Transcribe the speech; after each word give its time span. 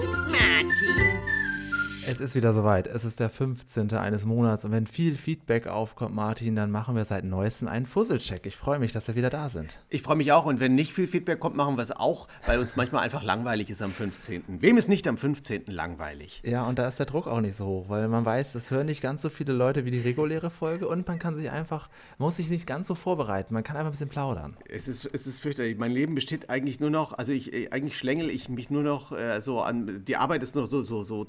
Es 2.12 2.20
ist 2.20 2.34
wieder 2.34 2.52
soweit. 2.52 2.86
Es 2.88 3.06
ist 3.06 3.20
der 3.20 3.30
15. 3.30 3.90
eines 3.94 4.26
Monats 4.26 4.66
und 4.66 4.72
wenn 4.72 4.86
viel 4.86 5.16
Feedback 5.16 5.66
aufkommt, 5.66 6.14
Martin, 6.14 6.54
dann 6.54 6.70
machen 6.70 6.94
wir 6.94 7.06
seit 7.06 7.24
neuestem 7.24 7.68
einen 7.68 7.86
Fusselcheck. 7.86 8.44
Ich 8.44 8.54
freue 8.54 8.78
mich, 8.78 8.92
dass 8.92 9.08
wir 9.08 9.14
wieder 9.14 9.30
da 9.30 9.48
sind. 9.48 9.78
Ich 9.88 10.02
freue 10.02 10.16
mich 10.16 10.30
auch 10.30 10.44
und 10.44 10.60
wenn 10.60 10.74
nicht 10.74 10.92
viel 10.92 11.06
Feedback 11.06 11.40
kommt, 11.40 11.56
machen 11.56 11.76
wir 11.78 11.82
es 11.82 11.90
auch, 11.90 12.28
weil 12.44 12.58
uns 12.58 12.76
manchmal 12.76 13.02
einfach 13.02 13.22
langweilig 13.22 13.70
ist 13.70 13.80
am 13.80 13.92
15. 13.92 14.44
Wem 14.46 14.76
ist 14.76 14.90
nicht 14.90 15.08
am 15.08 15.16
15. 15.16 15.62
langweilig? 15.68 16.42
Ja, 16.44 16.66
und 16.66 16.78
da 16.78 16.86
ist 16.86 16.98
der 16.98 17.06
Druck 17.06 17.26
auch 17.26 17.40
nicht 17.40 17.56
so 17.56 17.64
hoch, 17.64 17.88
weil 17.88 18.06
man 18.08 18.26
weiß, 18.26 18.56
es 18.56 18.70
hören 18.70 18.86
nicht 18.86 19.00
ganz 19.00 19.22
so 19.22 19.30
viele 19.30 19.54
Leute 19.54 19.86
wie 19.86 19.90
die 19.90 20.00
reguläre 20.00 20.50
Folge 20.50 20.88
und 20.88 21.08
man 21.08 21.18
kann 21.18 21.34
sich 21.34 21.50
einfach, 21.50 21.88
muss 22.18 22.36
sich 22.36 22.50
nicht 22.50 22.66
ganz 22.66 22.88
so 22.88 22.94
vorbereiten. 22.94 23.54
Man 23.54 23.64
kann 23.64 23.76
einfach 23.76 23.88
ein 23.88 23.92
bisschen 23.92 24.10
plaudern. 24.10 24.58
Es 24.68 24.86
ist, 24.86 25.08
es 25.10 25.26
ist 25.26 25.38
fürchterlich. 25.38 25.78
Mein 25.78 25.92
Leben 25.92 26.14
besteht 26.14 26.50
eigentlich 26.50 26.78
nur 26.78 26.90
noch, 26.90 27.14
also 27.14 27.32
ich, 27.32 27.54
äh, 27.54 27.70
eigentlich 27.70 27.96
schlängel 27.96 28.28
ich 28.28 28.50
mich 28.50 28.68
nur 28.68 28.82
noch 28.82 29.12
äh, 29.12 29.40
so 29.40 29.62
an, 29.62 30.04
die 30.04 30.18
Arbeit 30.18 30.42
ist 30.42 30.54
nur 30.54 30.66
so, 30.66 30.82
so, 30.82 31.04
so 31.04 31.24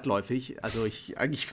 zweitläufig. 0.00 0.62
Also 0.62 0.84
ich, 0.84 1.18
eigentlich 1.18 1.48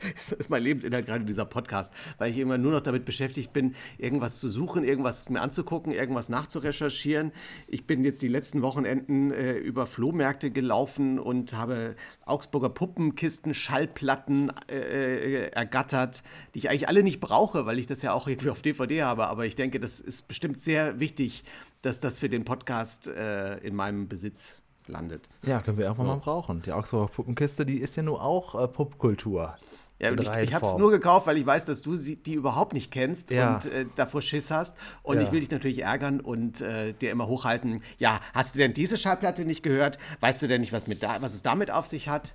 ist 0.14 0.50
mein 0.50 0.62
Lebensinhalt 0.62 1.06
gerade 1.06 1.24
dieser 1.24 1.44
Podcast, 1.44 1.92
weil 2.18 2.30
ich 2.30 2.38
immer 2.38 2.58
nur 2.58 2.72
noch 2.72 2.80
damit 2.80 3.04
beschäftigt 3.04 3.52
bin, 3.52 3.74
irgendwas 3.98 4.38
zu 4.38 4.48
suchen, 4.48 4.84
irgendwas 4.84 5.28
mir 5.28 5.40
anzugucken, 5.40 5.92
irgendwas 5.92 6.28
nachzurecherchieren. 6.28 7.32
Ich 7.66 7.86
bin 7.86 8.04
jetzt 8.04 8.22
die 8.22 8.28
letzten 8.28 8.62
Wochenenden 8.62 9.30
äh, 9.32 9.52
über 9.52 9.86
Flohmärkte 9.86 10.50
gelaufen 10.50 11.18
und 11.18 11.54
habe 11.54 11.94
Augsburger 12.24 12.70
Puppenkisten, 12.70 13.54
Schallplatten 13.54 14.52
äh, 14.70 14.78
äh, 14.78 15.48
ergattert, 15.50 16.22
die 16.54 16.60
ich 16.60 16.70
eigentlich 16.70 16.88
alle 16.88 17.02
nicht 17.02 17.20
brauche, 17.20 17.66
weil 17.66 17.78
ich 17.78 17.86
das 17.86 18.02
ja 18.02 18.12
auch 18.12 18.26
irgendwie 18.26 18.50
auf 18.50 18.62
DVD 18.62 19.02
habe. 19.02 19.28
Aber 19.28 19.46
ich 19.46 19.54
denke, 19.54 19.78
das 19.78 20.00
ist 20.00 20.28
bestimmt 20.28 20.60
sehr 20.60 21.00
wichtig, 21.00 21.44
dass 21.82 22.00
das 22.00 22.18
für 22.18 22.28
den 22.28 22.44
Podcast 22.44 23.08
äh, 23.08 23.58
in 23.58 23.74
meinem 23.74 24.08
Besitz 24.08 24.61
landet. 24.88 25.28
Ja, 25.42 25.60
können 25.60 25.78
wir 25.78 25.88
einfach 25.88 26.04
so. 26.04 26.08
mal 26.08 26.16
brauchen. 26.16 26.62
Die 26.62 26.72
Augsburger 26.72 27.08
Puppenkiste, 27.08 27.66
die 27.66 27.78
ist 27.78 27.96
ja 27.96 28.02
nur 28.02 28.22
auch 28.22 28.60
äh, 28.60 28.68
Popkultur. 28.68 29.56
Ja, 30.02 30.10
ich, 30.10 30.28
ich 30.48 30.54
habe 30.54 30.66
es 30.66 30.76
nur 30.76 30.90
gekauft, 30.90 31.28
weil 31.28 31.36
ich 31.36 31.46
weiß, 31.46 31.64
dass 31.66 31.80
du 31.82 31.94
sie, 31.94 32.16
die 32.16 32.34
überhaupt 32.34 32.72
nicht 32.72 32.90
kennst 32.90 33.30
ja. 33.30 33.54
und 33.54 33.66
äh, 33.66 33.86
davor 33.94 34.20
Schiss 34.20 34.50
hast. 34.50 34.76
Und 35.04 35.18
ja. 35.18 35.22
ich 35.22 35.30
will 35.30 35.38
dich 35.38 35.50
natürlich 35.50 35.82
ärgern 35.82 36.20
und 36.20 36.60
äh, 36.60 36.92
dir 36.92 37.12
immer 37.12 37.28
hochhalten. 37.28 37.82
Ja, 37.98 38.18
hast 38.34 38.56
du 38.56 38.58
denn 38.58 38.72
diese 38.72 38.98
Schallplatte 38.98 39.44
nicht 39.44 39.62
gehört? 39.62 39.98
Weißt 40.18 40.42
du 40.42 40.48
denn 40.48 40.60
nicht, 40.60 40.72
was, 40.72 40.88
mit 40.88 41.04
da, 41.04 41.22
was 41.22 41.34
es 41.34 41.42
damit 41.42 41.70
auf 41.70 41.86
sich 41.86 42.08
hat? 42.08 42.34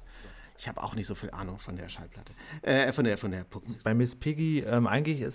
Ich 0.58 0.68
habe 0.68 0.82
auch 0.82 0.96
nicht 0.96 1.06
so 1.06 1.14
viel 1.14 1.30
Ahnung 1.32 1.60
von 1.60 1.76
der 1.76 1.88
Schallplatte, 1.88 2.34
äh, 2.64 2.92
von 2.92 3.06
der, 3.06 3.18
von 3.18 3.32
der 3.32 3.44
Puppenkiste. 3.44 3.88
Bei 3.88 3.94
Miss 3.94 4.16
Piggy, 4.16 4.62
ähm, 4.62 4.88
eigentlich 4.88 5.22
äh, 5.22 5.30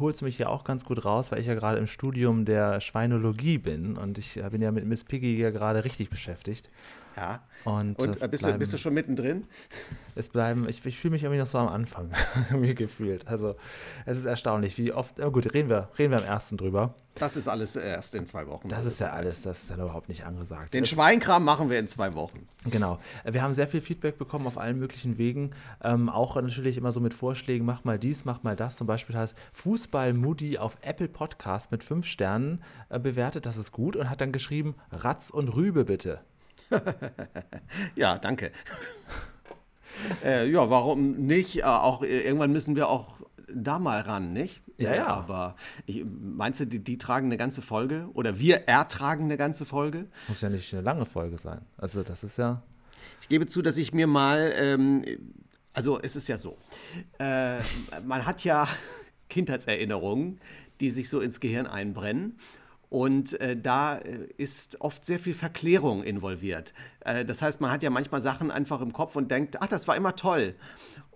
holt 0.00 0.16
es 0.16 0.22
mich 0.22 0.38
ja 0.38 0.48
auch 0.48 0.64
ganz 0.64 0.84
gut 0.84 1.04
raus, 1.04 1.30
weil 1.30 1.38
ich 1.38 1.46
ja 1.46 1.54
gerade 1.54 1.78
im 1.78 1.86
Studium 1.86 2.44
der 2.44 2.80
Schweinologie 2.80 3.58
bin 3.58 3.96
und 3.96 4.18
ich 4.18 4.36
äh, 4.38 4.50
bin 4.50 4.60
ja 4.60 4.72
mit 4.72 4.86
Miss 4.86 5.04
Piggy 5.04 5.38
ja 5.38 5.50
gerade 5.50 5.84
richtig 5.84 6.10
beschäftigt. 6.10 6.68
Ja. 7.16 7.40
Und, 7.64 7.98
und 7.98 8.10
bist, 8.10 8.42
bleiben, 8.42 8.52
du, 8.54 8.58
bist 8.58 8.72
du 8.72 8.78
schon 8.78 8.94
mittendrin? 8.94 9.46
Es 10.14 10.28
bleiben, 10.28 10.68
ich, 10.68 10.84
ich 10.86 10.98
fühle 10.98 11.12
mich 11.12 11.22
irgendwie 11.22 11.40
noch 11.40 11.46
so 11.46 11.58
am 11.58 11.68
Anfang, 11.68 12.10
mir 12.52 12.74
gefühlt. 12.74 13.26
Also 13.28 13.56
es 14.06 14.18
ist 14.18 14.24
erstaunlich, 14.24 14.78
wie 14.78 14.92
oft, 14.92 15.20
oh 15.20 15.30
gut, 15.30 15.52
reden 15.52 15.68
wir, 15.68 15.90
reden 15.98 16.12
wir 16.12 16.18
am 16.18 16.24
ersten 16.24 16.56
drüber. 16.56 16.94
Das 17.14 17.36
ist 17.36 17.48
alles 17.48 17.76
erst 17.76 18.14
in 18.14 18.26
zwei 18.26 18.46
Wochen. 18.46 18.68
Das 18.68 18.86
ist 18.86 19.00
ja 19.00 19.10
alles, 19.10 19.42
das 19.42 19.62
ist 19.62 19.70
ja 19.70 19.76
überhaupt 19.76 20.08
nicht 20.08 20.24
angesagt. 20.24 20.72
Den 20.72 20.86
Schweinkram 20.86 21.44
machen 21.44 21.68
wir 21.68 21.78
in 21.78 21.86
zwei 21.86 22.14
Wochen. 22.14 22.46
Genau. 22.64 22.98
Wir 23.24 23.42
haben 23.42 23.52
sehr 23.52 23.68
viel 23.68 23.82
Feedback 23.82 24.16
bekommen 24.16 24.46
auf 24.46 24.56
allen 24.56 24.78
möglichen 24.78 25.18
Wegen. 25.18 25.50
Ähm, 25.82 26.08
auch 26.08 26.36
natürlich 26.36 26.78
immer 26.78 26.92
so 26.92 27.00
mit 27.00 27.12
Vorschlägen, 27.12 27.66
mach 27.66 27.84
mal 27.84 27.98
dies, 27.98 28.24
mach 28.24 28.42
mal 28.42 28.56
das. 28.56 28.76
Zum 28.76 28.86
Beispiel 28.86 29.16
hat 29.16 29.34
Fußball 29.52 30.14
Moody 30.14 30.56
auf 30.56 30.78
Apple 30.80 31.08
Podcast 31.08 31.72
mit 31.72 31.84
fünf 31.84 32.06
Sternen 32.06 32.62
äh, 32.88 32.98
bewertet, 32.98 33.44
das 33.44 33.56
ist 33.56 33.72
gut 33.72 33.96
und 33.96 34.08
hat 34.08 34.20
dann 34.20 34.32
geschrieben, 34.32 34.74
Ratz 34.90 35.30
und 35.30 35.54
Rübe 35.54 35.84
bitte. 35.84 36.20
ja, 37.96 38.18
danke. 38.18 38.52
äh, 40.24 40.48
ja, 40.50 40.70
warum 40.70 41.12
nicht? 41.26 41.58
Äh, 41.58 41.62
auch 41.62 42.02
äh, 42.02 42.20
irgendwann 42.20 42.52
müssen 42.52 42.76
wir 42.76 42.88
auch 42.88 43.20
da 43.52 43.78
mal 43.78 44.00
ran, 44.00 44.32
nicht? 44.32 44.62
Ja, 44.78 44.94
ja. 44.94 45.06
Aber 45.06 45.56
ich, 45.86 46.04
meinst 46.04 46.60
du, 46.60 46.66
die, 46.66 46.82
die, 46.82 46.96
tragen 46.98 47.26
eine 47.26 47.36
ganze 47.36 47.62
Folge? 47.62 48.08
Oder 48.14 48.38
wir 48.38 48.68
ertragen 48.68 49.24
eine 49.24 49.36
ganze 49.36 49.66
Folge? 49.66 50.06
Muss 50.28 50.40
ja 50.40 50.48
nicht 50.48 50.72
eine 50.72 50.82
lange 50.82 51.04
Folge 51.06 51.36
sein. 51.36 51.60
Also, 51.76 52.02
das 52.02 52.24
ist 52.24 52.38
ja. 52.38 52.62
Ich 53.20 53.28
gebe 53.28 53.46
zu, 53.46 53.62
dass 53.62 53.76
ich 53.76 53.92
mir 53.92 54.06
mal. 54.06 54.52
Ähm, 54.56 55.02
also, 55.72 56.00
es 56.00 56.16
ist 56.16 56.28
ja 56.28 56.38
so. 56.38 56.56
Äh, 57.18 57.58
man 58.04 58.24
hat 58.24 58.44
ja 58.44 58.66
Kindheitserinnerungen, 59.28 60.40
die 60.80 60.90
sich 60.90 61.08
so 61.08 61.20
ins 61.20 61.40
Gehirn 61.40 61.66
einbrennen. 61.66 62.38
Und 62.90 63.40
äh, 63.40 63.56
da 63.56 63.98
äh, 63.98 64.26
ist 64.36 64.80
oft 64.80 65.04
sehr 65.04 65.20
viel 65.20 65.32
Verklärung 65.32 66.02
involviert. 66.02 66.74
Äh, 67.00 67.24
das 67.24 67.40
heißt, 67.40 67.60
man 67.60 67.70
hat 67.70 67.84
ja 67.84 67.90
manchmal 67.90 68.20
Sachen 68.20 68.50
einfach 68.50 68.80
im 68.80 68.92
Kopf 68.92 69.14
und 69.14 69.30
denkt, 69.30 69.62
ach, 69.62 69.68
das 69.68 69.86
war 69.86 69.96
immer 69.96 70.16
toll. 70.16 70.54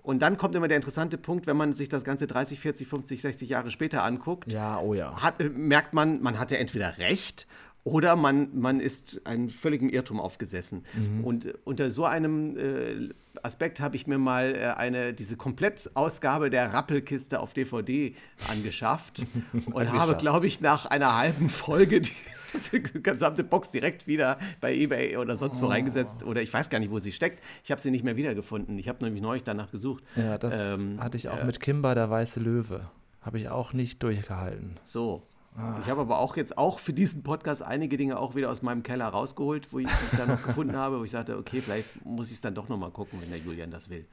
Und 0.04 0.22
dann 0.22 0.36
kommt 0.36 0.54
immer 0.54 0.68
der 0.68 0.76
interessante 0.76 1.18
Punkt, 1.18 1.48
wenn 1.48 1.56
man 1.56 1.72
sich 1.72 1.88
das 1.88 2.04
Ganze 2.04 2.28
30, 2.28 2.60
40, 2.60 2.86
50, 2.86 3.22
60 3.22 3.48
Jahre 3.48 3.70
später 3.72 4.04
anguckt. 4.04 4.52
Ja, 4.52 4.78
oh 4.78 4.94
ja. 4.94 5.20
Hat, 5.20 5.40
äh, 5.40 5.48
merkt 5.48 5.94
man, 5.94 6.22
man 6.22 6.38
hatte 6.38 6.58
entweder 6.58 6.98
recht 6.98 7.48
oder 7.84 8.16
man, 8.16 8.48
man 8.58 8.80
ist 8.80 9.20
einem 9.26 9.50
völligen 9.50 9.90
Irrtum 9.90 10.18
aufgesessen. 10.18 10.84
Mhm. 10.94 11.24
Und 11.24 11.54
unter 11.64 11.90
so 11.90 12.06
einem 12.06 12.56
äh, 12.56 13.10
Aspekt 13.42 13.78
habe 13.78 13.94
ich 13.94 14.06
mir 14.06 14.16
mal 14.16 14.54
äh, 14.54 14.64
eine, 14.78 15.12
diese 15.12 15.36
Komplettausgabe 15.36 16.48
der 16.48 16.72
Rappelkiste 16.72 17.40
auf 17.40 17.52
DVD 17.52 18.14
angeschafft 18.48 19.26
und 19.66 19.92
habe, 19.92 20.16
glaube 20.16 20.46
ich, 20.46 20.62
nach 20.62 20.86
einer 20.86 21.14
halben 21.16 21.50
Folge 21.50 22.00
die, 22.00 22.12
diese 22.54 22.80
gesamte 22.80 23.44
Box 23.44 23.70
direkt 23.70 24.06
wieder 24.06 24.38
bei 24.62 24.74
eBay 24.74 25.18
oder 25.18 25.36
sonst 25.36 25.60
wo 25.60 25.66
oh. 25.66 25.68
reingesetzt. 25.68 26.24
Oder 26.24 26.40
ich 26.40 26.52
weiß 26.52 26.70
gar 26.70 26.78
nicht, 26.78 26.90
wo 26.90 27.00
sie 27.00 27.12
steckt. 27.12 27.44
Ich 27.64 27.70
habe 27.70 27.82
sie 27.82 27.90
nicht 27.90 28.02
mehr 28.02 28.16
wiedergefunden. 28.16 28.78
Ich 28.78 28.88
habe 28.88 29.04
nämlich 29.04 29.22
neulich 29.22 29.44
danach 29.44 29.70
gesucht. 29.70 30.02
Ja, 30.16 30.38
das 30.38 30.78
ähm, 30.78 31.02
hatte 31.02 31.18
ich 31.18 31.28
auch 31.28 31.40
äh, 31.40 31.44
mit 31.44 31.60
Kimba, 31.60 31.94
der 31.94 32.08
weiße 32.08 32.40
Löwe. 32.40 32.88
Habe 33.20 33.38
ich 33.38 33.50
auch 33.50 33.74
nicht 33.74 34.02
durchgehalten. 34.02 34.78
So, 34.84 35.22
Ah. 35.56 35.78
Ich 35.82 35.88
habe 35.88 36.00
aber 36.00 36.18
auch 36.18 36.36
jetzt 36.36 36.58
auch 36.58 36.80
für 36.80 36.92
diesen 36.92 37.22
Podcast 37.22 37.62
einige 37.62 37.96
Dinge 37.96 38.18
auch 38.18 38.34
wieder 38.34 38.50
aus 38.50 38.62
meinem 38.62 38.82
Keller 38.82 39.06
rausgeholt, 39.06 39.72
wo 39.72 39.78
ich 39.78 39.86
mich 39.86 40.18
dann 40.18 40.28
noch 40.28 40.42
gefunden 40.42 40.76
habe, 40.76 40.98
wo 40.98 41.04
ich 41.04 41.12
sagte, 41.12 41.36
okay, 41.38 41.60
vielleicht 41.60 42.04
muss 42.04 42.28
ich 42.28 42.34
es 42.34 42.40
dann 42.40 42.54
doch 42.54 42.68
nochmal 42.68 42.90
gucken, 42.90 43.20
wenn 43.22 43.30
der 43.30 43.38
Julian 43.38 43.70
das 43.70 43.88
will. 43.88 44.04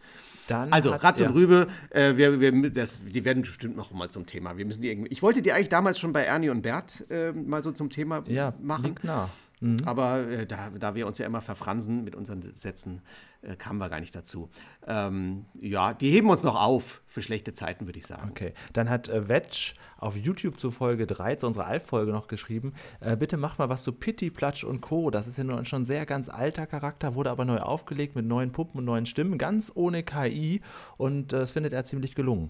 Dann 0.48 0.72
also 0.72 0.94
hat, 0.94 1.04
Ratz 1.04 1.22
und 1.22 1.34
Rübe, 1.34 1.68
äh, 1.90 2.16
wir, 2.16 2.40
wir, 2.40 2.70
das, 2.70 3.06
die 3.06 3.26
werden 3.26 3.42
bestimmt 3.42 3.76
noch 3.76 3.92
mal 3.92 4.10
zum 4.10 4.28
Thema. 4.28 4.58
Wir 4.58 4.66
müssen 4.66 4.82
die 4.82 4.90
irgendwie, 4.90 5.12
ich 5.12 5.24
wollte 5.24 5.42
die 5.42 5.52
eigentlich 5.52 5.70
damals 5.70 6.00
schon 6.00 6.14
bei 6.14 6.24
Ernie 6.24 6.50
und 6.50 6.62
Bert 6.62 7.06
äh, 7.10 7.32
mal 7.32 7.64
so 7.64 7.72
zum 7.72 7.90
Thema 7.90 8.24
ja, 8.28 8.54
machen. 8.62 8.86
Liegt 8.86 9.04
nah. 9.04 9.30
Mhm. 9.62 9.80
Aber 9.86 10.28
äh, 10.28 10.46
da, 10.46 10.70
da 10.72 10.96
wir 10.96 11.08
uns 11.08 11.18
ja 11.18 11.26
immer 11.26 11.42
verfransen 11.42 12.04
mit 12.04 12.16
unseren 12.16 12.42
Sätzen, 12.42 13.02
äh, 13.42 13.56
kamen 13.56 13.80
wir 13.80 13.90
gar 13.90 14.00
nicht 14.00 14.16
dazu. 14.16 14.50
Ähm, 14.88 15.46
ja, 15.60 15.94
die 15.94 16.12
heben 16.12 16.30
uns 16.30 16.44
noch 16.44 16.60
auf 16.60 17.02
für 17.08 17.22
schlechte 17.22 17.54
Zeiten, 17.54 17.86
würde 17.86 18.00
ich 18.00 18.08
sagen. 18.08 18.30
Okay, 18.30 18.54
dann 18.74 18.90
hat 18.90 19.10
äh, 19.10 19.28
Wetsch 19.28 19.74
auf 19.98 20.16
YouTube 20.16 20.60
zu 20.60 20.72
Folge 20.72 21.08
3, 21.08 21.36
zu 21.36 21.48
unserer 21.48 21.66
Altfolge 21.66 22.12
noch 22.12 22.28
geschrieben, 22.28 22.74
äh, 23.00 23.16
bitte 23.16 23.38
macht 23.38 23.60
mal 23.60 23.70
was 23.70 23.84
zu 23.84 23.94
Pitti, 23.94 24.30
Platsch 24.30 24.64
und 24.64 24.82
Co. 24.82 25.12
Das 25.12 25.28
ist 25.28 25.38
ja 25.38 25.44
nun 25.44 25.66
schon 25.66 25.86
sehr 25.86 26.06
ganz 26.06 26.30
alter 26.30 26.68
Charakter, 26.68 27.16
wurde 27.16 27.32
aber 27.32 27.46
neu 27.46 27.60
aufgelegt 27.60 28.16
mit 28.16 28.26
neuen 28.26 28.52
Puppen 28.52 28.80
und 28.80 28.86
neuen 28.86 29.06
Stimmen, 29.06 29.38
ganz 29.38 29.72
ohne 29.76 30.04
KI 30.04 30.62
und 30.98 31.34
äh, 31.34 31.40
das 31.40 31.52
findet 31.52 31.74
er 31.74 31.86
ziemlich 31.86 32.16
gelungen. 32.16 32.50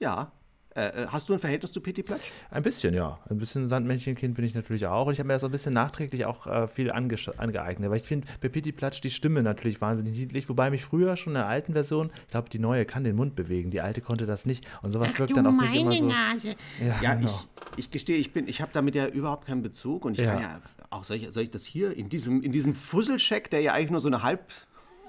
Ja, 0.00 0.32
äh, 0.74 1.02
äh, 1.02 1.06
hast 1.08 1.28
du 1.28 1.34
ein 1.34 1.38
Verhältnis 1.38 1.72
zu 1.72 1.80
Pitti 1.80 2.02
Platsch? 2.02 2.30
Ein 2.50 2.62
bisschen, 2.62 2.94
ja. 2.94 3.18
Ein 3.28 3.38
bisschen 3.38 3.68
Sandmännchenkind 3.68 4.34
bin 4.34 4.44
ich 4.44 4.54
natürlich 4.54 4.86
auch. 4.86 5.06
Und 5.06 5.12
ich 5.12 5.18
habe 5.18 5.26
mir 5.26 5.34
das 5.34 5.44
ein 5.44 5.50
bisschen 5.50 5.74
nachträglich 5.74 6.24
auch 6.24 6.46
äh, 6.46 6.66
viel 6.66 6.90
angeeignet. 6.90 7.90
Weil 7.90 7.96
ich 7.96 8.04
finde 8.04 8.26
bei 8.40 8.48
Pitti 8.48 8.72
Platsch 8.72 9.00
die 9.00 9.10
Stimme 9.10 9.42
natürlich 9.42 9.80
wahnsinnig 9.80 10.16
niedlich. 10.16 10.48
Wobei 10.48 10.70
mich 10.70 10.84
früher 10.84 11.16
schon 11.16 11.32
in 11.32 11.38
der 11.40 11.46
alten 11.46 11.74
Version, 11.74 12.10
ich 12.24 12.30
glaube, 12.30 12.48
die 12.48 12.58
neue 12.58 12.84
kann 12.86 13.04
den 13.04 13.16
Mund 13.16 13.34
bewegen. 13.34 13.70
Die 13.70 13.80
alte 13.80 14.00
konnte 14.00 14.26
das 14.26 14.46
nicht. 14.46 14.66
Und 14.82 14.92
sowas 14.92 15.10
Ach, 15.14 15.18
wirkt 15.18 15.36
dann 15.36 15.46
auf 15.46 15.56
mich 15.56 15.74
immer 15.74 15.92
so. 15.92 16.06
Nase. 16.06 16.54
Ja, 16.80 17.00
ja 17.02 17.14
genau. 17.16 17.40
ich, 17.76 17.84
ich 17.84 17.90
gestehe, 17.90 18.16
ich, 18.16 18.34
ich 18.34 18.62
habe 18.62 18.70
damit 18.72 18.94
ja 18.94 19.06
überhaupt 19.08 19.46
keinen 19.46 19.62
Bezug. 19.62 20.06
Und 20.06 20.14
ich 20.14 20.24
ja. 20.24 20.32
kann 20.32 20.42
ja 20.42 20.60
auch, 20.88 21.04
soll 21.04 21.18
ich, 21.18 21.28
soll 21.32 21.42
ich 21.42 21.50
das 21.50 21.64
hier 21.64 21.94
in 21.94 22.08
diesem, 22.08 22.42
in 22.42 22.52
diesem 22.52 22.74
Fusselcheck, 22.74 23.50
der 23.50 23.60
ja 23.60 23.74
eigentlich 23.74 23.90
nur 23.90 24.00
so 24.00 24.08
eine 24.08 24.22
Halb 24.22 24.50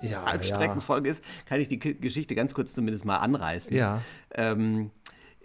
ja, 0.02 0.26
Halbstreckenfolge 0.26 1.08
ja. 1.08 1.14
ist, 1.14 1.24
kann 1.46 1.62
ich 1.62 1.70
die 1.70 1.80
Geschichte 1.80 2.36
ganz 2.36 2.54
kurz 2.54 2.74
zumindest 2.74 3.06
mal 3.06 3.18
anreißen. 3.18 3.76
Ja. 3.76 4.02
Ähm, 4.34 4.92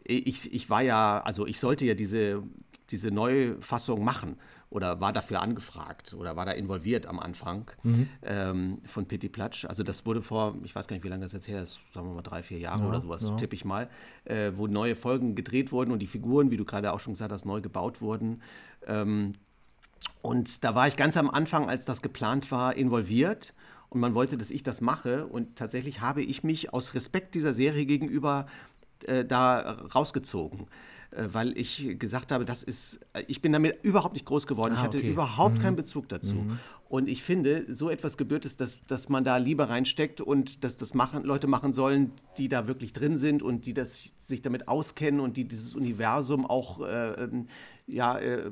ich, 0.09 0.53
ich 0.53 0.71
war 0.71 0.83
ja, 0.83 1.21
also 1.21 1.47
ich 1.47 1.61
sollte 1.61 1.85
ja 1.85 1.95
diese, 1.95 2.43
diese 2.91 3.11
Neufassung 3.11 4.03
machen 4.03 4.37
oder 4.71 5.01
war 5.01 5.13
dafür 5.13 5.41
angefragt 5.41 6.15
oder 6.15 6.37
war 6.37 6.47
da 6.47 6.53
involviert 6.53 7.07
am 7.07 7.19
Anfang 7.19 7.71
mhm. 7.83 8.09
ähm, 8.23 8.79
von 8.85 9.07
Pitti 9.07 9.29
Platsch. 9.29 9.65
Also 9.67 9.83
das 9.83 10.05
wurde 10.07 10.23
vor, 10.23 10.57
ich 10.65 10.75
weiß 10.75 10.89
gar 10.89 10.97
nicht, 10.97 11.05
wie 11.05 11.09
lange 11.09 11.23
das 11.23 11.33
jetzt 11.33 11.49
her 11.49 11.63
ist, 11.63 11.81
sagen 11.95 12.09
wir 12.09 12.15
mal 12.15 12.23
drei, 12.23 12.43
vier 12.43 12.59
Jahre 12.59 12.83
ja, 12.83 12.89
oder 12.89 13.01
sowas, 13.01 13.23
ja. 13.23 13.37
tippe 13.37 13.55
ich 13.55 13.65
mal, 13.65 13.89
äh, 14.25 14.53
wo 14.57 14.67
neue 14.67 14.97
Folgen 14.97 15.35
gedreht 15.35 15.73
wurden 15.73 15.91
und 15.91 16.01
die 16.01 16.07
Figuren, 16.07 16.51
wie 16.51 16.57
du 16.57 16.65
gerade 16.65 16.93
auch 16.93 17.01
schon 17.01 17.13
gesagt 17.13 17.33
hast, 17.33 17.45
neu 17.45 17.61
gebaut 17.61 18.01
wurden. 18.01 18.43
Ähm, 18.87 19.35
und 20.23 20.65
da 20.65 20.75
war 20.75 20.89
ich 20.89 20.97
ganz 20.97 21.17
am 21.17 21.31
Anfang, 21.31 21.69
als 21.69 21.85
das 21.85 22.03
geplant 22.03 22.51
war, 22.51 22.77
involviert 22.77 23.55
und 23.89 24.01
man 24.01 24.15
wollte, 24.15 24.37
dass 24.37 24.51
ich 24.51 24.63
das 24.63 24.81
mache. 24.81 25.27
Und 25.27 25.57
tatsächlich 25.57 26.01
habe 26.01 26.23
ich 26.23 26.45
mich 26.45 26.73
aus 26.73 26.95
Respekt 26.95 27.35
dieser 27.35 27.55
Serie 27.55 27.87
gegenüber 27.87 28.47
äh, 29.05 29.25
da 29.25 29.79
rausgezogen 29.95 30.67
äh, 31.11 31.25
weil 31.33 31.57
ich 31.57 31.99
gesagt 31.99 32.33
habe, 32.33 32.45
das 32.45 32.63
ist, 32.63 33.01
äh, 33.15 33.25
ich 33.29 33.41
bin 33.41 33.53
damit 33.53 33.83
überhaupt 33.83 34.13
nicht 34.13 34.27
groß 34.27 34.47
geworden. 34.47 34.75
Ah, 34.75 34.79
ich 34.79 34.83
hatte 34.83 34.99
okay. 34.99 35.11
überhaupt 35.11 35.61
keinen 35.61 35.77
Bezug 35.77 36.09
dazu. 36.09 36.45
Und 36.89 37.07
ich 37.07 37.23
finde, 37.23 37.67
so 37.69 37.91
etwas 37.91 38.17
gebührt 38.17 38.47
es, 38.47 38.57
dass, 38.57 38.87
dass 38.87 39.11
man 39.11 39.23
da 39.23 39.37
Liebe 39.37 39.69
reinsteckt 39.69 40.23
und 40.23 40.65
dass 40.65 40.79
das 40.79 40.95
machen, 40.95 41.23
Leute 41.23 41.47
machen 41.47 41.75
sollen, 41.75 42.13
die 42.39 42.49
da 42.49 42.67
wirklich 42.67 42.95
drin 42.95 43.19
sind 43.19 43.43
und 43.43 43.67
die 43.67 43.75
das, 43.75 44.15
sich 44.17 44.41
damit 44.41 44.69
auskennen 44.69 45.21
und 45.21 45.37
die 45.37 45.45
dieses 45.45 45.75
Universum 45.75 46.47
auch 46.47 46.81
äh, 46.81 47.25
ähm, 47.25 47.47
ja, 47.87 48.19
äh, 48.19 48.51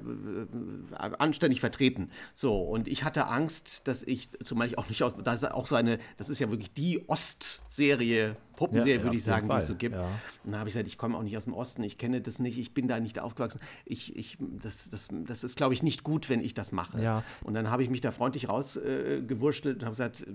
anständig 0.99 1.61
vertreten. 1.61 2.11
So, 2.35 2.61
und 2.61 2.89
ich 2.89 3.05
hatte 3.05 3.27
Angst, 3.27 3.89
dass 3.89 4.03
ich, 4.03 4.31
zumal 4.43 4.67
ich 4.67 4.77
auch 4.77 4.89
nicht 4.89 5.03
aus, 5.03 5.15
das 5.25 5.43
ist 5.43 5.51
auch 5.53 5.67
so 5.67 5.77
eine, 5.77 5.99
das 6.19 6.29
ist 6.29 6.39
ja 6.39 6.51
wirklich 6.51 6.75
die 6.75 7.09
Ostserie, 7.09 8.37
Puppenserie, 8.57 8.97
Ja, 8.99 9.03
würde 9.05 9.17
ich 9.17 9.23
sagen, 9.25 9.49
die 9.49 9.55
es 9.55 9.67
so 9.67 9.75
gibt. 9.75 9.95
ja. 9.95 10.09
Und 10.45 10.53
da 10.53 10.59
habe 10.59 10.69
ich 10.69 10.75
gesagt, 10.75 10.89
ich 10.89 10.99
komme 10.99 11.17
auch 11.17 11.23
nicht 11.23 11.37
aus 11.37 11.45
dem 11.45 11.53
Osten, 11.55 11.83
ich 11.83 11.99
kenne 11.99 12.21
das 12.21 12.39
nicht, 12.39 12.59
ich 12.59 12.75
bin 12.75 12.89
da 12.89 12.99
nicht 12.99 13.19
aufgewachsen. 13.19 13.61
Ich, 13.85 14.17
ich, 14.17 14.39
das, 14.41 14.89
das, 14.91 15.09
das 15.25 15.45
ist, 15.45 15.57
glaube 15.57 15.75
ich, 15.75 15.83
nicht 15.83 16.03
gut, 16.03 16.29
wenn 16.29 16.41
ich 16.41 16.55
das 16.55 16.73
mache. 16.73 17.01
Ja. 17.03 17.23
Und 17.45 17.55
dann 17.55 17.71
habe 17.71 17.83
ich 17.83 17.91
mich 17.91 18.01
da 18.01 18.11
freundlich 18.11 18.49
rausgewurschtelt 18.49 19.77
äh, 19.77 19.79
und 19.79 19.85
habe 19.85 19.93
gesagt, 19.97 20.27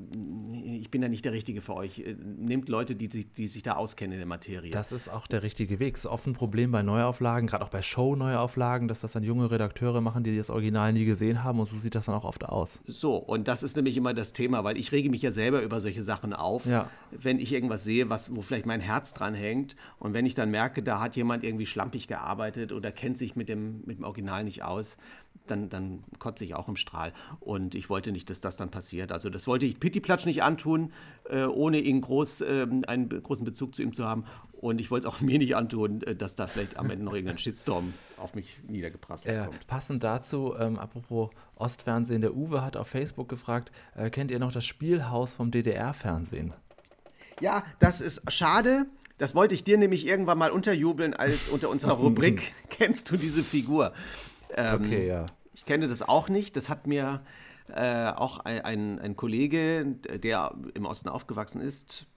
ich 0.64 0.92
bin 0.92 1.02
da 1.02 1.08
nicht 1.10 1.26
der 1.26 1.32
Richtige 1.34 1.62
für 1.62 1.76
euch. 1.76 2.00
Äh, 2.00 2.16
Nehmt 2.38 2.70
Leute, 2.70 2.96
die, 2.96 3.08
sich- 3.08 3.32
die 3.34 3.48
sich 3.48 3.64
da 3.64 3.74
auskennen 3.74 4.14
in 4.14 4.20
der 4.20 4.28
Materie. 4.28 4.72
Das 4.72 4.92
ist 4.92 5.10
auch 5.10 5.28
der 5.28 5.44
richtige 5.44 5.80
Weg. 5.80 5.96
Es 5.96 6.02
ist 6.02 6.06
oft 6.12 6.28
ein 6.28 6.34
Problem 6.34 6.72
bei 6.72 6.84
Neuauflagen, 6.84 7.48
gerade 7.48 7.64
auch 7.66 7.70
bei 7.70 7.82
Show-Neuauflagen, 7.82 8.88
dass 8.88 9.02
das 9.02 9.14
dann 9.14 9.24
junge 9.24 9.50
Redakteure 9.50 10.02
machen, 10.02 10.24
die 10.24 10.36
das 10.38 10.50
Original 10.50 10.94
nie 10.94 11.06
gesehen 11.06 11.44
haben 11.44 11.60
und 11.60 11.66
so 11.66 11.78
sieht 11.78 11.96
das 11.96 12.06
dann 12.06 12.16
auch 12.16 12.26
oft 12.26 12.46
aus. 12.46 12.82
So, 12.88 13.16
und 13.16 13.48
das 13.48 13.64
ist 13.64 13.76
nämlich 13.76 13.98
immer 13.98 14.14
das 14.14 14.34
Thema, 14.34 14.64
weil 14.64 14.78
ich 14.78 14.92
rege 14.92 15.10
mich 15.10 15.22
ja 15.22 15.32
selber 15.32 15.62
über 15.62 15.80
solche 15.80 16.04
Sachen 16.04 16.34
auf, 16.34 16.66
Ja. 16.66 16.90
wenn 17.12 17.40
ich 17.40 17.52
irgendwas 17.54 17.84
sehe, 17.84 18.10
was, 18.12 18.36
wo 18.36 18.44
vielleicht 18.44 18.68
mein 18.68 18.82
Herz 18.82 19.14
dran 19.16 19.34
hängt 19.34 19.76
und 19.98 20.14
wenn 20.14 20.28
ich 20.28 20.36
dann 20.36 20.52
merke, 20.52 20.84
da 20.84 21.00
hat 21.00 21.16
jemand 21.16 21.44
irgendwie 21.44 21.66
schlampig 21.66 22.08
gearbeitet 22.08 22.72
oder 22.72 22.92
kennt 22.92 23.18
sich 23.18 23.36
mit 23.36 23.50
dem, 23.50 23.82
mit 23.86 23.98
dem 23.98 24.06
Original 24.06 24.44
nicht 24.44 24.64
aus, 24.64 24.98
dann, 25.48 25.70
dann 25.70 26.04
kotze 26.20 26.46
ich 26.46 26.54
auch 26.56 26.68
im 26.68 26.76
Strahl. 26.76 27.14
Und 27.40 27.74
ich 27.74 27.90
wollte 27.90 28.12
nicht, 28.12 28.30
dass 28.30 28.42
das 28.42 28.58
dann 28.58 28.70
passiert. 28.70 29.12
Also 29.12 29.30
das 29.30 29.48
wollte 29.48 29.66
ich 29.66 29.80
Pittiplatsch 29.80 30.26
nicht 30.26 30.44
antun, 30.44 30.92
äh, 31.30 31.46
ohne 31.46 31.80
ihn 31.80 32.00
groß, 32.02 32.42
ähm, 32.42 32.84
einen 32.88 33.10
großen 33.10 33.44
Bezug 33.44 33.74
zu 33.74 33.82
ihm 33.82 33.92
zu 33.92 34.06
haben. 34.06 34.26
Und 34.54 34.80
ich 34.80 34.92
wollte 34.92 35.08
es 35.08 35.14
auch 35.14 35.20
mir 35.22 35.40
nicht 35.40 35.56
antun, 35.56 36.04
äh, 36.04 36.16
dass 36.16 36.36
da 36.36 36.46
vielleicht 36.48 36.78
am 36.78 36.90
Ende 36.92 37.04
noch 37.06 37.14
irgendein 37.14 37.40
Shitstorm 37.40 37.94
auf 38.18 38.36
mich 38.36 38.60
niedergeprasselt 38.68 39.36
Äh, 39.36 39.46
kommt. 39.46 39.68
passend 39.68 40.04
dazu, 40.04 40.54
ähm, 40.60 40.78
apropos 40.78 41.32
Ostfernsehen, 41.56 42.22
der 42.22 42.36
Uwe 42.36 42.62
hat 42.64 42.78
auf 42.78 42.88
Facebook 42.88 43.28
gefragt, 43.28 43.72
äh, 43.96 44.10
kennt 44.10 44.30
ihr 44.32 44.40
noch 44.40 44.52
das 44.52 44.66
Spielhaus 44.66 45.34
vom 45.34 45.50
DDR-Fernsehen? 45.50 46.54
Ja, 47.42 47.64
das 47.80 48.02
ist 48.02 48.32
schade. 48.32 48.86
Das 49.18 49.36
wollte 49.36 49.54
ich 49.54 49.64
dir 49.64 49.78
nämlich 49.78 50.08
irgendwann 50.08 50.38
mal 50.38 50.52
unterjubeln 50.52 51.14
als 51.14 51.48
unter 51.50 51.70
unserer 51.70 51.94
Rubrik 51.94 52.54
Kennst 52.70 53.12
du 53.12 53.18
diese 53.18 53.44
Figur? 53.44 53.94
Ähm, 54.56 54.86
Okay, 54.86 55.08
ja. 55.08 55.26
Ich 55.54 55.66
kenne 55.66 55.88
das 55.88 56.02
auch 56.02 56.30
nicht. 56.30 56.56
Das 56.56 56.70
hat 56.70 56.88
mir 56.88 57.22
äh, 57.68 58.08
auch 58.10 58.40
ein, 58.40 59.00
ein, 59.00 59.16
Kollege, 59.16 59.86
der 59.86 60.56
im 60.74 60.86
Osten 60.86 61.10
aufgewachsen 61.10 61.62
ist, 61.62 62.08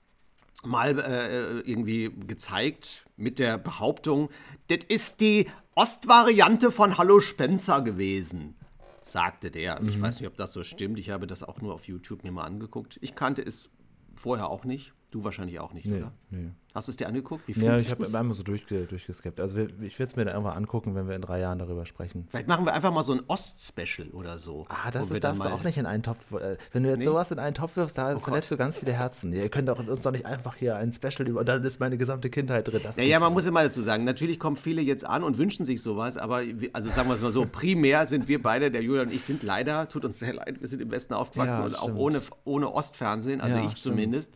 mal 0.64 0.98
äh, 0.98 1.60
irgendwie 1.60 2.10
gezeigt 2.26 3.04
mit 3.16 3.38
der 3.38 3.58
Behauptung, 3.58 4.30
das 4.68 4.78
ist 4.88 5.20
die 5.20 5.46
Ostvariante 5.74 6.70
von 6.70 6.96
Hallo 6.98 7.20
Spencer 7.20 7.82
gewesen, 7.82 8.56
sagte 9.04 9.50
der. 9.50 9.80
Ich 9.82 10.00
weiß 10.00 10.20
nicht, 10.20 10.28
ob 10.28 10.36
das 10.36 10.52
so 10.52 10.64
stimmt. 10.64 10.98
Ich 10.98 11.10
habe 11.10 11.26
das 11.26 11.42
auch 11.42 11.60
nur 11.60 11.74
auf 11.74 11.86
YouTube 11.86 12.24
mir 12.24 12.32
mal 12.32 12.44
angeguckt. 12.44 12.98
Ich 13.02 13.14
kannte 13.14 13.42
es 13.42 13.70
vorher 14.14 14.48
auch 14.48 14.64
nicht. 14.64 14.92
Du 15.14 15.22
wahrscheinlich 15.22 15.60
auch 15.60 15.72
nicht, 15.72 15.86
Nee, 15.86 15.98
oder? 15.98 16.12
nee. 16.30 16.50
Hast 16.74 16.88
du 16.88 16.90
es 16.90 16.96
dir 16.96 17.06
angeguckt? 17.06 17.46
Wie 17.46 17.52
Ja, 17.52 17.58
findest 17.76 17.86
ich 17.86 17.90
habe 17.92 18.18
einmal 18.18 18.34
so 18.34 18.42
durchge 18.42 18.86
durchgeskippt. 18.86 19.38
Also 19.38 19.56
ich 19.58 19.96
werde 19.96 20.10
es 20.10 20.16
mir 20.16 20.24
dann 20.24 20.34
irgendwann 20.34 20.56
angucken, 20.56 20.96
wenn 20.96 21.06
wir 21.06 21.14
in 21.14 21.22
drei 21.22 21.38
Jahren 21.38 21.60
darüber 21.60 21.86
sprechen. 21.86 22.26
Vielleicht 22.28 22.48
machen 22.48 22.64
wir 22.66 22.74
einfach 22.74 22.92
mal 22.92 23.04
so 23.04 23.12
ein 23.12 23.20
Ost-Special 23.28 24.08
oder 24.10 24.38
so. 24.38 24.66
Ah, 24.68 24.90
das 24.90 25.08
ist, 25.12 25.22
darfst 25.22 25.44
du 25.44 25.50
auch 25.50 25.62
nicht 25.62 25.78
in 25.78 25.86
einen 25.86 26.02
Topf. 26.02 26.32
äh, 26.32 26.56
Wenn 26.72 26.82
du 26.82 26.88
jetzt 26.88 26.98
Nee. 26.98 27.04
sowas 27.04 27.30
in 27.30 27.38
einen 27.38 27.54
Topf 27.54 27.76
wirfst, 27.76 27.96
da 27.96 28.18
verletzt 28.18 28.50
du 28.50 28.56
ganz 28.56 28.78
viele 28.78 28.92
Herzen. 28.92 29.32
Ihr 29.32 29.48
könnt 29.50 29.68
doch 29.68 29.78
uns 29.78 30.02
doch 30.02 30.10
nicht 30.10 30.26
einfach 30.26 30.56
hier 30.56 30.74
ein 30.74 30.92
Special 30.92 31.28
über. 31.28 31.44
Da 31.44 31.54
ist 31.58 31.78
meine 31.78 31.96
gesamte 31.96 32.28
Kindheit 32.28 32.66
drin. 32.66 32.80
Das 32.82 32.96
Naja, 32.96 33.18
geht 33.18 33.20
man 33.20 33.28
nicht. 33.30 33.34
muss 33.36 33.46
immer 33.46 33.62
dazu 33.62 33.80
sagen, 33.80 34.02
natürlich 34.02 34.40
kommen 34.40 34.56
viele 34.56 34.82
jetzt 34.82 35.06
an 35.06 35.22
und 35.22 35.38
wünschen 35.38 35.64
sich 35.64 35.80
sowas, 35.80 36.16
aber 36.16 36.42
also 36.72 36.90
sagen 36.90 37.08
wir 37.08 37.14
es 37.14 37.20
mal 37.22 37.30
so, 37.30 37.46
primär 37.52 38.04
sind 38.08 38.26
wir 38.26 38.42
beide, 38.42 38.72
der 38.72 38.82
Julian 38.82 39.06
und 39.06 39.14
ich, 39.14 39.22
sind 39.22 39.44
leider, 39.44 39.88
tut 39.88 40.04
uns 40.04 40.18
sehr 40.18 40.34
leid, 40.34 40.60
wir 40.60 40.66
sind 40.66 40.82
im 40.82 40.90
Westen 40.90 41.14
aufgewachsen 41.14 41.60
Ja, 41.60 41.66
und 41.66 41.78
auch 41.78 41.84
stimmt. 41.84 41.98
ohne, 42.00 42.22
ohne 42.42 42.72
Ostfernsehen, 42.74 43.40
also 43.40 43.54
Ja, 43.54 43.62
ich 43.64 43.76
stimmt. 43.76 43.82
zumindest. 43.94 44.34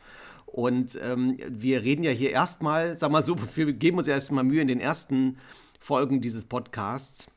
Und 0.52 0.98
ähm, 1.02 1.36
wir 1.48 1.82
reden 1.82 2.02
ja 2.02 2.10
hier 2.10 2.30
erstmal, 2.30 2.94
sag 2.94 3.10
mal 3.10 3.22
so, 3.22 3.36
wir 3.56 3.72
geben 3.72 3.98
uns 3.98 4.06
ja 4.06 4.14
erstmal 4.14 4.44
Mühe 4.44 4.62
in 4.62 4.68
den 4.68 4.80
ersten 4.80 5.38
Folgen 5.78 6.20
dieses 6.20 6.44
Podcasts. 6.44 7.28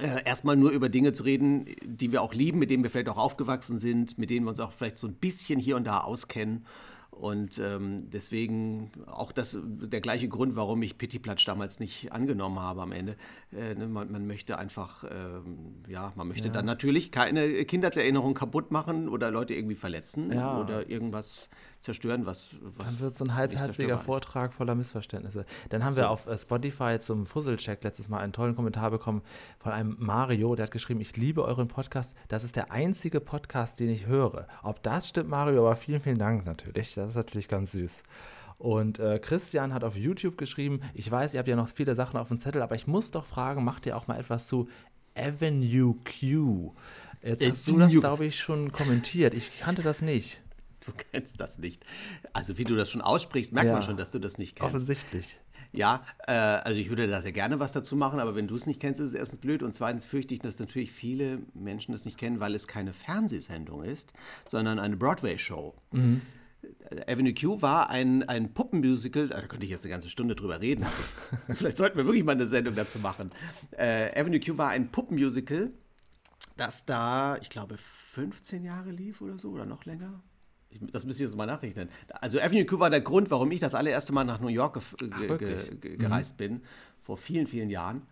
Äh, 0.00 0.24
erstmal 0.24 0.56
nur 0.56 0.70
über 0.70 0.88
Dinge 0.88 1.12
zu 1.12 1.22
reden, 1.22 1.66
die 1.84 2.10
wir 2.10 2.22
auch 2.22 2.34
lieben, 2.34 2.58
mit 2.58 2.70
denen 2.70 2.82
wir 2.82 2.90
vielleicht 2.90 3.08
auch 3.08 3.18
aufgewachsen 3.18 3.78
sind, 3.78 4.18
mit 4.18 4.30
denen 4.30 4.44
wir 4.46 4.50
uns 4.50 4.60
auch 4.60 4.72
vielleicht 4.72 4.98
so 4.98 5.06
ein 5.06 5.14
bisschen 5.14 5.60
hier 5.60 5.76
und 5.76 5.86
da 5.86 6.00
auskennen. 6.00 6.66
Und 7.14 7.58
ähm, 7.58 8.10
deswegen 8.10 8.90
auch 9.06 9.30
das, 9.30 9.56
der 9.62 10.00
gleiche 10.00 10.28
Grund, 10.28 10.56
warum 10.56 10.82
ich 10.82 10.98
Pittiplatsch 10.98 11.46
damals 11.46 11.78
nicht 11.78 12.12
angenommen 12.12 12.58
habe 12.58 12.82
am 12.82 12.90
Ende. 12.90 13.16
Äh, 13.52 13.76
ne, 13.76 13.86
man, 13.86 14.10
man 14.10 14.26
möchte 14.26 14.58
einfach, 14.58 15.04
ähm, 15.04 15.76
ja, 15.88 16.12
man 16.16 16.26
möchte 16.26 16.50
dann 16.50 16.66
natürlich 16.66 17.12
keine 17.12 17.64
Kindheitserinnerung 17.66 18.34
kaputt 18.34 18.72
machen 18.72 19.08
oder 19.08 19.30
Leute 19.30 19.54
irgendwie 19.54 19.76
verletzen 19.76 20.32
Ja. 20.32 20.60
oder 20.60 20.90
irgendwas 20.90 21.50
zerstören, 21.84 22.26
was, 22.26 22.56
was 22.62 22.86
Dann 22.86 23.00
wird 23.00 23.16
so 23.16 23.24
ein 23.24 23.34
halbherziger. 23.34 23.98
Vortrag 23.98 24.52
voller 24.52 24.74
Missverständnisse. 24.74 25.44
Dann 25.68 25.84
haben 25.84 25.96
wir 25.96 26.10
auf 26.10 26.26
äh, 26.26 26.36
Spotify 26.36 26.98
zum 26.98 27.26
Fusselcheck 27.26 27.84
letztes 27.84 28.08
Mal 28.08 28.18
einen 28.18 28.32
tollen 28.32 28.56
Kommentar 28.56 28.90
bekommen 28.90 29.22
von 29.58 29.72
einem 29.72 29.96
Mario, 29.98 30.54
der 30.54 30.64
hat 30.64 30.70
geschrieben, 30.70 31.00
ich 31.00 31.16
liebe 31.16 31.44
euren 31.44 31.68
Podcast. 31.68 32.16
Das 32.28 32.42
ist 32.42 32.56
der 32.56 32.72
einzige 32.72 33.20
Podcast, 33.20 33.78
den 33.78 33.90
ich 33.90 34.06
höre. 34.06 34.48
Ob 34.62 34.82
das 34.82 35.08
stimmt, 35.08 35.28
Mario, 35.28 35.66
aber 35.66 35.76
vielen, 35.76 36.00
vielen 36.00 36.18
Dank 36.18 36.46
natürlich. 36.46 36.94
Das 36.94 37.10
ist 37.10 37.16
natürlich 37.16 37.48
ganz 37.48 37.72
süß. 37.72 38.02
Und 38.58 38.98
äh, 38.98 39.18
Christian 39.18 39.74
hat 39.74 39.84
auf 39.84 39.96
YouTube 39.96 40.38
geschrieben, 40.38 40.80
ich 40.94 41.10
weiß, 41.10 41.34
ihr 41.34 41.38
habt 41.38 41.48
ja 41.48 41.56
noch 41.56 41.68
viele 41.68 41.94
Sachen 41.94 42.18
auf 42.18 42.28
dem 42.28 42.38
Zettel, 42.38 42.62
aber 42.62 42.74
ich 42.74 42.86
muss 42.86 43.10
doch 43.10 43.24
fragen, 43.24 43.64
macht 43.64 43.84
ihr 43.86 43.96
auch 43.96 44.06
mal 44.06 44.18
etwas 44.18 44.46
zu 44.46 44.68
Avenue 45.14 45.96
Q? 46.04 46.72
Jetzt 47.22 47.44
hast 47.44 47.68
du 47.68 47.78
das, 47.78 47.92
glaube 47.92 48.26
ich, 48.26 48.38
schon 48.38 48.70
kommentiert. 48.70 49.34
Ich 49.34 49.60
kannte 49.60 49.82
das 49.82 50.02
nicht. 50.02 50.43
Du 50.86 50.92
kennst 51.12 51.40
das 51.40 51.58
nicht. 51.58 51.84
Also 52.32 52.58
wie 52.58 52.64
du 52.64 52.74
das 52.76 52.90
schon 52.90 53.00
aussprichst, 53.00 53.52
merkt 53.52 53.68
Ja. 53.68 53.72
man 53.74 53.82
schon, 53.82 53.96
dass 53.96 54.10
du 54.10 54.18
das 54.18 54.38
nicht 54.38 54.56
kennst. 54.56 54.74
Offensichtlich. 54.74 55.38
Ja, 55.72 56.04
äh, 56.28 56.32
also 56.32 56.78
ich 56.78 56.88
würde 56.88 57.08
da 57.08 57.20
sehr 57.20 57.32
gerne 57.32 57.58
was 57.58 57.72
dazu 57.72 57.96
machen, 57.96 58.20
aber 58.20 58.36
wenn 58.36 58.46
du 58.46 58.54
es 58.54 58.64
nicht 58.66 58.78
kennst, 58.80 59.00
ist 59.00 59.08
es 59.08 59.14
erstens 59.14 59.40
blöd 59.40 59.60
und 59.62 59.74
zweitens 59.74 60.04
fürchte 60.04 60.32
ich, 60.32 60.40
dass 60.40 60.60
natürlich 60.60 60.92
viele 60.92 61.40
Menschen 61.52 61.90
das 61.92 62.04
nicht 62.04 62.16
kennen, 62.16 62.38
weil 62.38 62.54
es 62.54 62.68
keine 62.68 62.92
Fernsehsendung 62.92 63.82
ist, 63.82 64.12
sondern 64.46 64.78
eine 64.78 64.96
Broadway-Show. 64.96 65.74
Äh, 65.92 67.12
Avenue 67.12 67.34
Q 67.34 67.60
war 67.60 67.90
ein, 67.90 68.22
ein 68.28 68.54
Puppenmusical, 68.54 69.28
da 69.30 69.40
könnte 69.42 69.64
ich 69.66 69.70
jetzt 69.72 69.84
eine 69.84 69.90
ganze 69.92 70.08
Stunde 70.10 70.36
drüber 70.36 70.60
reden. 70.60 70.86
Vielleicht 71.50 71.76
sollten 71.76 71.96
wir 71.98 72.06
wirklich 72.06 72.22
mal 72.24 72.32
eine 72.32 72.46
Sendung 72.46 72.76
dazu 72.76 73.00
machen. 73.00 73.32
Äh, 73.72 74.18
Avenue 74.18 74.38
Q 74.40 74.56
war 74.56 74.68
ein 74.68 74.92
Puppenmusical, 74.92 75.72
das 76.56 76.86
da, 76.86 77.36
ich 77.42 77.50
glaube, 77.50 77.76
15 77.78 78.62
Jahre 78.62 78.92
lief 78.92 79.20
oder 79.20 79.38
so 79.40 79.50
oder 79.50 79.66
noch 79.66 79.84
länger. 79.86 80.22
Das 80.92 81.04
müsste 81.04 81.22
ich 81.22 81.30
jetzt 81.30 81.36
mal 81.36 81.46
nachrechnen. 81.46 81.88
Also 82.08 82.40
Avenue 82.40 82.64
Q 82.64 82.78
war 82.78 82.90
der 82.90 83.00
Grund, 83.00 83.30
warum 83.30 83.50
ich 83.52 83.60
das 83.60 83.74
allererste 83.74 84.12
Mal 84.12 84.24
nach 84.24 84.40
New 84.40 84.48
York 84.48 84.74
ge 84.98 85.08
ge 85.08 85.28
wirklich? 85.28 85.80
ge 85.80 85.96
gereist 85.96 86.36
bin, 86.36 86.62
vor 87.00 87.16
vielen, 87.16 87.46
vielen 87.46 87.70
Jahren. 87.70 88.02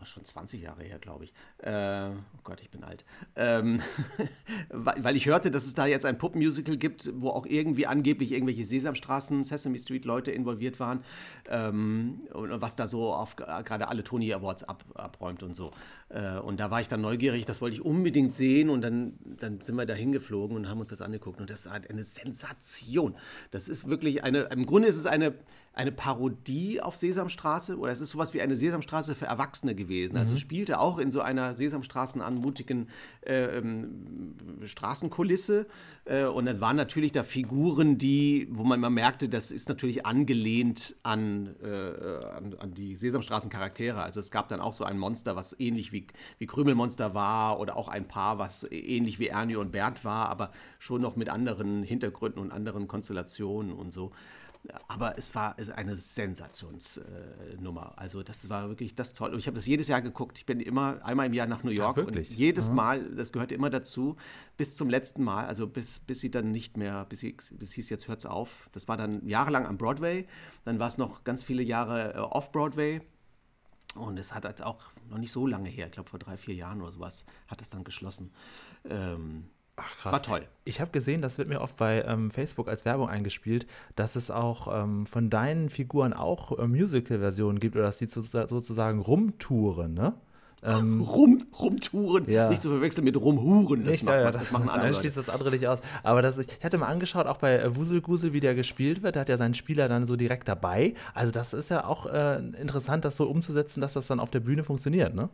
War 0.00 0.06
schon 0.06 0.24
20 0.24 0.62
Jahre 0.62 0.82
her, 0.82 0.98
glaube 0.98 1.24
ich. 1.24 1.34
Äh, 1.58 2.08
oh 2.08 2.40
Gott, 2.42 2.62
ich 2.62 2.70
bin 2.70 2.82
alt. 2.84 3.04
Ähm, 3.36 3.82
weil, 4.70 5.04
weil 5.04 5.14
ich 5.14 5.26
hörte, 5.26 5.50
dass 5.50 5.66
es 5.66 5.74
da 5.74 5.84
jetzt 5.84 6.06
ein 6.06 6.16
Puppenmusical 6.16 6.78
gibt, 6.78 7.10
wo 7.20 7.28
auch 7.28 7.44
irgendwie 7.44 7.86
angeblich 7.86 8.32
irgendwelche 8.32 8.64
Sesamstraßen, 8.64 9.44
Sesame 9.44 9.78
Street 9.78 10.06
Leute 10.06 10.30
involviert 10.30 10.80
waren. 10.80 11.04
Ähm, 11.50 12.20
und 12.32 12.62
was 12.62 12.76
da 12.76 12.88
so 12.88 13.12
auf 13.12 13.36
gerade 13.36 13.88
alle 13.88 14.02
Tony 14.02 14.32
Awards 14.32 14.64
ab, 14.64 14.84
abräumt 14.94 15.42
und 15.42 15.52
so. 15.52 15.70
Äh, 16.10 16.38
und 16.38 16.60
da 16.60 16.70
war 16.70 16.80
ich 16.80 16.88
dann 16.88 17.00
neugierig, 17.00 17.46
das 17.46 17.60
wollte 17.60 17.76
ich 17.76 17.84
unbedingt 17.84 18.32
sehen 18.32 18.68
und 18.68 18.82
dann, 18.82 19.14
dann 19.38 19.60
sind 19.60 19.76
wir 19.76 19.86
da 19.86 19.94
hingeflogen 19.94 20.56
und 20.56 20.68
haben 20.68 20.80
uns 20.80 20.90
das 20.90 21.00
angeguckt. 21.00 21.40
Und 21.40 21.50
das 21.50 21.66
ist 21.66 21.72
eine 21.72 22.04
Sensation. 22.04 23.14
Das 23.50 23.68
ist 23.68 23.88
wirklich 23.88 24.24
eine, 24.24 24.40
im 24.50 24.66
Grunde 24.66 24.88
ist 24.88 24.96
es 24.96 25.06
eine, 25.06 25.34
eine 25.72 25.92
Parodie 25.92 26.80
auf 26.80 26.96
Sesamstraße 26.96 27.78
oder 27.78 27.92
es 27.92 28.00
ist 28.00 28.10
sowas 28.10 28.34
wie 28.34 28.42
eine 28.42 28.56
Sesamstraße 28.56 29.14
für 29.14 29.26
Erwachsene 29.26 29.76
gewesen. 29.76 30.16
Also 30.16 30.34
es 30.34 30.40
spielte 30.40 30.80
auch 30.80 30.98
in 30.98 31.12
so 31.12 31.20
einer 31.20 31.54
Sesamstraßen 31.54 32.20
anmutigen 32.20 32.88
äh, 33.24 33.58
ähm, 33.58 34.34
Straßenkulisse 34.64 35.66
äh, 36.06 36.24
und 36.24 36.46
dann 36.46 36.60
waren 36.60 36.76
natürlich 36.76 37.12
da 37.12 37.22
Figuren, 37.22 37.98
die, 37.98 38.48
wo 38.50 38.64
man 38.64 38.80
mal 38.80 38.90
merkte, 38.90 39.28
das 39.28 39.52
ist 39.52 39.68
natürlich 39.68 40.04
angelehnt 40.04 40.96
an, 41.04 41.54
äh, 41.62 41.68
an, 41.68 42.56
an 42.58 42.74
die 42.74 42.96
Sesamstraßen-Charaktere. 42.96 44.02
Also 44.02 44.18
es 44.18 44.32
gab 44.32 44.48
dann 44.48 44.60
auch 44.60 44.72
so 44.72 44.82
ein 44.82 44.98
Monster, 44.98 45.36
was 45.36 45.54
ähnlich 45.60 45.92
wie, 45.92 45.99
wie 46.38 46.46
Krümelmonster 46.46 47.14
war 47.14 47.60
oder 47.60 47.76
auch 47.76 47.88
ein 47.88 48.06
Paar, 48.08 48.38
was 48.38 48.66
ähnlich 48.70 49.18
wie 49.18 49.28
Ernie 49.28 49.56
und 49.56 49.72
Bert 49.72 50.04
war, 50.04 50.28
aber 50.28 50.50
schon 50.78 51.00
noch 51.00 51.16
mit 51.16 51.28
anderen 51.28 51.82
Hintergründen 51.82 52.40
und 52.40 52.52
anderen 52.52 52.88
Konstellationen 52.88 53.72
und 53.72 53.92
so. 53.92 54.12
aber 54.88 55.16
es 55.16 55.34
war 55.34 55.56
eine 55.74 55.96
Sensationsnummer. 55.96 57.94
Äh, 57.96 58.00
also 58.00 58.22
das 58.22 58.48
war 58.48 58.68
wirklich 58.68 58.94
das 58.94 59.14
toll. 59.14 59.32
Und 59.32 59.38
ich 59.38 59.46
habe 59.46 59.54
das 59.54 59.66
jedes 59.66 59.88
Jahr 59.88 60.02
geguckt. 60.02 60.38
Ich 60.38 60.46
bin 60.46 60.60
immer 60.60 61.04
einmal 61.04 61.26
im 61.26 61.32
Jahr 61.32 61.46
nach 61.46 61.62
New 61.62 61.70
York. 61.70 61.96
Wirklich? 61.96 62.30
Und 62.30 62.36
jedes 62.36 62.68
mhm. 62.68 62.74
Mal, 62.76 63.04
das 63.14 63.32
gehörte 63.32 63.54
immer 63.54 63.70
dazu, 63.70 64.16
bis 64.56 64.76
zum 64.76 64.90
letzten 64.90 65.24
Mal, 65.24 65.46
also 65.46 65.66
bis, 65.66 65.98
bis 66.00 66.20
sie 66.20 66.30
dann 66.30 66.52
nicht 66.52 66.76
mehr, 66.76 67.06
bis, 67.06 67.20
sie, 67.20 67.36
bis 67.52 67.72
hieß, 67.72 67.88
jetzt 67.88 68.08
hört 68.08 68.20
es 68.20 68.26
auf. 68.26 68.68
Das 68.72 68.88
war 68.88 68.96
dann 68.96 69.26
jahrelang 69.26 69.66
am 69.66 69.78
Broadway. 69.78 70.26
Dann 70.64 70.78
war 70.78 70.88
es 70.88 70.98
noch 70.98 71.24
ganz 71.24 71.42
viele 71.42 71.62
Jahre 71.62 72.14
äh, 72.14 72.18
off-Broadway. 72.18 73.00
Und 73.96 74.18
es 74.18 74.34
hat 74.34 74.44
jetzt 74.44 74.62
auch 74.62 74.78
noch 75.10 75.18
nicht 75.18 75.32
so 75.32 75.46
lange 75.46 75.68
her, 75.68 75.86
ich 75.86 75.92
glaube 75.92 76.10
vor 76.10 76.18
drei, 76.18 76.36
vier 76.36 76.54
Jahren 76.54 76.80
oder 76.80 76.90
sowas, 76.90 77.24
hat 77.48 77.62
es 77.62 77.68
dann 77.68 77.84
geschlossen. 77.84 78.32
Ähm, 78.88 79.44
Ach, 79.76 79.98
krass. 79.98 80.12
War 80.12 80.22
toll. 80.22 80.48
Ich 80.64 80.80
habe 80.80 80.90
gesehen, 80.90 81.22
das 81.22 81.38
wird 81.38 81.48
mir 81.48 81.60
oft 81.60 81.76
bei 81.76 82.02
ähm, 82.02 82.30
Facebook 82.30 82.68
als 82.68 82.84
Werbung 82.84 83.08
eingespielt, 83.08 83.66
dass 83.96 84.16
es 84.16 84.30
auch 84.30 84.82
ähm, 84.82 85.06
von 85.06 85.30
deinen 85.30 85.70
Figuren 85.70 86.12
auch 86.12 86.58
äh, 86.58 86.66
Musical-Versionen 86.66 87.60
gibt 87.60 87.76
oder 87.76 87.84
dass 87.84 87.98
die 87.98 88.08
sozusagen 88.08 89.00
rumtouren, 89.00 89.94
ne? 89.94 90.14
Ähm, 90.62 91.00
Rum, 91.00 91.42
rumtouren, 91.58 92.30
ja. 92.30 92.50
nicht 92.50 92.60
zu 92.60 92.68
verwechseln 92.68 93.04
mit 93.04 93.16
rumhuren. 93.16 93.84
Das, 93.84 93.92
nicht, 93.92 94.04
macht, 94.04 94.16
ja, 94.16 94.30
das, 94.30 94.42
das 94.42 94.52
machen 94.52 94.66
das 94.66 94.74
andere. 94.74 94.94
schließt 94.94 95.16
das 95.16 95.28
andere 95.30 95.50
nicht 95.50 95.66
aus. 95.66 95.78
Aber 96.02 96.20
das, 96.20 96.36
ich, 96.36 96.48
hatte 96.62 96.76
mal 96.76 96.88
angeschaut, 96.88 97.26
auch 97.26 97.38
bei 97.38 97.58
äh, 97.58 97.76
Wuselgusel, 97.76 98.32
wie 98.34 98.40
der 98.40 98.54
gespielt 98.54 99.02
wird, 99.02 99.16
da 99.16 99.20
hat 99.20 99.28
ja 99.30 99.38
seinen 99.38 99.54
Spieler 99.54 99.88
dann 99.88 100.06
so 100.06 100.16
direkt 100.16 100.48
dabei. 100.48 100.94
Also 101.14 101.32
das 101.32 101.54
ist 101.54 101.70
ja 101.70 101.84
auch 101.84 102.06
äh, 102.06 102.36
interessant, 102.60 103.04
das 103.04 103.16
so 103.16 103.26
umzusetzen, 103.28 103.80
dass 103.80 103.94
das 103.94 104.06
dann 104.06 104.20
auf 104.20 104.30
der 104.30 104.40
Bühne 104.40 104.62
funktioniert, 104.62 105.14
ne? 105.14 105.30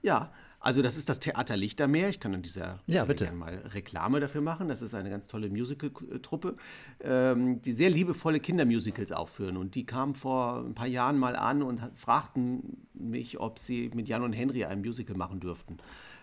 Ja, 0.00 0.30
also 0.60 0.82
das 0.82 0.96
ist 0.96 1.08
das 1.08 1.20
Theater 1.20 1.56
Lichtermeer. 1.56 2.08
Ich 2.08 2.18
kann 2.18 2.34
an 2.34 2.42
dieser 2.42 2.80
ja, 2.86 3.04
bitte. 3.04 3.24
gerne 3.24 3.38
mal 3.38 3.54
Reklame 3.74 4.18
dafür 4.18 4.40
machen. 4.40 4.68
Das 4.68 4.82
ist 4.82 4.92
eine 4.92 5.08
ganz 5.08 5.28
tolle 5.28 5.50
Musical-Truppe, 5.50 6.56
ähm, 7.00 7.62
die 7.62 7.72
sehr 7.72 7.90
liebevolle 7.90 8.40
Kindermusicals 8.40 9.12
aufführen. 9.12 9.56
Und 9.56 9.76
die 9.76 9.86
kamen 9.86 10.14
vor 10.14 10.64
ein 10.64 10.74
paar 10.74 10.88
Jahren 10.88 11.16
mal 11.16 11.36
an 11.36 11.62
und 11.62 11.80
fragten 11.94 12.87
mich, 12.98 13.40
ob 13.40 13.58
sie 13.58 13.90
mit 13.94 14.08
Jan 14.08 14.22
und 14.22 14.32
Henry 14.32 14.64
ein 14.64 14.80
Musical 14.80 15.16
machen 15.16 15.40
dürften. 15.40 15.78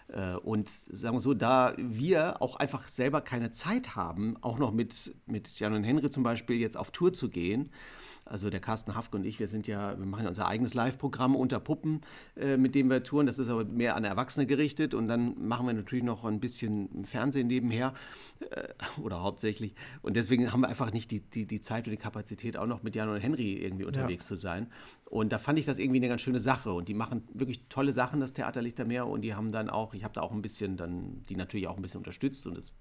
Äh, 0.07 0.35
und 0.35 0.69
sagen 0.69 1.15
wir 1.15 1.21
so, 1.21 1.33
da 1.33 1.73
wir 1.77 2.41
auch 2.41 2.57
einfach 2.57 2.87
selber 2.87 3.21
keine 3.21 3.51
Zeit 3.51 3.95
haben, 3.95 4.37
auch 4.41 4.57
noch 4.57 4.71
mit, 4.71 5.15
mit 5.25 5.59
Jan 5.59 5.73
und 5.73 5.83
Henry 5.83 6.09
zum 6.09 6.23
Beispiel 6.23 6.57
jetzt 6.57 6.77
auf 6.77 6.91
Tour 6.91 7.13
zu 7.13 7.29
gehen, 7.29 7.69
also 8.25 8.49
der 8.49 8.59
Carsten 8.59 8.95
Hafke 8.95 9.17
und 9.17 9.23
ich, 9.23 9.39
wir 9.39 9.47
sind 9.47 9.67
ja, 9.67 9.97
wir 9.99 10.05
machen 10.05 10.23
ja 10.23 10.29
unser 10.29 10.47
eigenes 10.47 10.73
Live-Programm 10.73 11.35
unter 11.35 11.59
Puppen, 11.59 12.01
äh, 12.35 12.57
mit 12.57 12.73
dem 12.73 12.89
wir 12.89 13.03
touren. 13.03 13.27
Das 13.27 13.37
ist 13.37 13.49
aber 13.49 13.65
mehr 13.65 13.95
an 13.95 14.03
Erwachsene 14.03 14.47
gerichtet. 14.47 14.95
Und 14.95 15.07
dann 15.07 15.47
machen 15.47 15.67
wir 15.67 15.73
natürlich 15.73 16.03
noch 16.03 16.25
ein 16.25 16.39
bisschen 16.39 17.03
Fernsehen 17.05 17.45
nebenher 17.47 17.93
äh, 18.49 18.67
oder 18.99 19.21
hauptsächlich. 19.21 19.75
Und 20.01 20.15
deswegen 20.15 20.51
haben 20.51 20.61
wir 20.61 20.69
einfach 20.69 20.91
nicht 20.91 21.11
die, 21.11 21.19
die, 21.21 21.45
die 21.45 21.61
Zeit 21.61 21.85
und 21.85 21.91
die 21.91 21.97
Kapazität, 21.97 22.57
auch 22.57 22.65
noch 22.65 22.81
mit 22.81 22.95
Jan 22.95 23.09
und 23.09 23.19
Henry 23.19 23.53
irgendwie 23.53 23.85
unterwegs 23.85 24.25
ja. 24.25 24.29
zu 24.29 24.35
sein. 24.35 24.71
Und 25.07 25.31
da 25.31 25.37
fand 25.37 25.59
ich 25.59 25.65
das 25.65 25.77
irgendwie 25.77 25.99
eine 25.99 26.07
ganz 26.07 26.23
schöne 26.23 26.39
Sache. 26.39 26.73
Und 26.73 26.89
die 26.89 26.95
machen 26.95 27.27
wirklich 27.31 27.67
tolle 27.69 27.93
Sachen, 27.93 28.19
das 28.19 28.33
Theater 28.33 28.63
Lichtermeer. 28.63 29.05
Und 29.05 29.21
die 29.21 29.35
haben 29.35 29.51
dann 29.51 29.69
auch, 29.69 29.93
ich 29.93 30.03
habe 30.03 30.15
da 30.15 30.21
auch 30.21 30.31
ein 30.31 30.41
bisschen 30.41 30.77
dann, 30.77 31.23
die 31.29 31.35
natürlich 31.35 31.67
auch 31.67 31.75
ein 31.75 31.81
bisschen 31.83 31.99
unterstützt 31.99 32.47
und 32.47 32.57
das 32.57 32.71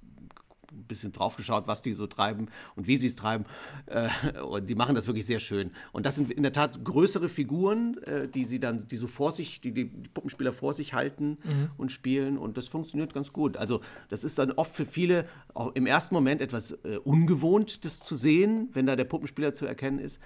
ein 0.75 0.85
bisschen 0.85 1.13
drauf 1.13 1.37
geschaut, 1.37 1.67
was 1.67 1.83
die 1.83 1.93
so 1.93 2.07
treiben 2.07 2.49
und 2.77 2.87
wie 2.87 2.97
sie 2.97 3.07
es 3.07 3.17
treiben. 3.17 3.45
Äh, 3.87 4.09
und 4.41 4.67
sie 4.67 4.75
machen 4.75 4.95
das 4.95 5.07
wirklich 5.07 5.27
sehr 5.27 5.41
schön. 5.41 5.71
Und 5.93 6.07
das 6.07 6.17
sind 6.17 6.31
in 6.31 6.43
der 6.43 6.53
Tat 6.53 6.85
größere 6.85 7.29
Figuren, 7.29 7.99
äh, 8.05 8.29
die 8.29 8.45
sie 8.45 8.61
dann, 8.61 8.87
die 8.87 8.97
so 8.97 9.07
vor 9.07 9.33
sich, 9.33 9.61
die 9.61 9.73
die 9.73 9.85
Puppenspieler 9.85 10.53
vor 10.53 10.73
sich 10.73 10.95
halten 10.95 11.39
mhm. 11.45 11.71
und 11.77 11.93
spielen. 11.93 12.39
Und 12.39 12.57
das 12.57 12.69
funktioniert 12.69 13.15
ganz 13.15 13.33
gut. 13.33 13.57
Also 13.57 13.81
das 14.09 14.25
ist 14.25 14.39
dann 14.39 14.53
oft 14.53 14.75
für 14.75 14.87
viele 14.87 15.27
auch 15.55 15.75
im 15.75 15.87
ersten 15.87 16.15
Moment 16.15 16.41
etwas 16.41 16.73
äh, 16.85 16.99
ungewohnt, 17.05 17.85
das 17.85 18.01
zu 18.01 18.17
sehen, 18.17 18.69
wenn 18.73 18.87
da 18.87 18.97
der 18.97 19.05
Puppenspieler 19.05 19.53
zu 19.53 19.67
erkennen 19.67 19.99
ist. 19.99 20.21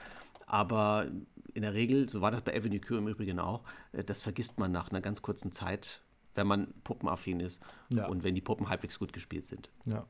Aber 0.47 1.07
in 1.55 1.63
der 1.63 1.75
Regel, 1.75 2.09
so 2.09 2.21
war 2.21 2.31
das 2.31 2.43
bei 2.43 2.57
Avenue 2.57 2.81
Q 2.81 2.97
im 2.97 3.09
Übrigen 3.09 3.39
auch, 3.39 3.63
das 3.93 4.23
vergisst 4.23 4.59
man 4.59 4.73
nach 4.73 4.91
einer 4.91 5.01
ganz 5.01 5.23
kurzen 5.23 5.53
Zeit, 5.53 6.03
wenn 6.35 6.47
man 6.47 6.73
puppenaffin 6.85 7.41
ist 7.41 7.61
ja. 7.91 8.07
und 8.07 8.23
wenn 8.23 8.35
die 8.35 8.41
Puppen 8.41 8.69
halbwegs 8.69 8.99
gut 8.99 9.13
gespielt 9.13 9.47
sind. 9.47 9.71
Ja. 9.85 10.07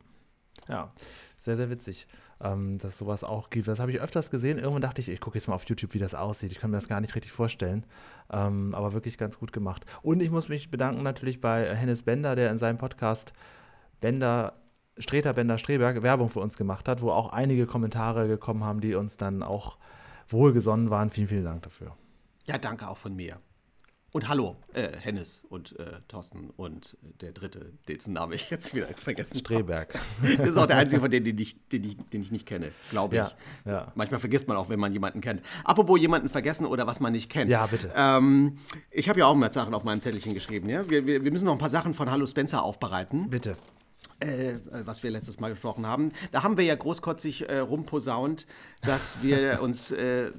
Ja, 0.69 0.89
sehr, 1.39 1.57
sehr 1.57 1.71
witzig, 1.71 2.07
ähm, 2.41 2.79
dass 2.79 2.99
sowas 2.99 3.25
auch 3.25 3.51
gibt. 3.51 3.69
Das 3.69 3.81
habe 3.81 3.91
ich 3.91 4.01
öfters 4.01 4.31
gesehen. 4.31 4.59
Irgendwann 4.59 4.83
dachte 4.83 5.01
ich, 5.01 5.09
ich 5.09 5.21
gucke 5.21 5.39
jetzt 5.39 5.49
mal 5.49 5.55
auf 5.55 5.69
YouTube, 5.69 5.95
wie 5.95 5.99
das 5.99 6.15
aussieht. 6.15 6.53
Ich 6.53 6.59
kann 6.59 6.71
mir 6.71 6.77
das 6.77 6.89
gar 6.89 7.01
nicht 7.01 7.15
richtig 7.15 7.33
vorstellen. 7.33 7.87
Ähm, 8.31 8.75
aber 8.75 8.93
wirklich 8.93 9.17
ganz 9.19 9.39
gut 9.39 9.53
gemacht. 9.53 9.87
Und 10.03 10.21
ich 10.21 10.31
muss 10.31 10.49
mich 10.49 10.71
bedanken 10.71 11.03
natürlich 11.03 11.41
bei 11.41 11.75
Hennes 11.75 12.03
Bender, 12.03 12.37
der 12.37 12.51
in 12.51 12.59
seinem 12.59 12.79
Podcast 12.79 13.33
Bender 14.01 14.55
Streter 14.99 15.33
Bender 15.33 15.59
Streberg 15.59 16.03
Werbung 16.03 16.29
für 16.29 16.41
uns 16.41 16.57
gemacht 16.57 16.89
hat, 16.89 17.03
wo 17.03 17.11
auch 17.11 17.33
einige 17.33 17.67
Kommentare 17.67 18.27
gekommen 18.27 18.65
haben, 18.65 18.81
die 18.81 18.95
uns 18.95 19.17
dann 19.17 19.43
auch 19.43 19.79
wohlgesonnen 20.29 20.91
waren. 20.91 21.11
Vielen, 21.11 21.29
vielen 21.29 21.45
Dank 21.45 21.63
dafür. 21.63 21.97
Ja, 22.47 22.59
danke 22.59 22.89
auch 22.89 22.97
von 22.97 23.15
mir. 23.15 23.39
Und 24.11 24.27
hallo, 24.27 24.57
äh, 24.73 24.89
Hennes 24.99 25.43
und 25.51 25.79
äh, 25.79 26.01
Thorsten 26.09 26.49
und 26.57 26.97
der 27.21 27.33
dritte, 27.33 27.73
dessen 27.89 28.15
Name 28.15 28.37
ich 28.37 28.49
jetzt 28.49 28.75
wieder 28.75 28.87
vergessen 28.97 29.39
Streberg. 29.39 29.99
das 30.39 30.49
ist 30.49 30.57
auch 30.57 30.67
der 30.67 30.79
einzige 30.79 31.03
von 31.03 31.11
denen, 31.11 31.27
den 31.27 31.37
ich, 31.37 31.69
den 31.69 31.85
ich, 31.85 31.97
den 31.97 32.23
ich 32.23 32.33
nicht 32.33 32.47
kenne, 32.47 32.73
glaube 32.91 33.17
ich. 33.17 33.21
Ja, 33.21 33.33
ja. 33.71 33.93
Manchmal 33.97 34.19
vergisst 34.19 34.49
man 34.49 34.57
auch, 34.57 34.71
wenn 34.71 34.81
man 34.81 34.95
jemanden 34.95 35.21
kennt. 35.21 35.43
Apropos 35.63 36.01
jemanden 36.01 36.31
vergessen 36.31 36.65
oder 36.65 36.87
was 36.87 37.01
man 37.01 37.13
nicht 37.13 37.31
kennt. 37.31 37.51
Ja, 37.51 37.67
bitte. 37.67 37.93
Ähm, 37.95 38.57
ich 38.91 39.11
habe 39.11 39.19
ja 39.19 39.27
auch 39.27 39.35
mal 39.35 39.53
Sachen 39.53 39.75
auf 39.75 39.85
meinem 39.85 40.01
Zettelchen 40.01 40.33
geschrieben. 40.33 40.71
Ja? 40.71 40.89
Wir, 40.89 41.05
wir, 41.05 41.23
wir 41.23 41.31
müssen 41.31 41.45
noch 41.45 41.53
ein 41.53 41.59
paar 41.59 41.69
Sachen 41.69 41.93
von 41.93 42.11
Hallo 42.11 42.25
Spencer 42.25 42.63
aufbereiten. 42.63 43.29
Bitte. 43.29 43.59
Äh, 44.21 44.59
was 44.73 45.05
wir 45.05 45.13
letztes 45.13 45.39
Mal 45.39 45.51
gesprochen 45.51 45.87
haben. 45.87 46.11
Da 46.33 46.43
haben 46.43 46.57
wir 46.57 46.65
ja 46.65 46.75
großkotzig 46.75 47.49
äh, 47.49 47.59
rumposaunt, 47.59 48.49
dass 48.83 49.23
wir 49.23 49.63
uns, 49.63 49.93
äh, 49.93 50.33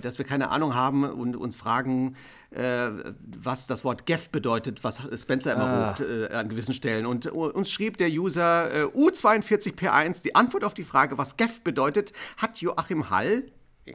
dass 0.00 0.18
wir 0.18 0.24
keine 0.24 0.50
Ahnung 0.50 0.76
haben 0.76 1.02
und 1.02 1.34
uns 1.34 1.56
fragen, 1.56 2.14
äh, 2.50 2.88
was 3.26 3.66
das 3.66 3.82
Wort 3.82 4.06
Geff 4.06 4.30
bedeutet, 4.30 4.84
was 4.84 5.02
Spencer 5.20 5.54
immer 5.54 5.64
ah. 5.64 5.88
ruft 5.88 6.02
äh, 6.02 6.32
an 6.34 6.48
gewissen 6.48 6.72
Stellen. 6.72 7.04
Und 7.04 7.26
uns 7.26 7.68
schrieb 7.68 7.96
der 7.98 8.10
User 8.10 8.86
U42P1 8.94 10.22
die 10.22 10.36
Antwort 10.36 10.62
auf 10.62 10.74
die 10.74 10.84
Frage, 10.84 11.18
was 11.18 11.36
Geff 11.36 11.62
bedeutet, 11.62 12.12
hat 12.36 12.58
Joachim 12.58 13.10
Hall, 13.10 13.42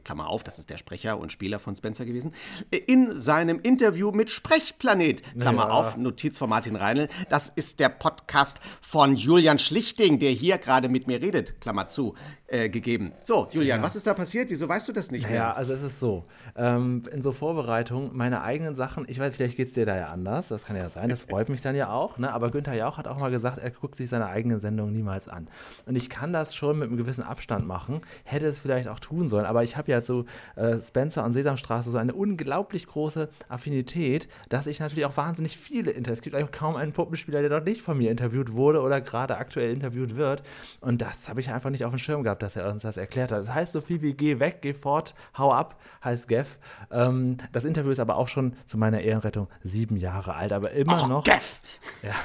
Klammer 0.03 0.27
auf, 0.27 0.43
das 0.43 0.60
ist 0.60 0.69
der 0.69 0.77
Sprecher 0.77 1.19
und 1.19 1.31
Spieler 1.31 1.60
von 1.60 1.75
Spencer 1.75 2.05
gewesen, 2.05 2.33
in 2.69 3.19
seinem 3.19 3.60
Interview 3.60 4.12
mit 4.12 4.29
Sprechplanet, 4.29 5.24
Klammer 5.39 5.67
ja. 5.67 5.69
auf, 5.69 5.98
Notiz 5.98 6.38
von 6.38 6.50
Martin 6.50 6.75
Reinl, 6.75 7.10
das 7.29 7.50
ist 7.50 7.79
der 7.79 7.89
Podcast 7.89 8.60
von 8.81 9.15
Julian 9.15 9.60
Schlichting, 9.60 10.19
der 10.19 10.31
hier 10.31 10.57
gerade 10.57 10.89
mit 10.89 11.07
mir 11.07 11.21
redet, 11.21 11.60
Klammer 11.62 11.88
zu, 11.88 12.15
äh, 12.51 12.70
gegeben. 12.70 13.13
So, 13.22 13.48
Julian, 13.50 13.79
ja. 13.79 13.86
was 13.86 13.96
ist 13.96 14.05
da 14.05 14.13
passiert? 14.13 14.50
Wieso 14.50 14.67
weißt 14.67 14.88
du 14.89 14.91
das 14.91 15.10
nicht 15.10 15.25
mehr? 15.25 15.36
Ja, 15.36 15.53
also 15.53 15.72
es 15.72 15.81
ist 15.81 16.01
so, 16.01 16.25
ähm, 16.58 17.03
in 17.12 17.22
so 17.22 17.31
Vorbereitung, 17.31 18.12
meine 18.13 18.41
eigenen 18.41 18.75
Sachen, 18.75 19.05
ich 19.08 19.20
weiß, 19.20 19.36
vielleicht 19.36 19.55
geht 19.55 19.70
es 19.70 19.74
dir 19.74 19.86
da 19.86 19.96
ja 19.96 20.08
anders, 20.08 20.50
das 20.50 20.65
kann 20.65 20.75
ja 20.75 20.89
sein, 20.89 21.08
das 21.08 21.22
freut 21.22 21.48
mich 21.48 21.62
dann 21.62 21.75
ja 21.75 21.89
auch, 21.91 22.17
ne? 22.17 22.34
aber 22.34 22.51
Günther 22.51 22.74
Jauch 22.74 22.98
hat 22.98 23.08
auch 23.08 23.17
mal 23.17 23.31
gesagt, 23.31 23.60
er 23.60 23.72
guckt 23.72 23.96
sich 23.96 24.10
seine 24.10 24.25
eigenen 24.25 24.60
Sendungen 24.60 24.93
niemals 24.93 25.29
an. 25.29 25.48
Und 25.86 25.96
ich 25.96 26.10
kann 26.10 26.34
das 26.34 26.53
schon 26.53 26.77
mit 26.77 26.89
einem 26.89 26.98
gewissen 26.98 27.24
Abstand 27.24 27.65
machen, 27.65 28.01
hätte 28.25 28.48
es 28.48 28.60
vielleicht 28.60 28.89
auch 28.89 29.00
tun 29.00 29.29
sollen, 29.29 29.46
aber 29.46 29.63
ich 29.63 29.77
habe 29.77 29.89
ja 29.89 30.03
zu 30.03 30.25
äh, 30.58 30.81
Spencer 30.81 31.24
und 31.24 31.31
Sesamstraße 31.31 31.89
so 31.89 31.98
eine 31.98 32.13
unglaublich 32.13 32.86
große 32.86 33.29
Affinität, 33.48 34.27
dass 34.50 34.67
ich 34.67 34.81
natürlich 34.81 35.05
auch 35.05 35.15
wahnsinnig 35.15 35.58
viele 35.58 35.91
Interviews, 35.91 36.12
es 36.20 36.22
gibt 36.22 36.36
eigentlich 36.36 36.51
kaum 36.51 36.75
einen 36.75 36.91
Puppenspieler, 36.91 37.39
der 37.39 37.50
dort 37.50 37.65
nicht 37.65 37.81
von 37.81 37.98
mir 37.98 38.12
interviewt 38.12 38.51
wurde 38.51 38.81
oder 38.81 39.00
gerade 39.00 39.38
aktuell 39.38 39.72
interviewt 39.72 40.17
wird 40.17 40.43
und 40.81 41.01
das 41.01 41.29
habe 41.29 41.39
ich 41.39 41.50
einfach 41.50 41.70
nicht 41.70 41.86
auf 41.86 41.93
dem 41.93 42.00
Schirm 42.00 42.24
gehabt 42.24 42.40
dass 42.41 42.55
er 42.55 42.69
uns 42.69 42.83
das 42.83 42.98
erklärt 42.98 43.31
hat. 43.31 43.39
Das 43.41 43.53
heißt 43.53 43.74
so 43.74 43.81
viel 43.81 44.01
wie 44.01 44.13
geh 44.13 44.39
weg, 44.39 44.60
geh 44.62 44.74
fort, 44.74 45.15
hau 45.38 45.53
ab, 45.53 45.79
heißt 46.03 46.27
Geff. 46.27 46.60
Ähm, 46.91 47.38
das 47.51 47.65
Interview 47.65 47.91
ist 47.91 48.00
aber 48.00 48.15
auch 48.17 48.27
schon 48.27 48.53
zu 48.65 48.77
meiner 48.77 49.01
Ehrenrettung 49.01 49.48
sieben 49.63 49.98
Jahre 49.98 50.36
alt, 50.36 50.51
aber 50.51 50.71
immer 50.71 51.03
Och, 51.03 51.07
noch. 51.07 51.24
Geff! 51.24 51.62
Ja, 52.03 52.15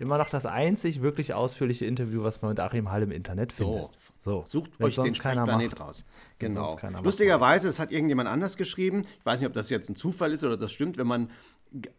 immer 0.00 0.18
noch 0.18 0.28
das 0.28 0.46
einzig 0.46 1.00
wirklich 1.00 1.32
ausführliche 1.32 1.86
Interview, 1.86 2.24
was 2.24 2.42
man 2.42 2.50
mit 2.50 2.60
Achim 2.60 2.90
Hall 2.90 3.02
im 3.02 3.12
Internet 3.12 3.52
so. 3.52 3.64
findet. 3.64 3.90
So, 4.18 4.42
sucht 4.42 4.80
euch 4.80 4.96
den 4.96 5.14
Sprechplanet 5.14 5.78
raus. 5.78 6.04
Genau. 6.38 6.76
Lustigerweise, 7.02 7.68
das 7.68 7.78
hat 7.78 7.92
irgendjemand 7.92 8.28
anders 8.28 8.56
geschrieben. 8.56 9.04
Ich 9.20 9.26
weiß 9.26 9.40
nicht, 9.40 9.46
ob 9.46 9.52
das 9.52 9.70
jetzt 9.70 9.88
ein 9.88 9.96
Zufall 9.96 10.32
ist 10.32 10.42
oder 10.42 10.56
das 10.56 10.72
stimmt, 10.72 10.98
wenn 10.98 11.06
man, 11.06 11.30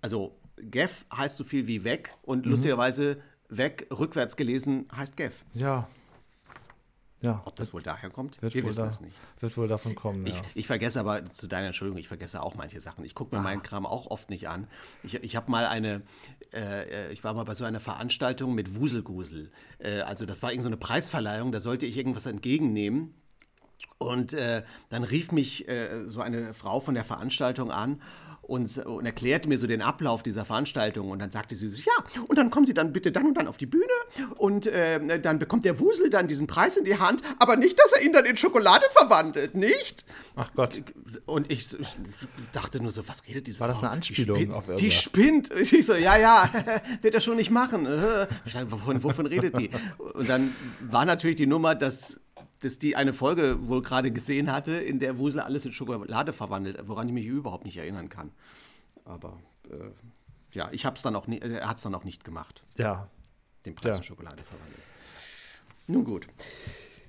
also 0.02 0.36
Geff 0.58 1.06
heißt 1.16 1.38
so 1.38 1.44
viel 1.44 1.68
wie 1.68 1.84
weg 1.84 2.14
und 2.24 2.46
mhm. 2.46 2.52
lustigerweise 2.52 3.18
weg 3.50 3.88
rückwärts 3.92 4.36
gelesen 4.36 4.88
heißt 4.96 5.16
Geff. 5.16 5.46
Ja, 5.54 5.88
ja. 7.24 7.42
Ob 7.46 7.56
das 7.56 7.74
wohl 7.74 7.82
daher 7.82 8.10
kommt? 8.10 8.42
Wird 8.42 8.54
Wir 8.54 8.66
wissen 8.66 8.80
da, 8.80 8.88
es 8.88 9.00
nicht. 9.00 9.16
Wird 9.40 9.56
wohl 9.56 9.70
davon 9.70 9.96
kommen, 9.96 10.28
ich, 10.28 10.36
ja. 10.36 10.42
ich, 10.56 10.68
vergesse 10.68 11.00
aber, 11.00 11.26
zu 11.32 11.48
deiner 11.48 11.68
Entschuldigung, 11.68 11.98
ich 11.98 12.10
vergesse 12.10 12.44
auch 12.44 12.56
manche 12.56 12.82
Sachen. 12.82 13.06
Ich 13.06 13.16
gucke 13.16 13.34
mir 13.34 13.40
ah. 13.40 13.44
meinen 13.44 13.64
Kram 13.64 13.86
auch 13.86 14.08
oft 14.08 14.30
nicht 14.30 14.50
an. 14.50 14.68
Ich, 15.04 15.16
ich 15.16 15.36
habe 15.38 15.50
mal 15.50 15.66
eine, 15.66 16.02
äh, 16.54 17.14
ich 17.14 17.24
war 17.24 17.34
mal 17.34 17.46
bei 17.46 17.56
so 17.56 17.64
einer 17.64 17.80
Veranstaltung 17.80 18.54
mit 18.54 18.76
Wuselgusel. 18.76 19.52
Äh, 19.80 20.02
also 20.02 20.26
das 20.26 20.44
war 20.44 20.52
irgendeine 20.52 20.76
so 20.76 20.82
Preisverleihung, 20.82 21.54
da 21.54 21.62
sollte 21.62 21.86
ich 21.86 21.98
irgendwas 21.98 22.26
entgegennehmen. 22.26 23.14
Und 23.98 24.34
äh, 24.34 24.64
dann 24.90 25.04
rief 25.04 25.32
mich 25.32 25.68
äh, 25.70 26.10
so 26.10 26.20
eine 26.20 26.54
Frau 26.54 26.82
von 26.82 26.94
der 26.94 27.06
Veranstaltung 27.06 27.72
an 27.72 28.02
und, 28.44 28.78
und 28.86 29.06
erklärte 29.06 29.48
mir 29.50 29.58
so 29.58 29.68
den 29.68 29.82
Ablauf 29.82 30.22
dieser 30.22 30.46
Veranstaltung. 30.46 31.10
Und 31.10 31.20
dann 31.20 31.32
sagte 31.32 31.56
sie 31.56 31.70
so, 31.70 31.82
ja, 31.82 32.22
und 32.28 32.38
dann 32.38 32.50
kommen 32.50 32.66
Sie 32.66 32.74
dann 32.74 32.94
bitte 32.94 33.12
dann 33.12 33.26
und 33.26 33.36
dann 33.36 33.48
auf 33.48 33.58
die 33.58 33.66
Bühne 33.66 33.84
und 34.38 34.68
äh, 34.68 35.20
dann 35.20 35.40
bekommt 35.40 35.66
der 35.66 35.80
Wusel 35.80 36.10
dann 36.10 36.28
diesen 36.28 36.46
Preis 36.48 36.78
in 36.78 36.84
die 36.86 36.98
Hand, 37.00 37.22
aber 37.40 37.56
nicht, 37.56 37.80
dass 37.80 37.94
er 37.94 38.04
ihn 38.04 38.14
dann 38.14 38.26
in 38.26 38.38
Schokolade 38.38 38.86
verwandelt, 38.92 39.56
nicht? 39.56 40.06
Ach 40.36 40.52
Gott. 40.56 40.82
Und 41.26 41.52
ich, 41.52 41.74
ich 41.80 41.96
dachte 42.52 42.82
nur 42.82 42.92
so, 42.92 43.08
was 43.08 43.26
redet 43.28 43.48
diese 43.48 43.60
War 43.62 43.68
das 43.70 43.80
Frau? 43.80 43.88
eine 43.88 43.94
Anspielung 43.96 44.38
die 44.38 44.44
spinnt, 44.44 44.54
auf 44.56 44.66
Die 44.66 44.72
irgendwas? 44.72 45.02
spinnt. 45.02 45.50
Ich 45.74 45.86
so, 45.86 45.96
ja, 45.96 46.18
ja, 46.18 46.50
wird 47.02 47.16
er 47.16 47.22
schon 47.22 47.38
nicht 47.38 47.50
machen. 47.52 47.88
Ich 48.46 48.54
dachte, 48.54 48.72
wovon, 48.72 49.02
wovon 49.04 49.26
redet 49.26 49.58
die? 49.58 49.70
Und 50.14 50.30
dann 50.30 50.54
war 50.82 51.06
natürlich 51.06 51.38
die 51.38 51.48
Nummer, 51.48 51.76
dass 51.76 52.20
dass 52.62 52.80
die 52.80 52.96
eine 52.96 53.14
Folge 53.14 53.68
wohl 53.68 53.82
gerade 53.82 54.12
gesehen 54.12 54.52
hatte, 54.52 54.76
in 54.78 55.00
der 55.00 55.18
Wusel 55.18 55.42
alles 55.42 55.66
in 55.66 55.74
Schokolade 55.74 56.34
verwandelt, 56.34 56.78
woran 56.88 57.08
ich 57.08 57.14
mich 57.14 57.26
überhaupt 57.26 57.66
nicht 57.66 57.78
erinnern 57.78 58.10
kann. 58.10 58.32
Aber 59.06 59.40
äh, 59.70 59.90
ja, 60.54 60.70
ich 60.72 60.86
hab's 60.86 61.02
dann 61.02 61.16
auch 61.16 61.28
nie, 61.28 61.40
er 61.40 61.68
hat 61.68 61.78
es 61.78 61.84
dann 61.84 61.96
auch 61.96 62.04
nicht 62.04 62.24
gemacht, 62.24 62.64
Ja. 62.78 63.10
den 63.66 63.76
Preis 63.76 63.96
Ja. 63.96 63.98
in 63.98 64.04
Schokolade 64.04 64.44
verwandelt. 64.44 64.80
Nun 65.88 66.04
gut. 66.06 66.28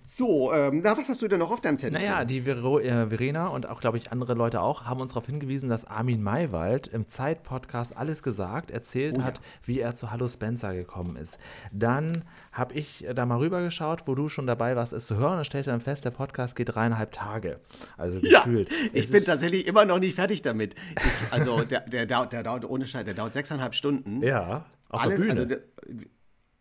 So, 0.06 0.52
ähm, 0.52 0.82
na, 0.84 0.94
was 0.99 1.08
hast 1.08 1.23
du 1.23 1.28
denn 1.28 1.38
noch 1.38 1.50
auf 1.50 1.62
deinem 1.62 1.78
Zettel? 1.78 1.94
Naja, 1.99 2.26
die 2.26 2.42
Vero, 2.42 2.78
äh, 2.78 3.08
Verena 3.08 3.46
und 3.46 3.66
auch, 3.66 3.80
glaube 3.80 3.96
ich, 3.96 4.12
andere 4.12 4.34
Leute 4.34 4.61
auch 4.61 4.84
haben 4.84 5.00
uns 5.00 5.12
darauf 5.12 5.25
hingewiesen, 5.25 5.70
dass 5.70 5.87
Armin 5.87 6.23
Maywald 6.23 6.88
im 6.88 7.08
Zeit-Podcast 7.08 7.96
alles 7.96 8.23
gesagt, 8.23 8.70
erzählt 8.70 9.14
Oh 9.16 9.20
ja. 9.20 9.25
hat, 9.25 9.40
wie 9.64 9.80
er 9.80 9.94
zu 9.94 10.11
Hallo 10.11 10.28
Spencer 10.28 10.75
gekommen 10.75 11.16
ist. 11.16 11.38
Dann 11.73 12.25
habe 12.52 12.75
ich 12.75 13.06
da 13.14 13.25
mal 13.25 13.38
rübergeschaut, 13.38 14.06
wo 14.06 14.14
du 14.14 14.28
schon 14.28 14.46
dabei 14.46 14.76
warst, 14.76 14.92
es 14.92 15.06
zu 15.06 15.16
hören 15.16 15.38
und 15.38 15.46
stellte 15.46 15.70
dann 15.70 15.80
fest, 15.80 16.04
der 16.04 16.11
Podcast 16.11 16.54
geht 16.54 16.75
dreieinhalb 16.75 17.11
Tage. 17.12 17.61
Also 17.96 18.18
Ja, 18.18 18.40
gefühlt. 18.40 18.70
ich 18.92 19.04
Es 19.06 19.11
bin 19.11 19.25
tatsächlich 19.25 19.66
immer 19.66 19.87
noch 19.87 20.00
nicht 20.00 20.16
fertig 20.16 20.42
damit. 20.42 20.75
Ich, 20.96 21.32
also 21.32 21.64
der, 21.64 21.80
der, 21.80 22.04
dauert, 22.04 22.34
der 22.34 22.42
dauert 22.42 22.66
ohne 22.68 22.84
Scheiß, 22.84 23.04
der 23.04 23.14
dauert 23.14 23.32
sechseinhalb 23.32 23.75
Stunden. 23.75 24.20
Ja, 24.20 24.66
auf 24.90 25.00
Alles, 25.00 25.16
der 25.18 25.26
Bühne. 25.26 25.30
Also 25.40 25.44
der, 25.46 25.61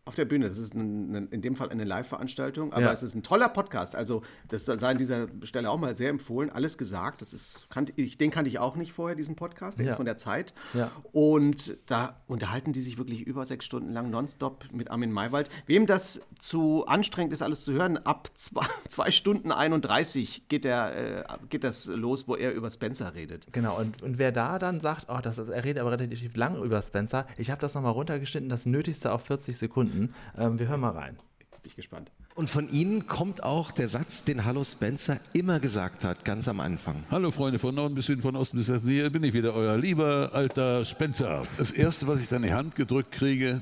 auf 0.05 0.15
der 0.15 0.25
Bühne, 0.25 0.49
das 0.49 0.57
ist 0.57 0.73
ein, 0.75 1.15
ein, 1.15 1.27
in 1.29 1.41
dem 1.41 1.55
Fall 1.55 1.69
eine 1.69 1.85
Live-Veranstaltung, 1.85 2.73
aber 2.73 2.81
Ja. 2.87 2.91
es 2.91 3.03
ist 3.03 3.15
ein 3.15 3.23
toller 3.23 3.47
Podcast. 3.47 3.95
Also 3.95 4.21
das 4.49 4.65
sei 4.65 4.75
an 4.89 4.97
dieser 4.97 5.27
Stelle 5.43 5.69
auch 5.69 5.77
mal 5.79 5.95
sehr 5.95 6.09
empfohlen. 6.09 6.49
Alles 6.49 6.77
gesagt, 6.77 7.21
das 7.21 7.33
ist, 7.33 7.67
kannte 7.69 7.93
ich, 7.95 8.17
den 8.17 8.29
kannte 8.29 8.49
ich 8.49 8.59
auch 8.59 8.75
nicht 8.75 8.91
vorher, 8.91 9.15
diesen 9.15 9.37
Podcast, 9.37 9.79
der 9.79 9.85
Ja. 9.85 9.91
ist 9.93 9.95
von 9.95 10.05
der 10.05 10.17
Zeit. 10.17 10.53
Ja. 10.73 10.91
Und 11.13 11.77
da 11.85 12.21
unterhalten 12.27 12.73
die 12.73 12.81
sich 12.81 12.97
wirklich 12.97 13.21
über 13.21 13.45
sechs 13.45 13.63
Stunden 13.63 13.91
lang 13.93 14.09
nonstop 14.09 14.65
mit 14.73 14.91
Armin 14.91 15.09
Maywald. 15.11 15.49
Wem 15.67 15.85
das 15.85 16.19
zu 16.37 16.85
anstrengend 16.85 17.31
ist, 17.31 17.41
alles 17.41 17.63
zu 17.63 17.71
hören, 17.71 17.95
ab 17.97 18.29
zwei, 18.35 18.65
zwei 18.89 19.09
Stunden 19.09 19.53
31 19.53 20.49
geht, 20.49 20.65
der, 20.65 21.29
äh, 21.29 21.37
geht 21.47 21.63
das 21.63 21.85
los, 21.85 22.27
wo 22.27 22.35
er 22.35 22.51
über 22.53 22.69
Spencer 22.69 23.13
redet. 23.15 23.47
Genau, 23.53 23.77
und, 23.79 24.01
und 24.01 24.17
wer 24.17 24.33
da 24.33 24.59
dann 24.59 24.81
sagt, 24.81 25.05
oh, 25.07 25.19
das 25.23 25.37
ist, 25.37 25.47
er 25.47 25.63
redet 25.63 25.79
aber 25.79 25.91
relativ 25.91 26.35
lang 26.35 26.61
über 26.61 26.81
Spencer, 26.81 27.25
ich 27.37 27.51
habe 27.51 27.61
das 27.61 27.73
nochmal 27.73 27.93
runtergeschnitten, 27.93 28.49
das 28.49 28.65
Nötigste 28.65 29.13
auf 29.13 29.21
40 29.23 29.57
Sekunden. 29.57 29.92
Ähm, 30.37 30.59
wir 30.59 30.67
hören 30.67 30.81
mal 30.81 30.91
rein. 30.91 31.17
Jetzt 31.39 31.63
bin 31.63 31.69
ich 31.69 31.75
gespannt. 31.75 32.11
Und 32.35 32.49
von 32.49 32.67
Ihnen 32.67 33.05
kommt 33.05 33.43
auch 33.43 33.69
der 33.71 33.87
Satz, 33.87 34.23
den 34.23 34.43
Hallo 34.43 34.63
Spencer 34.63 35.19
immer 35.33 35.59
gesagt 35.59 36.03
hat, 36.03 36.25
ganz 36.25 36.47
am 36.47 36.59
Anfang. 36.59 37.03
Hallo 37.11 37.29
Freunde 37.29 37.59
von 37.59 37.75
Norden 37.75 37.93
bis 37.93 38.07
Süden, 38.07 38.23
von 38.23 38.35
Osten 38.35 38.57
bis 38.57 38.69
Westen. 38.69 38.89
Hier 38.89 39.11
bin 39.11 39.23
ich 39.23 39.33
wieder, 39.33 39.53
euer 39.53 39.77
lieber 39.77 40.31
alter 40.33 40.83
Spencer. 40.83 41.43
Das 41.59 41.69
erste, 41.69 42.07
was 42.07 42.19
ich 42.19 42.27
dann 42.27 42.43
in 42.43 42.49
die 42.49 42.55
Hand 42.55 42.75
gedrückt 42.75 43.11
kriege, 43.11 43.61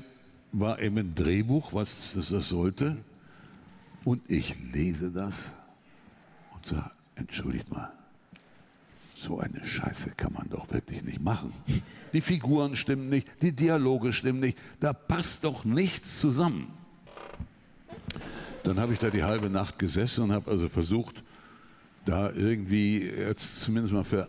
war 0.52 0.80
eben 0.80 0.96
ein 0.96 1.14
Drehbuch, 1.14 1.74
was 1.74 2.14
das 2.14 2.48
sollte. 2.48 2.96
Und 4.06 4.22
ich 4.30 4.56
lese 4.72 5.10
das 5.10 5.52
und 6.54 6.66
sage, 6.66 6.90
entschuldigt 7.14 7.70
mal, 7.70 7.92
so 9.22 9.38
eine 9.38 9.64
Scheiße 9.64 10.10
kann 10.16 10.32
man 10.32 10.48
doch 10.50 10.70
wirklich 10.70 11.02
nicht 11.02 11.22
machen. 11.22 11.52
Die 12.12 12.20
Figuren 12.20 12.76
stimmen 12.76 13.08
nicht, 13.08 13.28
die 13.40 13.52
Dialoge 13.52 14.12
stimmen 14.12 14.40
nicht, 14.40 14.58
da 14.80 14.92
passt 14.92 15.44
doch 15.44 15.64
nichts 15.64 16.18
zusammen. 16.18 16.72
Dann 18.64 18.78
habe 18.78 18.92
ich 18.92 18.98
da 18.98 19.10
die 19.10 19.24
halbe 19.24 19.48
Nacht 19.50 19.78
gesessen 19.78 20.24
und 20.24 20.32
habe 20.32 20.50
also 20.50 20.68
versucht, 20.68 21.22
da 22.04 22.30
irgendwie 22.30 23.02
jetzt 23.02 23.60
zumindest 23.60 23.94
mal 23.94 24.04
für 24.04 24.28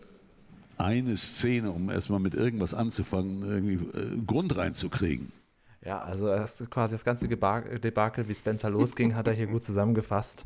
eine 0.77 1.17
Szene, 1.17 1.71
um 1.71 1.89
erstmal 1.89 2.19
mit 2.19 2.33
irgendwas 2.33 2.73
anzufangen, 2.73 3.43
irgendwie 3.43 3.97
äh, 3.97 4.17
Grund 4.25 4.55
reinzukriegen. 4.55 5.31
Ja, 5.85 6.01
also 6.01 6.27
das 6.27 6.63
quasi 6.69 6.95
das 6.95 7.03
ganze 7.03 7.27
Debakel, 7.27 8.29
wie 8.29 8.36
Spencer 8.36 8.69
losging, 8.69 9.15
hat 9.15 9.27
er 9.27 9.34
hier 9.34 9.47
gut 9.47 9.63
zusammengefasst. 9.63 10.45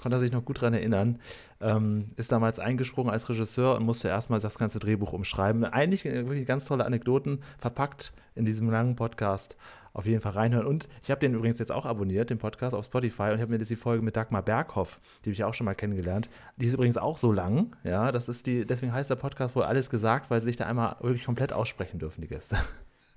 Konnte 0.00 0.16
er 0.16 0.20
sich 0.20 0.32
noch 0.32 0.44
gut 0.44 0.58
daran 0.58 0.74
erinnern. 0.74 1.18
Ähm, 1.60 2.06
ist 2.16 2.30
damals 2.30 2.58
eingesprungen 2.58 3.12
als 3.12 3.28
Regisseur 3.28 3.76
und 3.76 3.84
musste 3.84 4.08
erstmal 4.08 4.40
das 4.40 4.58
ganze 4.58 4.78
Drehbuch 4.78 5.12
umschreiben. 5.12 5.64
Eigentlich 5.64 6.06
äh, 6.06 6.28
wirklich 6.28 6.46
ganz 6.46 6.64
tolle 6.64 6.84
Anekdoten 6.84 7.42
verpackt 7.58 8.12
in 8.34 8.44
diesem 8.44 8.70
langen 8.70 8.96
Podcast. 8.96 9.56
Auf 9.92 10.06
jeden 10.06 10.20
Fall 10.20 10.32
reinhören. 10.32 10.66
Und 10.66 10.88
ich 11.02 11.10
habe 11.10 11.20
den 11.20 11.34
übrigens 11.34 11.58
jetzt 11.58 11.72
auch 11.72 11.84
abonniert, 11.84 12.30
den 12.30 12.38
Podcast 12.38 12.74
auf 12.74 12.84
Spotify, 12.84 13.22
und 13.24 13.34
ich 13.36 13.40
habe 13.40 13.50
mir 13.50 13.58
jetzt 13.58 13.70
die 13.70 13.76
Folge 13.76 14.04
mit 14.04 14.16
Dagmar 14.16 14.42
Berghoff, 14.42 15.00
die 15.24 15.30
habe 15.30 15.32
ich 15.32 15.42
auch 15.42 15.54
schon 15.54 15.64
mal 15.64 15.74
kennengelernt. 15.74 16.28
Die 16.56 16.66
ist 16.66 16.74
übrigens 16.74 16.98
auch 16.98 17.18
so 17.18 17.32
lang. 17.32 17.74
Ja, 17.82 18.12
das 18.12 18.28
ist 18.28 18.46
die, 18.46 18.64
deswegen 18.64 18.92
heißt 18.92 19.10
der 19.10 19.16
Podcast 19.16 19.56
wohl 19.56 19.64
alles 19.64 19.90
gesagt, 19.90 20.30
weil 20.30 20.40
sie 20.40 20.44
sich 20.44 20.56
da 20.56 20.66
einmal 20.66 20.96
wirklich 21.00 21.24
komplett 21.24 21.52
aussprechen 21.52 21.98
dürfen, 21.98 22.20
die 22.20 22.28
Gäste. 22.28 22.56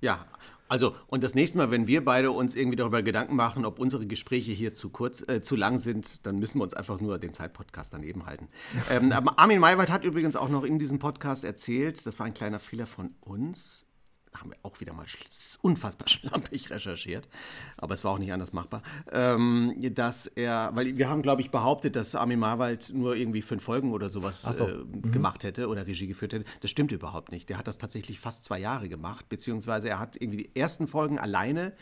Ja, 0.00 0.26
also 0.72 0.96
und 1.06 1.22
das 1.22 1.34
nächste 1.34 1.58
Mal, 1.58 1.70
wenn 1.70 1.86
wir 1.86 2.02
beide 2.02 2.30
uns 2.30 2.56
irgendwie 2.56 2.76
darüber 2.76 3.02
Gedanken 3.02 3.36
machen, 3.36 3.66
ob 3.66 3.78
unsere 3.78 4.06
Gespräche 4.06 4.52
hier 4.52 4.72
zu 4.72 4.88
kurz, 4.88 5.22
äh, 5.28 5.42
zu 5.42 5.54
lang 5.54 5.78
sind, 5.78 6.26
dann 6.26 6.38
müssen 6.38 6.58
wir 6.58 6.64
uns 6.64 6.72
einfach 6.72 6.98
nur 6.98 7.18
den 7.18 7.34
Zeitpodcast 7.34 7.92
daneben 7.92 8.24
halten. 8.24 8.48
ähm, 8.88 9.12
Armin 9.36 9.60
Maywald 9.60 9.90
hat 9.90 10.02
übrigens 10.02 10.34
auch 10.34 10.48
noch 10.48 10.64
in 10.64 10.78
diesem 10.78 10.98
Podcast 10.98 11.44
erzählt, 11.44 12.06
das 12.06 12.18
war 12.18 12.24
ein 12.24 12.32
kleiner 12.32 12.58
Fehler 12.58 12.86
von 12.86 13.14
uns. 13.20 13.84
Haben 14.36 14.50
wir 14.50 14.56
auch 14.62 14.80
wieder 14.80 14.92
mal 14.92 15.06
unfassbar 15.60 16.08
schlampig 16.10 16.70
recherchiert, 16.70 17.28
aber 17.76 17.94
es 17.94 18.04
war 18.04 18.12
auch 18.12 18.18
nicht 18.18 18.32
anders 18.32 18.52
machbar, 18.52 18.82
ähm, 19.12 19.74
dass 19.94 20.26
er, 20.26 20.70
weil 20.74 20.96
wir 20.96 21.08
haben, 21.08 21.22
glaube 21.22 21.42
ich, 21.42 21.50
behauptet, 21.50 21.96
dass 21.96 22.14
Armin 22.14 22.38
Maywald 22.38 22.92
nur 22.94 23.14
irgendwie 23.14 23.42
fünf 23.42 23.62
Folgen 23.62 23.92
oder 23.92 24.10
sowas 24.10 24.42
so. 24.42 24.68
äh, 24.68 24.84
gemacht 25.10 25.44
hätte 25.44 25.68
oder 25.68 25.86
Regie 25.86 26.06
geführt 26.06 26.32
hätte. 26.32 26.44
Das 26.60 26.70
stimmt 26.70 26.92
überhaupt 26.92 27.30
nicht. 27.30 27.48
Der 27.50 27.58
hat 27.58 27.66
das 27.66 27.78
tatsächlich 27.78 28.18
fast 28.20 28.44
zwei 28.44 28.58
Jahre 28.58 28.88
gemacht, 28.88 29.28
beziehungsweise 29.28 29.88
er 29.88 29.98
hat 29.98 30.20
irgendwie 30.20 30.44
die 30.44 30.56
ersten 30.56 30.86
Folgen 30.86 31.18
alleine 31.18 31.72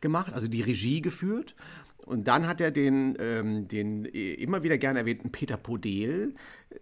gemacht, 0.00 0.32
also 0.32 0.48
die 0.48 0.62
Regie 0.62 1.00
geführt. 1.00 1.54
Und 2.08 2.26
dann 2.26 2.46
hat 2.46 2.62
er 2.62 2.70
den, 2.70 3.16
ähm, 3.20 3.68
den 3.68 4.06
äh, 4.06 4.32
immer 4.34 4.62
wieder 4.62 4.78
gern 4.78 4.96
erwähnten 4.96 5.30
Peter 5.30 5.58
Podel 5.58 6.34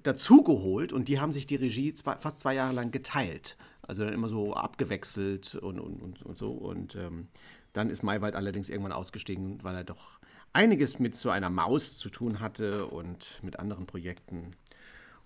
dazugeholt 0.02 0.92
und 0.92 1.08
die 1.08 1.18
haben 1.18 1.32
sich 1.32 1.48
die 1.48 1.56
Regie 1.56 1.92
zwei, 1.94 2.16
fast 2.16 2.38
zwei 2.38 2.54
Jahre 2.54 2.72
lang 2.72 2.92
geteilt. 2.92 3.56
Also 3.88 4.04
dann 4.04 4.12
immer 4.12 4.28
so 4.28 4.54
abgewechselt 4.54 5.54
und, 5.54 5.78
und, 5.78 6.02
und, 6.02 6.22
und 6.22 6.36
so. 6.36 6.50
Und 6.50 6.96
ähm, 6.96 7.28
dann 7.72 7.90
ist 7.90 8.02
Maywald 8.02 8.34
allerdings 8.34 8.68
irgendwann 8.68 8.92
ausgestiegen, 8.92 9.62
weil 9.62 9.74
er 9.74 9.84
doch 9.84 10.18
einiges 10.52 10.98
mit 10.98 11.14
so 11.14 11.30
einer 11.30 11.50
Maus 11.50 11.96
zu 11.96 12.08
tun 12.08 12.40
hatte 12.40 12.86
und 12.86 13.40
mit 13.42 13.58
anderen 13.58 13.86
Projekten 13.86 14.52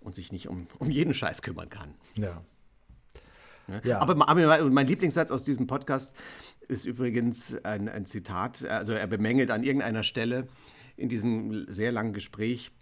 und 0.01 0.15
sich 0.15 0.33
nicht 0.33 0.49
um, 0.49 0.67
um 0.79 0.91
jeden 0.91 1.15
Scheiß 1.15 1.43
kümmern 1.43 1.71
kann. 1.71 1.95
Ja. 2.17 2.43
Ja. 3.85 4.01
Aber 4.01 4.17
mein 4.17 4.87
Lieblingssatz 4.87 5.31
aus 5.31 5.45
diesem 5.45 5.69
Podcast 5.69 6.17
ist 6.67 6.85
übrigens 6.87 7.65
ein, 7.65 7.89
ein 7.89 8.05
Zitat. 8.05 8.65
Also 8.65 8.93
er 8.93 9.07
bemängelt 9.07 9.53
an 9.53 9.63
irgendeiner 9.63 10.03
Stelle 10.03 10.49
in 10.97 11.09
diesem 11.09 11.67
sehr 11.69 11.93
langen 11.93 12.13
Gespräch 12.13 12.73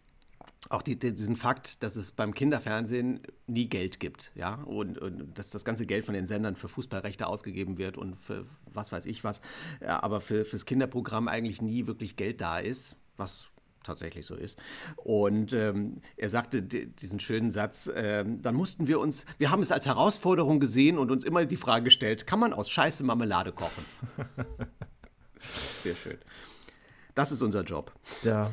auch 0.71 0.83
die, 0.83 0.99
die- 0.99 1.15
diesen 1.15 1.37
Fakt, 1.37 1.83
dass 1.83 1.97
es 1.97 2.11
beim 2.13 2.35
Kinderfernsehen 2.35 3.21
nie 3.47 3.69
Geld 3.69 4.01
gibt, 4.01 4.33
ja, 4.35 4.55
und, 4.65 4.99
und 4.99 5.39
dass 5.39 5.51
das 5.51 5.65
ganze 5.65 5.87
Geld 5.87 6.05
von 6.05 6.15
den 6.15 6.27
Sendern 6.27 6.57
für 6.57 6.69
Fußballrechte 6.69 7.27
ausgegeben 7.27 7.79
wird 7.79 7.97
und 7.97 8.17
für 8.17 8.45
was 8.73 8.91
weiß 8.93 9.07
ich 9.07 9.25
was, 9.25 9.41
ja, 9.81 10.03
aber 10.03 10.21
für 10.21 10.45
fürs 10.45 10.67
Kinderprogramm 10.67 11.29
eigentlich 11.29 11.63
nie 11.63 11.87
wirklich 11.87 12.17
Geld 12.17 12.41
da 12.41 12.59
ist, 12.59 12.97
was 13.17 13.51
tatsächlich 13.85 14.27
so 14.27 14.35
ist. 14.35 14.59
Und 14.97 15.53
ähm, 15.55 16.03
er 16.17 16.29
sagte 16.29 16.63
di- 16.63 16.87
diesen 16.87 17.21
schönen 17.21 17.51
Satz, 17.51 17.89
ähm, 17.95 18.43
dann 18.43 18.55
mussten 18.55 18.87
wir 18.87 19.01
uns, 19.01 19.25
wir 19.39 19.51
haben 19.51 19.63
es 19.63 19.73
als 19.73 19.87
Herausforderung 19.87 20.61
gesehen 20.61 20.99
und 20.99 21.11
uns 21.11 21.25
immer 21.25 21.47
die 21.47 21.57
Frage 21.57 21.85
gestellt, 21.85 22.27
kann 22.27 22.41
man 22.41 22.53
aus 22.53 22.69
Scheiße 22.69 23.03
Marmelade 23.05 23.53
kochen? 23.53 23.85
Sehr 25.83 25.95
schön. 25.95 26.19
Das 27.19 27.33
ist 27.33 27.43
unser 27.43 27.65
Job. 27.65 27.91
Ja. 28.23 28.53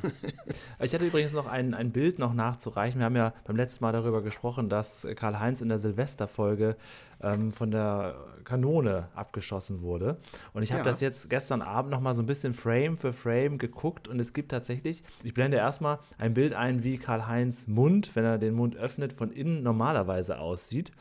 Ich 0.79 0.91
hatte 0.95 1.05
übrigens 1.05 1.33
noch 1.33 1.45
ein, 1.45 1.75
ein 1.75 1.91
Bild 1.91 2.17
noch 2.17 2.33
nachzureichen. 2.33 2.99
Wir 2.99 3.05
haben 3.05 3.15
ja 3.15 3.31
beim 3.43 3.55
letzten 3.55 3.83
Mal 3.83 3.91
darüber 3.91 4.23
gesprochen, 4.23 4.69
dass 4.69 5.05
Karl-Heinz 5.15 5.61
in 5.61 5.69
der 5.69 5.77
Silvesterfolge 5.77 6.75
ähm, 7.21 7.51
von 7.51 7.69
der 7.69 8.15
Kanone 8.43 9.09
abgeschossen 9.13 9.81
wurde. 9.81 10.17
Und 10.53 10.63
ich 10.63 10.71
habe 10.71 10.79
Ja. 10.83 10.91
das 10.91 10.99
jetzt 10.99 11.29
gestern 11.29 11.61
Abend 11.61 11.91
noch 11.91 11.99
mal 12.01 12.15
so 12.15 12.23
ein 12.23 12.25
bisschen 12.25 12.55
Frame 12.55 12.97
für 12.97 13.13
Frame 13.13 13.59
geguckt 13.59 14.07
und 14.07 14.19
es 14.19 14.33
gibt 14.33 14.49
tatsächlich, 14.49 15.03
ich 15.23 15.35
blende 15.35 15.57
erstmal 15.57 15.99
ein 16.17 16.33
Bild 16.33 16.53
ein, 16.53 16.83
wie 16.83 16.97
Karl-Heinz 16.97 17.67
Mund, 17.67 18.15
wenn 18.15 18.25
er 18.25 18.39
den 18.39 18.55
Mund 18.55 18.75
öffnet, 18.77 19.13
von 19.13 19.31
innen 19.31 19.61
normalerweise 19.61 20.39
aussieht. 20.39 20.91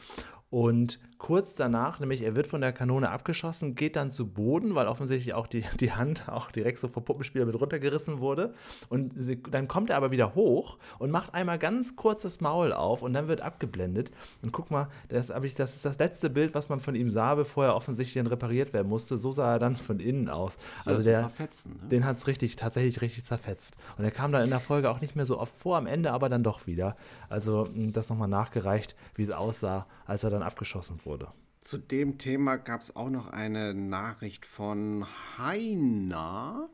Und 0.50 1.00
kurz 1.18 1.55
danach, 1.55 2.00
nämlich 2.00 2.22
er 2.22 2.37
wird 2.37 2.46
von 2.46 2.61
der 2.61 2.72
Kanone 2.72 3.11
abgeschossen, 3.11 3.74
geht 3.74 3.96
dann 3.96 4.11
zu 4.11 4.27
Boden, 4.27 4.74
weil 4.74 4.87
offensichtlich 4.87 5.35
auch 5.35 5.46
die, 5.46 5.64
die 5.81 5.92
Hand 5.92 6.29
auch 6.29 6.50
direkt 6.50 6.81
so 6.81 6.88
vom 6.88 7.05
Puppenspieler 7.05 7.46
mit 7.46 7.59
runtergerissen 7.61 8.18
wurde. 8.18 8.55
Und 8.88 9.12
sie, 9.16 9.42
dann 9.42 9.68
kommt 9.68 9.90
er 9.90 9.96
aber 9.96 10.11
wieder 10.11 10.35
hoch 10.35 10.79
und 10.98 11.11
macht 11.11 11.35
einmal 11.35 11.59
ganz 11.59 11.96
kurz 11.96 12.22
das 12.22 12.40
Maul 12.40 12.72
auf 12.72 13.03
und 13.03 13.12
dann 13.12 13.29
wird 13.29 13.40
abgeblendet. 13.40 14.11
Und 14.42 14.53
guck 14.53 14.70
mal, 14.70 14.88
das, 15.09 15.31
ich, 15.42 15.55
das 15.55 15.74
ist 15.74 15.85
das 15.85 15.98
letzte 15.98 16.31
Bild, 16.31 16.55
was 16.55 16.68
man 16.68 16.81
von 16.81 16.94
ihm 16.94 17.11
sah, 17.11 17.35
bevor 17.35 17.64
er 17.64 17.77
offensichtlich 17.77 18.14
dann 18.14 18.27
repariert 18.27 18.72
werden 18.72 18.88
musste. 18.88 19.16
So 19.16 19.33
sah 19.33 19.55
er 19.55 19.59
dann 19.59 19.77
von 19.77 20.00
innen 20.00 20.29
aus. 20.29 20.59
Also 20.85 21.03
der, 21.03 21.29
Fetzen, 21.31 21.79
ne? 21.83 21.88
den 21.88 22.05
hat 22.05 22.16
es 22.16 22.27
richtig, 22.27 22.57
tatsächlich 22.57 23.00
richtig 23.00 23.24
zerfetzt. 23.24 23.77
Und 23.96 24.05
er 24.05 24.11
kam 24.11 24.33
dann 24.33 24.44
in 24.44 24.50
der 24.50 24.61
Folge 24.61 24.90
auch 24.90 25.00
nicht 25.00 25.16
mehr 25.16 25.27
so 25.27 25.38
oft 25.38 25.57
vor, 25.57 25.77
am 25.77 25.87
Ende 25.87 26.12
aber 26.12 26.29
dann 26.29 26.42
doch 26.42 26.66
wieder. 26.66 26.96
Also 27.29 27.68
mh, 27.72 27.92
das 27.92 28.09
nochmal 28.09 28.29
nachgereicht, 28.29 28.94
wie 29.14 29.22
es 29.22 29.31
aussah, 29.31 29.87
als 30.07 30.24
er 30.24 30.31
dann 30.31 30.42
abgeschossen 30.42 30.96
wurde. 31.05 31.13
Zu 31.61 31.79
dem 31.79 32.18
Thema 32.18 32.57
gab 32.57 32.83
es 32.83 32.94
auch 32.94 33.09
noch 33.09 33.29
eine 33.29 33.72
Nachricht 33.72 34.44
von 34.44 35.07
Heiner. 35.38 36.68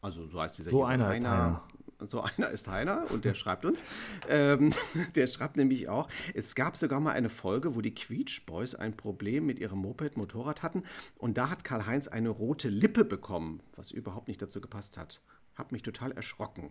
Also 0.00 0.26
so 0.28 0.40
heißt 0.40 0.58
dieser 0.58 0.70
So 0.70 0.84
einer 0.84 1.12
ist 1.12 1.16
Heiner. 1.16 1.62
So 1.98 2.22
einer 2.22 2.48
ist 2.48 2.68
Heiner 2.68 3.10
und 3.10 3.24
der 3.24 3.34
schreibt 3.34 3.64
uns. 3.64 3.82
Ähm, 4.28 4.72
der 5.16 5.26
schreibt 5.26 5.56
nämlich 5.56 5.88
auch, 5.88 6.08
es 6.34 6.54
gab 6.54 6.76
sogar 6.76 7.00
mal 7.00 7.12
eine 7.12 7.30
Folge, 7.30 7.74
wo 7.74 7.80
die 7.80 7.94
Quietsch 7.94 8.46
Boys 8.46 8.76
ein 8.76 8.96
Problem 8.96 9.44
mit 9.44 9.58
ihrem 9.58 9.80
Moped-Motorrad 9.80 10.62
hatten 10.62 10.84
und 11.18 11.36
da 11.36 11.50
hat 11.50 11.64
Karl-Heinz 11.64 12.06
eine 12.06 12.28
rote 12.28 12.68
Lippe 12.68 13.04
bekommen, 13.04 13.60
was 13.74 13.90
überhaupt 13.90 14.28
nicht 14.28 14.40
dazu 14.40 14.60
gepasst 14.60 14.96
hat. 14.96 15.20
Hab 15.56 15.72
mich 15.72 15.82
total 15.82 16.12
erschrocken. 16.12 16.70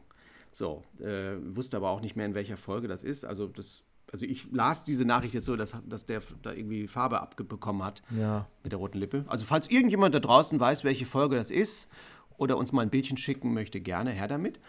So, 0.52 0.84
äh, 1.00 1.36
wusste 1.42 1.78
aber 1.78 1.90
auch 1.90 2.02
nicht 2.02 2.16
mehr, 2.16 2.26
in 2.26 2.34
welcher 2.34 2.58
Folge 2.58 2.88
das 2.88 3.04
ist. 3.04 3.26
Also 3.26 3.48
das 3.48 3.84
also 4.12 4.26
ich 4.26 4.48
las 4.52 4.84
diese 4.84 5.06
Nachricht 5.06 5.34
jetzt 5.34 5.46
so, 5.46 5.56
dass, 5.56 5.74
dass 5.88 6.06
der 6.06 6.22
da 6.42 6.52
irgendwie 6.54 6.88
Farbe 6.88 7.22
abbekommen 7.22 7.84
hat 7.84 8.02
Ja. 8.16 8.48
mit 8.64 8.72
der 8.72 8.80
roten 8.80 8.98
Lippe. 8.98 9.26
Also 9.28 9.46
falls 9.46 9.70
irgendjemand 9.70 10.16
da 10.16 10.20
draußen 10.20 10.60
weiß, 10.60 10.84
welche 10.84 11.06
Folge 11.06 11.36
das 11.36 11.52
ist 11.52 11.90
oder 12.38 12.58
uns 12.58 12.72
mal 12.72 12.82
ein 12.84 12.90
Bildchen 12.90 13.18
schicken 13.18 13.54
möchte, 13.54 13.82
gerne 13.82 14.12
her 14.12 14.28
damit. 14.28 14.60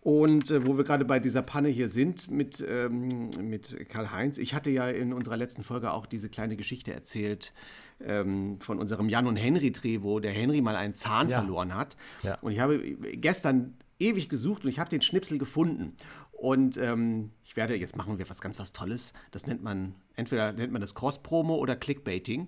Und 0.00 0.50
äh, 0.50 0.64
wo 0.64 0.76
wir 0.78 0.84
gerade 0.84 1.04
bei 1.04 1.18
dieser 1.18 1.42
Panne 1.42 1.68
hier 1.68 1.88
sind 1.88 2.30
mit, 2.30 2.64
ähm, 2.66 3.30
mit 3.42 3.88
Karl-Heinz, 3.88 4.38
ich 4.38 4.54
hatte 4.54 4.70
ja 4.70 4.88
in 4.88 5.12
unserer 5.12 5.36
letzten 5.36 5.64
Folge 5.64 5.92
auch 5.92 6.06
diese 6.06 6.28
kleine 6.28 6.56
Geschichte 6.56 6.94
erzählt 6.94 7.52
ähm, 8.00 8.60
von 8.60 8.78
unserem 8.78 9.08
Jan 9.08 9.26
und 9.26 9.36
Henry-Dreh, 9.36 10.02
wo 10.02 10.20
der 10.20 10.30
Henry 10.32 10.60
mal 10.60 10.76
einen 10.76 10.94
Zahn 10.94 11.28
Ja. 11.28 11.40
verloren 11.40 11.74
hat. 11.74 11.96
Ja. 12.22 12.38
Und 12.40 12.52
ich 12.52 12.60
habe 12.60 12.78
gestern 12.78 13.74
ewig 13.98 14.28
gesucht 14.28 14.62
und 14.62 14.70
ich 14.70 14.78
habe 14.78 14.88
den 14.88 15.02
Schnipsel 15.02 15.38
gefunden. 15.38 15.94
Und 16.38 16.76
ähm, 16.76 17.32
ich 17.42 17.56
werde, 17.56 17.74
jetzt 17.74 17.96
machen 17.96 18.16
wir 18.18 18.30
was 18.30 18.40
ganz 18.40 18.60
was 18.60 18.72
Tolles. 18.72 19.12
Das 19.32 19.48
nennt 19.48 19.60
man, 19.60 19.96
entweder 20.14 20.52
nennt 20.52 20.72
man 20.72 20.80
das 20.80 20.94
Cross-Promo 20.94 21.56
oder 21.56 21.74
Clickbaiting. 21.74 22.46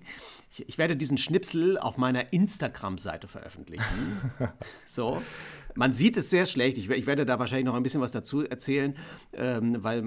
Ich, 0.49 0.67
ich 0.69 0.77
werde 0.77 0.95
diesen 0.95 1.17
Schnipsel 1.17 1.77
auf 1.77 1.97
meiner 1.97 2.31
Instagram-Seite 2.31 3.27
veröffentlichen. 3.27 4.31
so. 4.85 5.21
Man 5.75 5.93
sieht 5.93 6.17
es 6.17 6.29
sehr 6.29 6.45
schlecht. 6.45 6.77
Ich, 6.77 6.89
ich 6.89 7.05
werde 7.07 7.25
da 7.25 7.39
wahrscheinlich 7.39 7.65
noch 7.65 7.75
ein 7.75 7.83
bisschen 7.83 8.01
was 8.01 8.11
dazu 8.11 8.43
erzählen, 8.45 8.95
ähm, 9.33 9.77
weil 9.83 10.03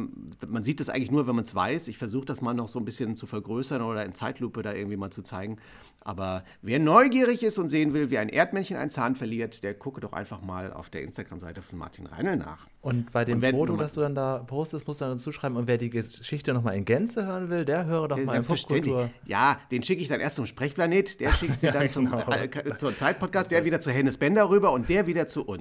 man 0.47 0.63
sieht 0.65 0.81
es 0.81 0.89
eigentlich 0.89 1.11
nur, 1.11 1.27
wenn 1.27 1.35
man 1.37 1.45
es 1.45 1.55
weiß. 1.55 1.89
Ich 1.89 1.99
versuche 1.99 2.25
das 2.27 2.41
mal 2.43 2.55
noch 2.55 2.69
so 2.69 2.79
ein 2.79 2.85
bisschen 2.85 3.17
zu 3.17 3.27
vergrößern 3.27 3.83
oder 3.83 4.05
in 4.05 4.15
Zeitlupe 4.15 4.63
da 4.63 4.73
irgendwie 4.73 4.97
mal 4.97 5.11
zu 5.11 5.23
zeigen. 5.23 5.57
Aber 6.03 6.45
wer 6.63 6.79
neugierig 6.79 7.43
ist 7.43 7.59
und 7.59 7.69
sehen 7.69 7.95
will, 7.95 8.11
wie 8.11 8.19
ein 8.19 8.29
Erdmännchen 8.29 8.77
einen 8.77 8.91
Zahn 8.91 9.15
verliert, 9.15 9.63
der 9.65 9.75
gucke 9.75 10.01
doch 10.01 10.13
einfach 10.13 10.43
mal 10.43 10.73
auf 10.73 10.91
der 10.91 11.03
Instagram-Seite 11.03 11.63
von 11.63 11.79
Martin 11.79 12.07
Reinl 12.07 12.37
nach. 12.37 12.67
Und 12.83 13.11
bei 13.13 13.25
dem 13.25 13.37
Und 13.37 13.43
wenn- 13.43 13.55
Foto, 13.57 13.77
das 13.77 13.95
du 13.95 14.01
dann 14.03 14.15
da 14.15 14.39
postest, 14.39 14.87
musst 14.87 15.01
du 15.01 15.07
dann 15.07 15.17
dazu 15.17 15.33
schreiben. 15.33 15.57
Und 15.57 15.67
wer 15.67 15.79
die 15.79 15.89
Geschichte 15.89 16.53
nochmal 16.53 16.77
in 16.77 16.85
Gänze 16.85 17.25
hören 17.27 17.49
will, 17.49 17.65
der 17.65 17.87
höre 17.87 18.09
doch 18.09 18.17
mal 18.17 18.23
im 18.37 18.43
Selbstverständlich. 18.45 18.93
Popkultur. 18.93 19.11
Ja, 19.27 19.59
den 19.71 19.83
schicke 19.83 20.03
ich 20.03 20.09
dann 20.09 20.21
erst 20.21 20.37
zum 20.37 20.45
Sprechplanet, 20.45 21.21
der 21.21 21.33
schickt 21.33 21.61
sie 21.61 21.69
dann 21.73 21.89
zum, 21.89 22.05
genau. 22.11 22.31
äh, 22.31 22.77
zur 22.77 22.95
Zeitpodcast, 22.95 23.51
der 23.51 23.65
wieder 23.65 23.81
zu 23.81 23.91
Hennes 23.91 24.19
Bender 24.19 24.51
rüber 24.51 24.73
und 24.73 24.89
der 24.91 25.07
wieder 25.07 25.27
zu 25.27 25.45
uns. 25.47 25.54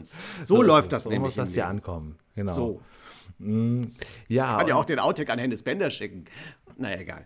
So, 0.43 0.61
läuft 0.61 0.91
das 0.91 1.03
so 1.03 1.09
nämlich. 1.09 1.27
muss 1.27 1.35
das 1.35 1.53
hier 1.53 1.67
ankommen. 1.67 2.17
Genau. 2.35 2.53
So. 2.53 2.81
Ja, 4.27 4.57
Kann 4.57 4.67
ja 4.67 4.75
auch 4.75 4.85
den 4.85 4.99
Outtake 4.99 5.31
an 5.31 5.39
Hennes 5.39 5.63
Bender 5.63 5.91
schicken. 5.91 6.25
Naja, 6.77 6.99
egal. 6.99 7.25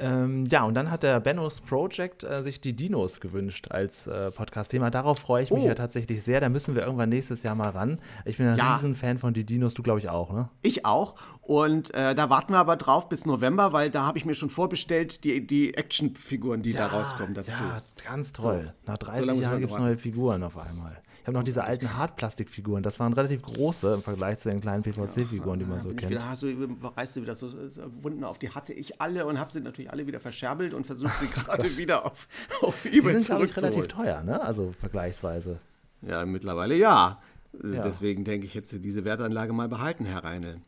Ähm, 0.00 0.46
ja, 0.46 0.64
und 0.64 0.74
dann 0.74 0.90
hat 0.90 1.02
der 1.02 1.20
Benno's 1.20 1.60
Project 1.60 2.24
äh, 2.24 2.42
sich 2.42 2.60
die 2.60 2.74
Dinos 2.74 3.20
gewünscht 3.20 3.70
als 3.70 4.06
äh, 4.06 4.30
Podcast-Thema. 4.30 4.90
Darauf 4.90 5.18
freue 5.18 5.42
ich 5.44 5.50
mich 5.50 5.64
Oh. 5.64 5.66
ja 5.66 5.74
tatsächlich 5.74 6.22
sehr. 6.22 6.40
Da 6.40 6.48
müssen 6.48 6.74
wir 6.74 6.82
irgendwann 6.82 7.08
nächstes 7.08 7.42
Jahr 7.42 7.54
mal 7.54 7.70
ran. 7.70 8.00
Ich 8.24 8.36
bin 8.36 8.46
ein 8.48 8.56
Ja. 8.58 8.74
Riesenfan 8.76 9.18
von 9.18 9.34
die 9.34 9.44
Dinos, 9.44 9.74
du 9.74 9.82
glaube 9.82 9.98
ich 10.00 10.08
auch, 10.08 10.32
ne? 10.32 10.48
Ich 10.62 10.84
auch. 10.84 11.16
Und 11.42 11.94
äh, 11.94 12.14
da 12.14 12.30
warten 12.30 12.52
wir 12.52 12.58
aber 12.58 12.76
drauf 12.76 13.08
bis 13.08 13.26
November, 13.26 13.72
weil 13.72 13.90
da 13.90 14.04
habe 14.06 14.18
ich 14.18 14.24
mir 14.24 14.34
schon 14.34 14.50
vorbestellt, 14.50 15.24
die, 15.24 15.46
die 15.46 15.74
Actionfiguren, 15.74 16.62
die 16.62 16.72
da 16.72 16.86
rauskommen 16.86 17.34
dazu. 17.34 17.50
Ja, 17.62 17.82
ganz 18.04 18.32
toll. 18.32 18.72
Nach 18.86 18.98
30 18.98 19.26
lange 19.26 19.36
muss 19.38 19.44
Jahren 19.44 19.58
gibt 19.60 19.70
es 19.72 19.78
neue 19.78 19.96
Figuren 19.96 20.42
auf 20.42 20.56
einmal. 20.58 21.00
Ich 21.28 21.30
habe 21.30 21.40
noch 21.40 21.44
diese 21.44 21.64
alten 21.64 21.94
Hartplastikfiguren. 21.94 22.82
Das 22.82 22.98
waren 23.00 23.12
relativ 23.12 23.42
große 23.42 23.92
im 23.92 24.00
Vergleich 24.02 24.38
zu 24.38 24.48
den 24.48 24.62
kleinen 24.62 24.82
PVC-Figuren, 24.82 25.58
die 25.58 25.66
man 25.66 25.82
so 25.82 25.90
kennt. 25.90 26.08
wieder, 26.08 26.26
hast 26.26 26.42
du, 26.42 26.48
reißt 26.96 27.16
du 27.16 27.20
wieder 27.20 27.34
so 27.34 27.52
Wunden 28.00 28.24
auf, 28.24 28.38
die 28.38 28.48
hatte 28.48 28.72
ich 28.72 28.98
alle 29.02 29.26
und 29.26 29.38
habe 29.38 29.52
sie 29.52 29.60
natürlich 29.60 29.92
alle 29.92 30.06
wieder 30.06 30.20
verscherbelt 30.20 30.72
und 30.72 30.86
versucht 30.86 31.18
sie 31.18 31.26
gerade 31.30 31.76
wieder 31.76 32.06
auf, 32.06 32.28
auf 32.62 32.80
Die 32.82 32.96
eBay 32.96 33.20
sind, 33.20 33.26
glaube 33.26 33.44
ich, 33.44 33.52
zurückzuholen. 33.52 33.74
relativ 33.74 33.94
teuer, 33.94 34.22
ne? 34.22 34.40
Also 34.40 34.72
vergleichsweise. 34.72 35.58
Ja, 36.00 36.24
mittlerweile 36.24 36.74
ja. 36.76 37.20
Ja. 37.62 37.82
Deswegen 37.82 38.24
denke 38.24 38.46
ich, 38.46 38.54
hätte 38.54 38.68
sie 38.68 38.80
diese 38.80 39.04
Wertanlage 39.04 39.52
mal 39.52 39.68
behalten, 39.68 40.06
Herr 40.06 40.24
Reinl. 40.24 40.62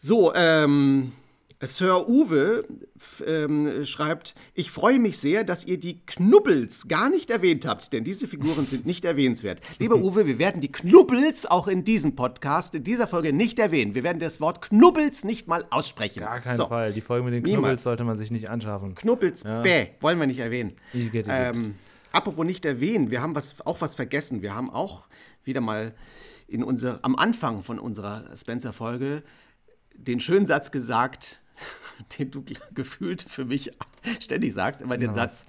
So, 0.00 0.34
ähm, 0.34 1.12
Sir 1.60 2.06
Uwe 2.06 2.66
ähm, 3.26 3.86
schreibt, 3.86 4.34
ich 4.52 4.70
freue 4.70 4.98
mich 4.98 5.16
sehr, 5.16 5.42
dass 5.42 5.64
ihr 5.64 5.78
die 5.78 6.04
Knubbels 6.04 6.86
gar 6.86 7.08
nicht 7.08 7.30
erwähnt 7.30 7.66
habt, 7.66 7.92
denn 7.94 8.04
diese 8.04 8.28
Figuren 8.28 8.66
sind 8.66 8.84
nicht 8.84 9.06
erwähnenswert. 9.06 9.60
Lieber 9.78 9.96
Uwe, 9.96 10.26
wir 10.26 10.38
werden 10.38 10.60
die 10.60 10.70
Knubbels 10.70 11.46
auch 11.46 11.66
in 11.66 11.82
diesem 11.82 12.14
Podcast, 12.14 12.74
in 12.74 12.84
dieser 12.84 13.06
Folge 13.06 13.32
nicht 13.32 13.58
erwähnen. 13.58 13.94
Wir 13.94 14.02
werden 14.04 14.18
das 14.18 14.40
Wort 14.40 14.60
Knubbels 14.60 15.24
nicht 15.24 15.48
mal 15.48 15.64
aussprechen. 15.70 16.20
Gar 16.20 16.40
keinen 16.40 16.56
so, 16.56 16.66
Fall. 16.66 16.92
Die 16.92 17.00
Folge 17.00 17.24
mit 17.24 17.32
den 17.32 17.42
Niemals. 17.42 17.60
Knubbels 17.62 17.82
sollte 17.84 18.04
man 18.04 18.18
sich 18.18 18.30
nicht 18.30 18.50
anschaffen. 18.50 18.94
Knubbels, 18.94 19.42
bäh, 19.42 19.88
wollen 20.00 20.20
wir 20.20 20.26
nicht 20.26 20.40
erwähnen. 20.40 20.74
Ich 20.92 21.10
get 21.10 21.26
it. 21.26 21.32
Ähm, 21.34 21.76
apropos 22.12 22.44
nicht 22.44 22.66
erwähnen, 22.66 23.10
wir 23.10 23.22
haben 23.22 23.34
was, 23.34 23.64
auch 23.64 23.80
was 23.80 23.94
vergessen. 23.94 24.42
Wir 24.42 24.54
haben 24.54 24.68
auch 24.68 25.06
wieder 25.42 25.62
mal 25.62 25.94
in 26.48 26.62
unser, 26.62 26.98
am 27.02 27.16
Anfang 27.16 27.62
von 27.62 27.78
unserer 27.78 28.24
Spencer-Folge 28.36 29.22
den 29.94 30.20
schönen 30.20 30.46
Satz 30.46 30.70
gesagt, 30.70 31.40
den 32.18 32.30
du 32.30 32.44
gefühlt 32.74 33.22
für 33.22 33.44
mich 33.44 33.72
ständig 34.20 34.52
sagst, 34.54 34.80
immer 34.80 34.96
den 34.96 35.14
Satz, 35.14 35.46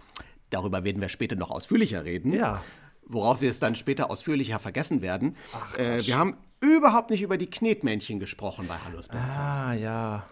darüber 0.49 0.83
werden 0.83 1.01
wir 1.01 1.09
später 1.09 1.35
noch 1.35 1.51
ausführlicher 1.51 2.05
reden. 2.05 2.33
Ja. 2.33 2.63
Worauf 3.05 3.41
wir 3.41 3.49
es 3.49 3.59
dann 3.59 3.75
später 3.75 4.09
ausführlicher 4.09 4.59
vergessen 4.59 5.01
werden. 5.01 5.37
äh, 5.77 6.05
wir 6.05 6.17
haben 6.17 6.35
überhaupt 6.59 7.09
nicht 7.09 7.21
über 7.21 7.37
die 7.37 7.49
Knetmännchen 7.49 8.19
gesprochen 8.19 8.67
bei 8.67 8.75
Hallo 8.85 9.01
Spencer. 9.01 9.39
Ah, 9.39 9.73
ja. 9.73 10.27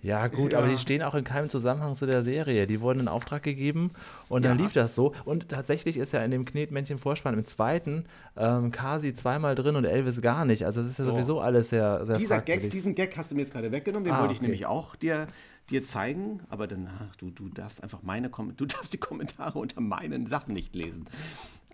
Ja, 0.00 0.28
gut, 0.28 0.54
aber 0.54 0.68
die 0.68 0.78
stehen 0.78 1.02
auch 1.02 1.14
in 1.16 1.24
keinem 1.24 1.48
Zusammenhang 1.48 1.96
zu 1.96 2.06
der 2.06 2.22
Serie. 2.22 2.68
Die 2.68 2.80
wurden 2.80 3.00
in 3.00 3.08
Auftrag 3.08 3.42
gegeben 3.42 3.90
und 4.28 4.44
dann 4.44 4.56
Ja. 4.56 4.64
lief 4.64 4.72
das 4.72 4.94
so. 4.94 5.12
Und 5.24 5.48
tatsächlich 5.48 5.96
ist 5.96 6.12
ja 6.12 6.22
in 6.22 6.30
dem 6.30 6.44
Knetmännchen-Vorspann 6.44 7.34
im 7.34 7.44
zweiten 7.44 8.04
ähm, 8.36 8.70
Kasi 8.70 9.12
zweimal 9.14 9.56
drin 9.56 9.74
und 9.74 9.84
Elvis 9.84 10.20
gar 10.22 10.44
nicht. 10.44 10.64
Also, 10.64 10.80
es 10.82 10.86
ist 10.90 10.98
ja 10.98 11.04
So. 11.04 11.10
sowieso 11.12 11.40
alles 11.40 11.70
sehr, 11.70 12.06
sehr 12.06 12.16
Dieser 12.16 12.36
fragwürdig. 12.36 12.62
Gag, 12.64 12.70
diesen 12.70 12.94
Gag 12.94 13.16
hast 13.16 13.32
du 13.32 13.34
mir 13.34 13.40
jetzt 13.40 13.52
gerade 13.52 13.72
weggenommen, 13.72 14.04
den 14.04 14.14
Ah, 14.14 14.20
wollte 14.20 14.32
ich 14.34 14.38
okay. 14.38 14.46
nämlich 14.46 14.66
auch 14.66 14.94
dir, 14.94 15.26
dir 15.68 15.82
zeigen, 15.82 16.40
aber 16.48 16.68
dann, 16.68 16.88
ach, 17.10 17.16
du, 17.16 17.30
du 17.30 17.48
darfst 17.48 17.82
einfach 17.82 18.02
meine 18.02 18.30
Kom 18.30 18.56
du 18.56 18.66
darfst 18.66 18.92
die 18.92 18.98
Kommentare 18.98 19.58
unter 19.58 19.80
meinen 19.80 20.26
Sachen 20.26 20.54
nicht 20.54 20.76
lesen. 20.76 21.06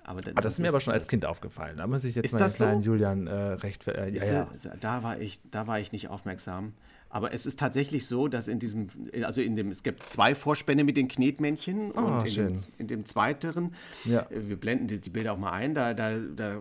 Aber 0.02 0.22
dann, 0.22 0.36
Ah, 0.36 0.40
das 0.40 0.54
ist 0.54 0.58
mir 0.60 0.68
aber 0.70 0.80
schon 0.80 0.94
als 0.94 1.08
Kind 1.08 1.26
aufgefallen. 1.26 1.76
Da 1.76 1.86
muss 1.86 2.04
ich 2.04 2.14
jetzt 2.14 2.32
mal 2.32 2.38
den 2.38 2.44
das 2.44 2.56
so? 2.56 2.64
kleinen 2.64 2.82
Julian 2.82 3.26
äh, 3.26 3.32
recht. 3.34 3.86
Äh, 3.86 4.08
ja, 4.10 4.24
ja. 4.24 4.48
Da 4.80 5.02
war 5.02 5.18
ich, 5.20 5.40
da 5.50 5.66
war 5.66 5.78
ich 5.78 5.92
nicht 5.92 6.08
aufmerksam. 6.08 6.72
Aber 7.14 7.32
es 7.32 7.46
ist 7.46 7.60
tatsächlich 7.60 8.06
so, 8.06 8.26
dass 8.26 8.48
in 8.48 8.58
diesem, 8.58 8.88
also 9.22 9.40
in 9.40 9.54
dem, 9.54 9.70
es 9.70 9.84
gibt 9.84 10.02
zwei 10.02 10.34
Vorspänne 10.34 10.82
mit 10.82 10.96
den 10.96 11.06
Knetmännchen 11.06 11.92
und 11.92 12.26
in 12.26 12.34
dem, 12.34 12.58
in 12.76 12.86
dem 12.88 13.04
zweiteren, 13.04 13.72
Ja. 14.04 14.22
äh, 14.30 14.48
wir 14.48 14.56
blenden 14.56 14.88
die, 14.88 15.00
die 15.00 15.10
Bilder 15.10 15.34
auch 15.34 15.38
mal 15.38 15.52
ein, 15.52 15.74
da, 15.74 15.94
da, 15.94 16.18
da 16.18 16.60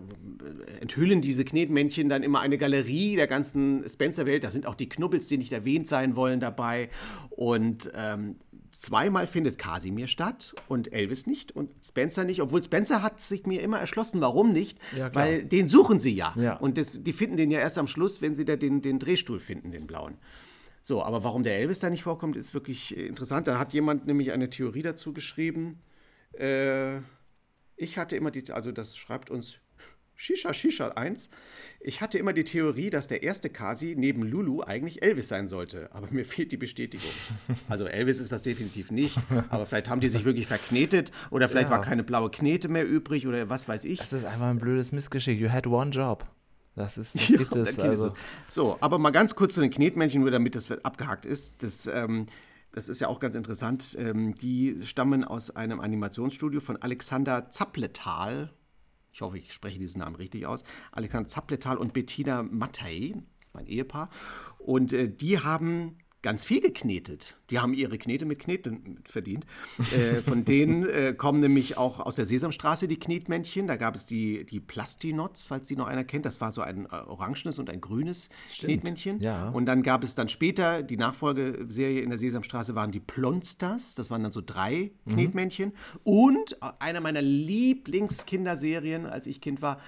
enthüllen 0.79 1.21
diese 1.21 1.43
Knetmännchen 1.43 2.07
dann 2.07 2.21
immer 2.21 2.41
eine 2.41 2.59
Galerie 2.59 3.15
der 3.15 3.25
ganzen 3.25 3.83
Spencer-Welt. 3.89 4.43
Da 4.43 4.51
sind 4.51 4.67
auch 4.67 4.75
die 4.75 4.87
Knubbels, 4.87 5.27
die 5.27 5.39
nicht 5.39 5.51
erwähnt 5.51 5.87
sein 5.87 6.15
wollen, 6.15 6.39
dabei. 6.39 6.89
Und 7.31 7.91
ähm, 7.95 8.35
zweimal 8.83 9.27
findet 9.27 9.57
Casimir 9.57 10.07
statt 10.07 10.53
und 10.67 10.91
Elvis 10.91 11.25
nicht 11.25 11.51
und 11.53 11.71
Spencer 11.83 12.25
nicht, 12.25 12.41
obwohl 12.41 12.61
Spencer 12.61 13.01
hat 13.01 13.21
sich 13.21 13.45
mir 13.45 13.61
immer 13.61 13.79
erschlossen, 13.79 14.19
warum 14.19 14.51
nicht, 14.51 14.77
Ja, 14.97 15.09
klar. 15.09 15.25
weil 15.25 15.43
den 15.45 15.67
suchen 15.69 15.99
sie 16.01 16.13
ja. 16.13 16.33
Ja. 16.35 16.57
Und 16.57 16.77
das, 16.77 17.01
die 17.01 17.13
finden 17.13 17.37
den 17.37 17.49
ja 17.49 17.59
erst 17.59 17.77
am 17.77 17.87
Schluss, 17.87 18.21
wenn 18.21 18.35
sie 18.35 18.43
da 18.45 18.55
den, 18.57 18.81
den 18.81 18.99
Drehstuhl 18.99 19.39
finden, 19.39 19.71
den 19.71 19.87
blauen. 19.87 20.17
So, 20.81 21.01
aber 21.01 21.23
warum 21.23 21.43
der 21.43 21.57
Elvis 21.59 21.79
da 21.79 21.89
nicht 21.89 22.03
vorkommt, 22.03 22.35
ist 22.35 22.53
wirklich 22.53 22.97
äh, 22.97 23.05
interessant. 23.07 23.47
Da 23.47 23.57
hat 23.57 23.71
jemand 23.73 24.05
nämlich 24.05 24.33
eine 24.33 24.49
Theorie 24.49 24.81
dazu 24.81 25.13
geschrieben. 25.13 25.79
Äh, 26.37 26.97
ich 27.77 27.97
hatte 27.97 28.17
immer 28.17 28.31
die, 28.31 28.51
also 28.51 28.73
das 28.73 28.97
schreibt 28.97 29.31
uns 29.31 29.59
Shisha 30.15 30.53
Shisha 30.53 30.89
1. 30.89 31.29
Ich 31.79 31.99
hatte 32.01 32.17
immer 32.17 32.31
die 32.33 32.43
Theorie, 32.45 32.89
dass 32.89 33.07
der 33.07 33.23
erste 33.23 33.49
Kasi 33.49 33.95
neben 33.97 34.23
Lulu 34.23 34.61
eigentlich 34.61 35.03
Elvis 35.03 35.27
sein 35.27 35.47
sollte, 35.47 35.89
aber 35.93 36.07
mir 36.11 36.23
fehlt 36.25 36.51
die 36.51 36.57
Bestätigung. 36.57 37.09
Also 37.67 37.85
Elvis 37.85 38.19
ist 38.19 38.31
das 38.31 38.41
definitiv 38.41 38.91
nicht, 38.91 39.17
aber 39.49 39.65
vielleicht 39.65 39.89
haben 39.89 39.99
die 39.99 40.09
sich 40.09 40.23
wirklich 40.23 40.47
verknetet 40.47 41.11
oder 41.31 41.49
vielleicht 41.49 41.69
Ja. 41.69 41.75
war 41.77 41.81
keine 41.81 42.03
blaue 42.03 42.29
Knete 42.31 42.69
mehr 42.69 42.87
übrig 42.87 43.27
oder 43.27 43.49
was 43.49 43.67
weiß 43.67 43.83
ich. 43.85 43.99
Das 43.99 44.13
ist 44.13 44.23
einfach 44.25 44.47
ein 44.47 44.59
blödes 44.59 44.91
Missgeschick. 44.91 45.39
You 45.39 45.49
had 45.49 45.67
one 45.67 45.91
job. 45.91 46.25
Das 46.75 46.97
ist, 46.97 47.15
das 47.15 47.27
Ja, 47.29 47.37
gibt 47.37 47.55
es. 47.55 47.75
dann 47.75 47.75
geht 47.75 47.85
Also, 47.85 48.07
so. 48.07 48.13
so, 48.49 48.77
aber 48.81 48.97
mal 48.99 49.11
ganz 49.11 49.35
kurz 49.35 49.53
zu 49.55 49.61
den 49.61 49.69
Knetmännchen, 49.71 50.21
nur 50.21 50.31
damit 50.31 50.55
das 50.55 50.71
abgehakt 50.71 51.25
ist. 51.25 51.61
Das, 51.63 51.85
ähm, 51.87 52.27
das 52.71 52.89
ist 52.89 52.99
ja 53.01 53.09
auch 53.09 53.19
ganz 53.19 53.35
interessant. 53.35 53.95
Ähm, 53.99 54.33
die 54.35 54.83
stammen 54.85 55.23
aus 55.23 55.55
einem 55.55 55.79
Animationsstudio 55.81 56.61
von 56.61 56.77
Alexander 56.81 57.49
Zappletal. 57.51 58.51
Ich 59.13 59.21
hoffe, 59.21 59.37
ich 59.37 59.53
spreche 59.53 59.77
diesen 59.77 59.99
Namen 59.99 60.15
richtig 60.15 60.47
aus. 60.47 60.63
Alexander 60.91 61.29
Zappletal 61.29 61.77
und 61.77 61.93
Bettina 61.93 62.41
Mattei, 62.41 63.13
das 63.37 63.47
ist 63.47 63.53
mein 63.53 63.67
Ehepaar. 63.67 64.09
Und 64.57 64.91
äh, 64.91 65.07
die 65.07 65.39
haben 65.39 65.99
ganz 66.23 66.43
viel 66.43 66.61
geknetet. 66.61 67.35
Die 67.51 67.59
haben 67.59 67.75
ihre 67.75 67.97
Knete 67.99 68.25
mit 68.25 68.39
Kneten 68.39 68.99
verdient. 69.03 69.45
Äh, 69.95 70.21
von 70.21 70.43
denen 70.45 70.89
äh, 70.89 71.13
kommen 71.15 71.41
nämlich 71.41 71.77
auch 71.77 71.99
aus 71.99 72.15
der 72.15 72.25
Sesamstraße 72.25 72.87
die 72.87 72.97
Knetmännchen. 72.97 73.67
Da 73.67 73.75
gab 73.75 73.93
es 73.93 74.05
die, 74.05 74.45
die 74.45 74.59
Plastinots, 74.59 75.45
falls 75.45 75.67
die 75.67 75.75
noch 75.75 75.87
einer 75.87 76.03
kennt. 76.03 76.25
Das 76.25 76.41
war 76.41 76.51
so 76.51 76.61
ein 76.61 76.85
äh, 76.85 76.95
orangenes 76.95 77.59
und 77.59 77.69
ein 77.69 77.81
grünes 77.81 78.29
Knetmännchen. 78.57 79.19
ja. 79.19 79.49
Und 79.49 79.65
dann 79.67 79.83
gab 79.83 80.03
es 80.03 80.15
dann 80.15 80.29
später, 80.29 80.81
die 80.81 80.97
Nachfolgeserie 80.97 82.01
in 82.01 82.09
der 82.09 82.17
Sesamstraße 82.17 82.73
waren 82.73 82.91
die 82.91 82.99
Plonsters. 83.01 83.93
Das 83.95 84.09
waren 84.09 84.23
dann 84.23 84.31
so 84.31 84.41
drei 84.43 84.91
Mhm. 85.05 85.11
Knetmännchen. 85.13 85.73
Und 86.03 86.57
einer 86.79 87.01
meiner 87.01 87.21
Lieblingskinderserien, 87.21 89.05
als 89.05 89.27
ich 89.27 89.41
Kind 89.41 89.61
war, 89.61 89.79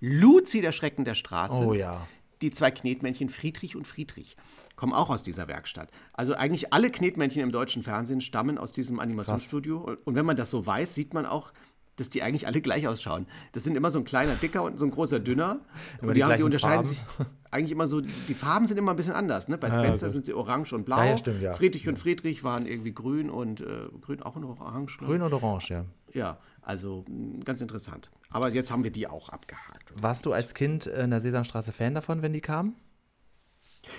Luzi, 0.00 0.60
der 0.60 0.72
Schrecken 0.72 1.04
der 1.04 1.14
Straße. 1.14 1.62
Oh 1.64 1.74
ja. 1.74 2.06
Die 2.40 2.50
zwei 2.50 2.70
Knetmännchen 2.70 3.28
Friedrich 3.28 3.76
und 3.76 3.86
Friedrich 3.86 4.36
kommen 4.82 4.94
auch 4.94 5.10
aus 5.10 5.22
dieser 5.22 5.46
Werkstatt. 5.46 5.92
Also 6.12 6.34
eigentlich 6.34 6.72
alle 6.72 6.90
Knetmännchen 6.90 7.40
im 7.40 7.52
deutschen 7.52 7.84
Fernsehen 7.84 8.20
stammen 8.20 8.58
aus 8.58 8.72
diesem 8.72 8.98
Animationsstudio. 8.98 9.78
Und- 9.78 9.98
Und 10.04 10.16
wenn 10.16 10.26
man 10.26 10.34
das 10.34 10.50
so 10.50 10.66
weiß, 10.66 10.92
sieht 10.92 11.14
man 11.14 11.24
auch, 11.24 11.52
dass 11.94 12.10
die 12.10 12.20
eigentlich 12.24 12.48
alle 12.48 12.60
gleich 12.60 12.88
ausschauen. 12.88 13.26
Das 13.52 13.62
sind 13.62 13.76
immer 13.76 13.92
so 13.92 14.00
ein 14.00 14.04
kleiner 14.04 14.34
Dicker 14.34 14.64
und 14.64 14.80
so 14.80 14.84
ein 14.84 14.90
großer 14.90 15.20
Dünner. 15.20 15.60
Immer 16.00 16.08
und 16.08 16.08
die 16.08 16.14
die, 16.14 16.24
haben, 16.24 16.36
die 16.36 16.42
unterscheiden 16.42 16.82
Farben. 16.84 16.88
sich 16.88 17.26
eigentlich 17.52 17.70
immer 17.70 17.86
so, 17.86 18.00
die 18.00 18.34
Farben 18.34 18.66
sind 18.66 18.76
immer 18.76 18.90
ein 18.90 18.96
bisschen 18.96 19.14
anders. 19.14 19.46
Ne? 19.46 19.56
Bei 19.56 19.70
Spencer 19.70 20.06
gut. 20.06 20.12
sind 20.14 20.24
sie 20.26 20.32
orange 20.34 20.72
und 20.74 20.84
blau. 20.84 20.96
Ja, 20.98 21.04
ja, 21.04 21.18
stimmt, 21.18 21.42
ja. 21.42 21.52
Friedrich 21.52 21.86
und 21.86 22.00
Friedrich 22.00 22.42
waren 22.42 22.66
irgendwie 22.66 22.92
grün 22.92 23.30
und 23.30 23.60
äh, 23.60 23.86
grün 24.00 24.20
auch 24.20 24.34
noch 24.34 24.58
orange. 24.58 24.98
Ne? 25.00 25.06
grün 25.06 25.22
und 25.22 25.32
orange, 25.32 25.68
ja. 25.70 25.84
Ja, 26.12 26.38
also 26.60 27.04
mh, 27.08 27.44
ganz 27.44 27.60
interessant. 27.60 28.10
Aber 28.30 28.48
jetzt 28.48 28.72
haben 28.72 28.82
wir 28.82 28.90
die 28.90 29.06
auch 29.06 29.28
abgehakt. 29.28 29.92
Warst 29.94 30.26
du 30.26 30.32
als 30.32 30.54
Kind 30.54 30.86
in 30.86 31.10
der 31.10 31.20
Sesamstraße 31.20 31.70
Fan 31.70 31.94
davon, 31.94 32.20
wenn 32.22 32.32
die 32.32 32.40
kamen? 32.40 32.74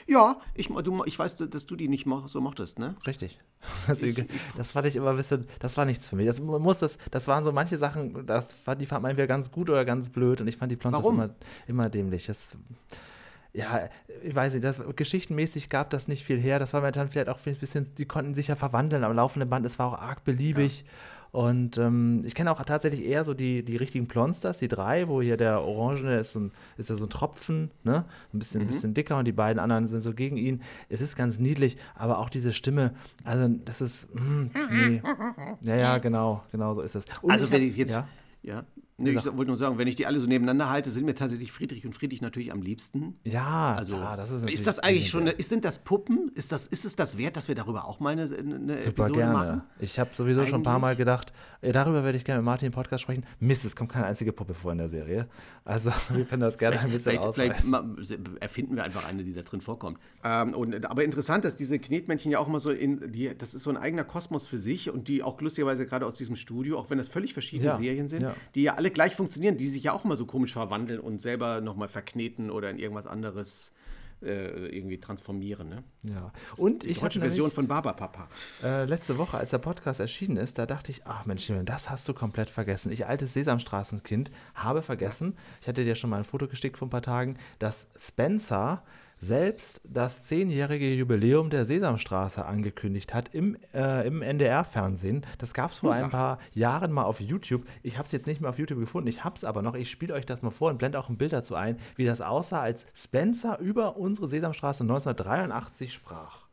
Ja, 0.08 0.39
ich, 0.56 0.67
du, 0.67 1.04
ich 1.06 1.17
weiß, 1.17 1.36
dass 1.36 1.65
du 1.65 1.76
die 1.76 1.88
nicht 1.88 2.08
so 2.26 2.41
mochtest, 2.41 2.80
ne? 2.80 2.96
Richtig. 3.06 3.39
Also, 3.88 4.06
das 4.58 4.74
fand 4.74 4.88
ich 4.88 4.98
immer 4.98 5.12
ein 5.12 5.15
bisschen, 5.15 5.48
das 5.60 5.78
war 5.78 5.86
nichts 5.86 6.10
für 6.10 6.17
mich. 6.17 6.28
Das, 6.28 6.41
muss 6.41 6.80
das, 6.80 6.98
das 7.12 7.30
waren 7.30 7.46
so 7.46 7.54
manche 7.54 7.78
Sachen, 7.78 8.26
das 8.26 8.48
die 8.78 8.86
fand 8.86 9.04
man 9.04 9.12
entweder 9.12 9.28
ganz 9.28 9.52
gut 9.52 9.69
oder 9.69 9.86
ganz 9.86 10.10
blöd 10.10 10.41
und 10.41 10.48
ich 10.48 10.58
fand 10.58 10.69
die 10.69 10.76
Plonsters 10.76 11.02
Warum? 11.02 11.15
immer, 11.15 11.30
immer 11.67 11.89
dämlich. 11.89 12.26
Das, 12.26 12.58
ja, 13.54 13.88
ich 14.22 14.36
weiß 14.36 14.54
nicht, 14.54 14.65
das, 14.65 14.82
geschichtenmäßig 14.96 15.69
gab 15.69 15.91
das 15.91 16.08
nicht 16.08 16.26
viel 16.26 16.39
her. 16.39 16.60
Das 16.60 16.74
war 16.74 16.82
mir 16.82 16.91
dann 16.91 17.08
vielleicht 17.08 17.30
auch 17.30 17.39
ein 17.46 17.56
bisschen, 17.56 17.93
die 17.96 18.06
konnten 18.06 18.36
sich 18.36 18.48
ja 18.48 18.56
verwandeln 18.56 19.04
am 19.04 19.15
laufenden 19.15 19.50
Band. 19.50 19.65
Es 19.65 19.80
war 19.80 19.88
auch 19.88 20.00
arg 20.00 20.24
beliebig. 20.24 20.84
Und 21.34 21.80
ähm, 21.80 22.22
ich 22.26 22.36
kenne 22.36 22.52
auch 22.52 22.63
tatsächlich 22.63 23.04
eher 23.04 23.26
so 23.26 23.34
die, 23.34 23.65
die 23.65 23.76
richtigen 23.76 24.08
Plonsters, 24.08 24.58
die 24.58 24.67
drei, 24.67 25.08
wo 25.08 25.19
hier 25.19 25.36
der 25.36 25.62
Orangene 25.63 26.19
ist, 26.19 26.34
so 26.34 26.41
ein, 26.41 26.52
ist 26.78 26.91
ja 26.91 26.96
so 26.96 27.06
ein 27.06 27.10
Tropfen, 27.10 27.72
ne? 27.84 28.06
Ein 28.34 28.38
bisschen, 28.38 28.62
ein 28.62 28.67
bisschen 28.67 28.93
dicker 28.93 29.17
und 29.17 29.26
die 29.26 29.32
beiden 29.32 29.60
anderen 29.60 29.88
sind 29.88 30.04
so 30.04 30.13
gegen 30.13 30.38
ihn. 30.38 30.62
Es 30.89 31.02
ist 31.02 31.15
ganz 31.15 31.39
niedlich, 31.39 31.76
aber 31.96 32.19
auch 32.19 32.30
diese 32.30 32.54
Stimme, 32.54 32.93
also 33.24 33.48
das 33.48 33.82
ist, 33.82 34.10
hm, 34.13 34.52
nee. 34.72 35.02
Ja, 35.62 35.76
ja, 35.76 35.98
genau, 35.98 36.43
genau 36.52 36.76
so 36.76 36.82
ist 36.82 36.93
es. 36.93 37.06
Und 37.24 37.32
Also, 37.32 37.52
wenn 37.52 37.62
hab- 37.63 37.67
ich 37.67 37.78
jetzt. 37.78 37.93
Ja, 37.96 38.08
Ja. 38.43 38.63
Nee, 38.97 39.12
ich 39.12 39.25
wollte 39.25 39.45
nur 39.47 39.58
sagen, 39.58 39.77
wenn 39.79 39.88
ich 39.88 39.95
die 39.95 40.06
alle 40.06 40.19
so 40.19 40.27
nebeneinander 40.27 40.69
halte, 40.69 40.91
sind 40.91 41.06
mir 41.06 41.15
tatsächlich 41.15 41.51
Friedrich 41.51 41.86
und 41.86 41.93
Friedrich 41.93 42.21
natürlich 42.21 42.51
am 42.51 42.62
liebsten. 42.62 43.15
ja, 43.23 43.73
Also, 43.75 43.95
klar, 43.95 44.17
das 44.17 44.29
ist 44.32 44.49
ist, 44.49 44.67
das 44.67 44.79
eigentlich 44.79 45.10
schon, 45.10 45.25
ist, 45.27 45.49
sind 45.49 45.65
das 45.65 45.79
Puppen? 45.79 46.29
Ist, 46.36 46.51
das, 46.51 46.67
ist 46.67 46.86
es 46.86 46.95
das 46.95 47.17
wert, 47.17 47.36
dass 47.36 47.47
wir 47.47 47.56
darüber 47.56 47.86
auch 47.86 47.99
mal 47.99 48.10
eine, 48.12 48.23
eine 48.23 48.77
Super 48.79 48.89
Episode 49.06 49.13
gerne. 49.15 49.34
machen? 49.34 49.62
Ich 49.79 49.97
habe 49.99 50.12
sowieso 50.13 50.45
schon 50.45 50.62
ein 50.62 50.63
paar 50.63 50.73
Eigentlich- 50.75 50.82
Mal 50.82 50.95
gedacht, 50.95 51.34
äh, 51.62 51.71
darüber 51.71 52.03
werde 52.03 52.17
ich 52.17 52.23
gerne 52.25 52.41
mit 52.41 52.45
Martin 52.45 52.67
im 52.67 52.71
Podcast 52.73 53.01
sprechen. 53.03 53.25
Mist, 53.39 53.65
es 53.65 53.75
kommt 53.75 53.91
keine 53.91 54.06
einzige 54.06 54.32
Puppe 54.32 54.53
vor 54.53 54.71
in 54.71 54.77
der 54.77 54.89
Serie. 54.89 55.27
Also 55.65 55.91
wir 56.10 56.25
können 56.25 56.41
das 56.41 56.58
gerne 56.58 56.79
ein 56.79 56.91
bisschen 56.91 57.13
Vielleicht, 57.13 57.23
ausweiten. 57.23 57.95
vielleicht 57.97 58.41
erfinden 58.41 58.75
wir 58.75 58.84
einfach 58.84 59.06
eine, 59.08 59.23
die 59.23 59.34
da 59.34 59.41
drin 59.41 59.62
vorkommt. 59.62 59.97
Ähm, 60.23 60.53
und, 60.53 60.86
aber 60.86 61.03
interessant, 61.03 61.45
dass 61.45 61.56
diese 61.56 61.79
Knetmännchen 61.79 62.32
ja 62.32 62.39
auch 62.39 62.47
immer 62.47 62.60
so 62.60 62.69
in, 62.69 63.12
die, 63.12 63.36
das 63.38 63.53
ist 63.56 63.63
so 63.63 63.69
ein 63.69 63.77
eigener 63.77 64.03
Kosmos 64.03 64.45
für 64.45 64.58
sich 64.58 64.89
und 64.91 65.08
die 65.08 65.23
auch 65.23 65.39
lustigerweise 65.41 65.86
gerade 65.86 66.06
aus 66.06 66.13
diesem 66.15 66.36
Studio, 66.36 66.77
auch 66.77 66.89
wenn 66.89 66.97
das 66.99 67.08
völlig 67.08 67.34
verschiedene 67.34 67.69
Ja, 67.71 67.77
Serien 67.77 68.08
sind, 68.08 68.21
ja. 68.23 68.36
die 68.56 68.63
ja 68.63 68.75
alle 68.75 68.83
gleich 68.91 69.15
funktionieren, 69.15 69.58
die 69.58 69.67
sich 69.67 69.84
ja 69.84 69.93
auch 69.93 70.06
immer 70.06 70.15
so 70.15 70.26
komisch 70.26 70.54
verwandeln 70.54 71.00
und 71.00 71.19
selber 71.19 71.62
nochmal 71.62 71.88
verkneten 71.89 72.50
oder 72.50 72.69
in 72.69 72.80
irgendwas 72.80 73.08
anderes 73.08 73.72
äh, 74.24 74.67
irgendwie 74.67 75.00
transformieren. 75.00 75.69
Ne? 75.69 75.84
Ja. 76.04 76.32
Und 76.58 76.84
Die 76.84 76.88
ich 76.88 77.00
deutsche 77.00 77.06
hatte 77.06 77.19
Version 77.19 77.52
von 77.52 77.67
Barbapapa. 77.67 78.28
äh, 78.63 78.86
letzte 78.86 79.17
Woche, 79.17 79.38
als 79.38 79.50
der 79.52 79.58
Podcast 79.58 80.00
erschienen 80.00 80.38
ist, 80.38 80.58
da 80.58 80.65
dachte 80.65 80.91
ich, 80.91 81.06
ach 81.06 81.26
Mensch, 81.26 81.52
das 81.65 81.89
hast 81.89 82.08
du 82.08 82.13
komplett 82.13 82.50
vergessen. 82.50 82.91
Ich, 82.91 83.06
altes 83.06 83.34
Sesamstraßenkind, 83.34 84.32
habe 84.56 84.82
vergessen, 84.82 85.38
ich 85.62 85.67
hatte 85.67 85.84
dir 85.84 85.96
schon 85.96 86.10
mal 86.10 86.17
ein 86.17 86.24
Foto 86.24 86.48
geschickt 86.48 86.78
vor 86.78 86.88
ein 86.88 86.91
paar 86.91 87.02
Tagen, 87.02 87.38
dass 87.60 87.88
Spencer 87.98 88.84
selbst 89.23 89.81
das 89.86 90.25
zehnjährige 90.25 90.93
Jubiläum 90.93 91.49
der 91.49 91.65
Sesamstraße 91.65 92.45
angekündigt 92.45 93.13
hat 93.13 93.33
im, 93.33 93.57
äh, 93.73 94.05
im 94.05 94.21
NDR-Fernsehen. 94.21 95.25
Das 95.38 95.53
gab 95.53 95.71
es 95.71 95.79
vor 95.79 95.93
ein 95.93 96.09
paar 96.09 96.39
Jahren 96.53 96.91
mal 96.91 97.03
auf 97.03 97.21
YouTube. 97.21 97.65
Ich 97.81 97.97
habe 97.97 98.05
es 98.05 98.12
jetzt 98.12 98.27
nicht 98.27 98.41
mehr 98.41 98.49
auf 98.49 98.59
YouTube 98.59 98.79
gefunden, 98.79 99.07
ich 99.07 99.23
habe 99.23 99.36
es 99.36 99.45
aber 99.45 99.62
noch. 99.62 99.75
Ich 99.75 99.89
spiele 99.89 100.13
euch 100.13 100.25
das 100.25 100.41
mal 100.41 100.51
vor 100.51 100.69
und 100.69 100.77
blende 100.77 100.99
auch 100.99 101.09
ein 101.09 101.17
Bild 101.17 101.33
dazu 101.33 101.55
ein, 101.55 101.77
wie 101.95 102.05
das 102.05 102.21
aussah, 102.21 102.62
als 102.62 102.86
Spencer 102.93 103.59
über 103.59 103.97
unsere 103.97 104.29
Sesamstraße 104.29 104.83
1983 104.83 105.93
sprach. 105.93 106.43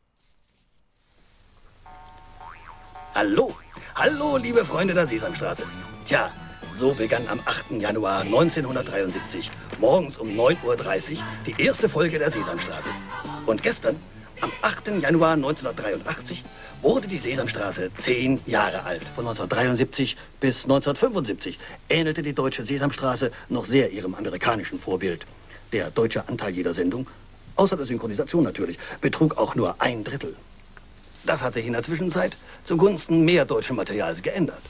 Hallo, 3.13 3.53
hallo, 3.95 4.37
liebe 4.37 4.63
Freunde 4.63 4.93
der 4.93 5.05
Sesamstraße. 5.05 5.65
Tja, 6.05 6.31
so 6.77 6.93
begann 6.93 7.27
am 7.27 7.39
8. 7.45 7.79
Januar 7.79 8.21
1973 8.21 9.51
morgens 9.79 10.17
um 10.17 10.29
9.30 10.29 11.11
Uhr 11.11 11.17
die 11.45 11.61
erste 11.61 11.89
Folge 11.89 12.19
der 12.19 12.31
Sesamstraße. 12.31 12.89
Und 13.45 13.63
gestern, 13.63 13.97
am 14.41 14.51
8. 14.61 15.01
Januar 15.01 15.33
1983, 15.33 16.43
wurde 16.81 17.07
die 17.07 17.19
Sesamstraße 17.19 17.91
zehn 17.97 18.39
Jahre 18.45 18.83
alt. 18.83 19.03
Von 19.15 19.27
1973 19.27 20.17
bis 20.39 20.63
1975 20.63 21.59
ähnelte 21.89 22.23
die 22.23 22.33
deutsche 22.33 22.65
Sesamstraße 22.65 23.31
noch 23.49 23.65
sehr 23.65 23.91
ihrem 23.91 24.15
amerikanischen 24.15 24.79
Vorbild. 24.79 25.25
Der 25.73 25.91
deutsche 25.91 26.27
Anteil 26.27 26.53
jeder 26.53 26.73
Sendung, 26.73 27.07
außer 27.55 27.77
der 27.77 27.85
Synchronisation 27.85 28.43
natürlich, 28.43 28.77
betrug 28.99 29.37
auch 29.37 29.55
nur 29.55 29.75
ein 29.79 30.03
Drittel. 30.03 30.35
Das 31.23 31.41
hat 31.41 31.53
sich 31.53 31.67
in 31.67 31.73
der 31.73 31.83
Zwischenzeit 31.83 32.35
zugunsten 32.63 33.23
mehr 33.23 33.45
deutschen 33.45 33.75
Materials 33.75 34.21
geändert. 34.23 34.61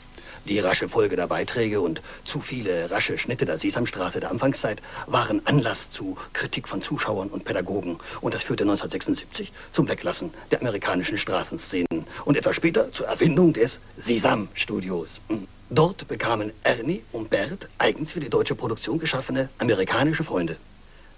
Die 0.45 0.59
rasche 0.59 0.89
Folge 0.89 1.15
der 1.15 1.27
Beiträge 1.27 1.81
und 1.81 2.01
zu 2.25 2.39
viele 2.39 2.89
rasche 2.89 3.19
Schnitte 3.19 3.45
der 3.45 3.59
Sesamstraße 3.59 4.19
der 4.19 4.31
Anfangszeit 4.31 4.81
waren 5.05 5.45
Anlass 5.45 5.91
zu 5.91 6.17
Kritik 6.33 6.67
von 6.67 6.81
Zuschauern 6.81 7.29
und 7.29 7.45
Pädagogen. 7.45 7.99
Und 8.21 8.33
das 8.33 8.41
führte 8.41 8.63
1976 8.63 9.51
zum 9.71 9.87
Weglassen 9.87 10.33
der 10.49 10.61
amerikanischen 10.61 11.19
Straßenszenen 11.19 12.07
und 12.25 12.37
etwas 12.37 12.55
später 12.55 12.91
zur 12.91 13.05
Erfindung 13.07 13.53
des 13.53 13.79
Sesam-Studios. 13.97 15.19
Hm. 15.27 15.47
Dort 15.69 16.07
bekamen 16.07 16.51
Ernie 16.63 17.03
und 17.11 17.29
Bert 17.29 17.69
eigens 17.77 18.11
für 18.11 18.19
die 18.19 18.29
deutsche 18.29 18.55
Produktion 18.55 18.97
geschaffene 18.97 19.49
amerikanische 19.59 20.23
Freunde. 20.23 20.57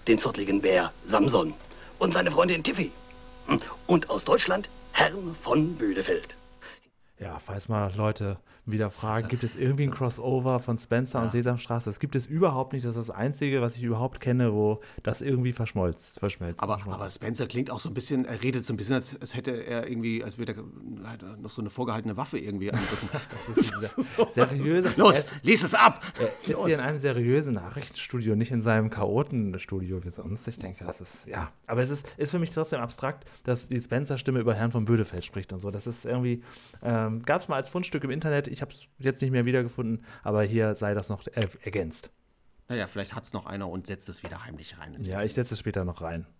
Den 0.07 0.19
zottligen 0.19 0.61
Bär 0.61 0.91
Samson 1.07 1.53
und 1.97 2.13
seine 2.13 2.29
Freundin 2.29 2.61
Tiffy. 2.61 2.91
Hm. 3.47 3.59
Und 3.87 4.09
aus 4.09 4.25
Deutschland 4.25 4.69
Herrn 4.91 5.35
von 5.41 5.75
Bödefeld. 5.75 6.35
Ja, 7.19 7.39
falls 7.39 7.69
mal 7.69 7.91
Leute 7.95 8.37
wieder 8.65 8.89
fragen, 8.89 9.27
gibt 9.27 9.43
es 9.43 9.55
irgendwie 9.55 9.83
ein 9.83 9.91
Crossover 9.91 10.59
von 10.59 10.77
Spencer 10.77 11.21
und 11.21 11.31
Sesamstraße? 11.31 11.89
Das 11.89 11.99
gibt 11.99 12.15
es 12.15 12.25
überhaupt 12.27 12.71
nicht. 12.73 12.85
Das 12.85 12.95
ist 12.95 13.09
das 13.09 13.15
Einzige, 13.15 13.61
was 13.61 13.75
ich 13.75 13.83
überhaupt 13.83 14.21
kenne, 14.21 14.53
wo 14.53 14.79
das 15.03 15.21
irgendwie 15.21 15.51
verschmolzt, 15.51 16.19
verschmelzt. 16.19 16.61
Aber, 16.61 16.75
verschmolzt. 16.75 17.01
aber 17.01 17.09
Spencer 17.09 17.47
klingt 17.47 17.69
auch 17.71 17.79
so 17.81 17.89
ein 17.89 17.93
bisschen, 17.93 18.25
er 18.25 18.41
redet 18.41 18.63
so 18.65 18.73
ein 18.73 18.77
bisschen, 18.77 18.95
als, 18.95 19.19
als 19.19 19.35
hätte 19.35 19.51
er 19.65 19.89
irgendwie, 19.89 20.23
als 20.23 20.37
wäre 20.37 20.53
er 20.53 20.57
er 21.23 21.37
noch 21.37 21.49
so 21.51 21.61
eine 21.61 21.69
vorgehaltene 21.69 22.15
Waffe 22.15 22.37
irgendwie 22.39 22.71
am 22.71 22.79
Rücken. 22.79 23.09
Das 23.45 23.57
ist 23.97 24.15
so- 24.15 24.23
seriöse- 24.25 24.97
Los, 24.97 25.17
ist- 25.19 25.31
lies 25.41 25.63
es 25.63 25.73
ab! 25.75 26.01
Er 26.19 26.27
ist 26.51 26.65
hier 26.65 26.75
in 26.75 26.79
einem 26.79 26.99
seriösen 26.99 27.53
Nachrichtenstudio, 27.53 28.35
nicht 28.35 28.51
in 28.51 28.61
seinem 28.61 28.89
Chaotenstudio 28.89 30.03
wie 30.03 30.09
sonst. 30.09 30.47
Ich 30.47 30.59
denke, 30.59 30.85
das 30.85 31.01
ist, 31.01 31.27
ja. 31.27 31.51
Aber 31.67 31.81
es 31.81 31.89
ist, 31.89 32.05
ist 32.17 32.31
für 32.31 32.39
mich 32.39 32.51
trotzdem 32.51 32.79
abstrakt, 32.79 33.25
dass 33.43 33.67
die 33.67 33.79
Spencer-Stimme 33.79 34.39
über 34.39 34.53
Herrn 34.53 34.71
von 34.71 34.85
Bödefeld 34.85 35.25
spricht 35.25 35.51
und 35.53 35.59
so. 35.59 35.71
Das 35.71 35.87
ist 35.87 36.05
irgendwie, 36.05 36.41
ähm, 36.81 37.21
gab 37.23 37.41
es 37.41 37.47
mal 37.47 37.55
als 37.57 37.69
Fundstück 37.69 38.03
im 38.03 38.11
Internet. 38.11 38.47
Ich 38.53 38.61
habe 38.61 38.71
es 38.71 38.87
jetzt 38.99 39.21
nicht 39.21 39.31
mehr 39.31 39.45
wiedergefunden, 39.45 40.05
aber 40.23 40.43
hier 40.43 40.75
sei 40.75 40.93
das 40.93 41.09
noch 41.09 41.23
er 41.33 41.49
ergänzt. 41.63 42.11
Naja, 42.69 42.87
vielleicht 42.87 43.13
hat 43.13 43.23
es 43.23 43.33
noch 43.33 43.45
einer 43.45 43.67
und 43.69 43.87
setzt 43.87 44.07
es 44.09 44.23
wieder 44.23 44.45
heimlich 44.45 44.77
rein. 44.79 44.95
Ja, 44.99 45.21
ich 45.23 45.33
setze 45.33 45.55
es 45.55 45.59
später 45.59 45.83
noch 45.85 46.01
rein. 46.01 46.25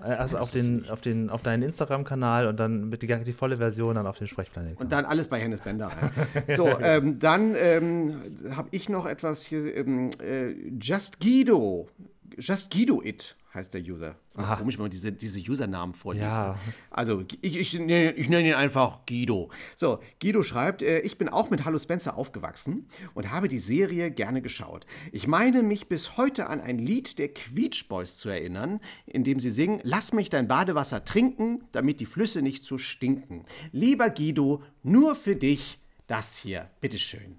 Äh, 0.00 0.12
Also 0.12 0.38
auf, 0.38 0.52
den, 0.52 0.88
auf, 0.88 1.00
den, 1.00 1.28
auf 1.28 1.42
deinen 1.42 1.64
Instagram-Kanal 1.64 2.46
und 2.46 2.60
dann 2.60 2.88
mit 2.88 3.02
die, 3.02 3.08
die 3.24 3.32
volle 3.32 3.56
Version 3.56 3.96
dann 3.96 4.06
auf 4.06 4.16
den 4.16 4.28
Sprechplanet. 4.28 4.78
Und 4.78 4.92
dann 4.92 5.04
alles 5.04 5.26
bei 5.26 5.40
Hennes 5.40 5.60
Bender 5.60 5.88
rein. 5.88 6.10
So, 6.56 6.68
ähm, 6.78 7.18
dann 7.18 7.56
ähm, 7.56 8.14
habe 8.54 8.68
ich 8.70 8.88
noch 8.88 9.06
etwas 9.06 9.42
hier. 9.44 9.74
Ähm, 9.76 10.10
äh, 10.22 10.52
Just 10.80 11.18
Guido. 11.18 11.88
Just 12.38 12.70
Guido 12.72 13.02
It 13.02 13.36
heißt 13.54 13.74
der 13.74 13.82
User. 13.82 14.16
Komisch, 14.56 14.78
wenn 14.78 14.84
man 14.84 14.90
diese, 14.90 15.12
diese 15.12 15.38
Usernamen 15.40 15.94
vorliest. 15.94 16.24
Ja. 16.24 16.58
Also, 16.90 17.22
ich, 17.42 17.58
ich, 17.58 17.74
nenne- 17.74 18.12
ich 18.14 18.30
nenne 18.30 18.48
ihn 18.48 18.54
einfach 18.54 19.04
Guido. 19.04 19.50
So, 19.76 19.98
Guido 20.22 20.42
schreibt, 20.42 20.82
äh, 20.82 21.00
ich 21.00 21.18
bin 21.18 21.28
auch 21.28 21.50
mit 21.50 21.66
Hallo 21.66 21.78
Spencer 21.78 22.16
aufgewachsen 22.16 22.86
und 23.12 23.30
habe 23.30 23.48
die 23.48 23.58
Serie 23.58 24.10
gerne 24.10 24.40
geschaut. 24.40 24.86
Ich 25.12 25.26
meine, 25.26 25.62
mich 25.62 25.88
bis 25.88 26.16
heute 26.16 26.46
an 26.46 26.62
ein 26.62 26.78
Lied 26.78 27.18
der 27.18 27.28
Quietsch 27.28 27.88
Boys 27.88 28.16
zu 28.16 28.30
erinnern, 28.30 28.80
in 29.04 29.22
dem 29.24 29.38
sie 29.38 29.50
singen, 29.50 29.80
lass 29.82 30.14
mich 30.14 30.30
dein 30.30 30.48
Badewasser 30.48 31.04
trinken, 31.04 31.64
damit 31.72 32.00
die 32.00 32.06
Flüsse 32.06 32.40
nicht 32.40 32.62
so 32.64 32.78
stinken. 32.78 33.44
Lieber 33.72 34.08
Guido, 34.08 34.62
nur 34.82 35.14
für 35.14 35.36
dich 35.36 35.78
das 36.06 36.36
hier. 36.38 36.70
Bitteschön. 36.80 37.36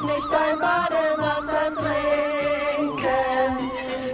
Lass 0.00 0.16
mich 0.16 0.24
dein 0.30 0.58
Badewasser 0.60 1.74
trinken, 1.76 3.00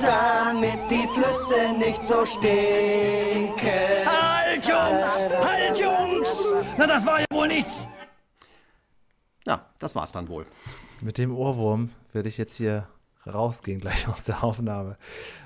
damit 0.01 0.91
die 0.91 1.07
Flüsse 1.09 1.73
nicht 1.79 2.03
so 2.03 2.25
stinken. 2.25 3.55
Halt, 4.07 4.65
Jungs! 4.65 5.45
Halt, 5.45 5.79
Jungs! 5.79 6.29
Na, 6.79 6.87
das 6.87 7.05
war 7.05 7.21
ja 7.21 7.27
wohl 7.31 7.49
nichts. 7.49 7.87
Ja, 9.45 9.67
das 9.79 9.95
war's 9.95 10.13
dann 10.13 10.29
wohl. 10.29 10.47
Mit 11.03 11.19
dem 11.19 11.37
Ohrwurm 11.37 11.91
werde 12.15 12.31
ich 12.31 12.39
jetzt 12.39 12.57
hier 12.57 12.89
rausgehen 13.27 13.81
gleich 13.81 14.09
aus 14.09 14.25
der 14.25 14.43
Aufnahme. 14.43 14.97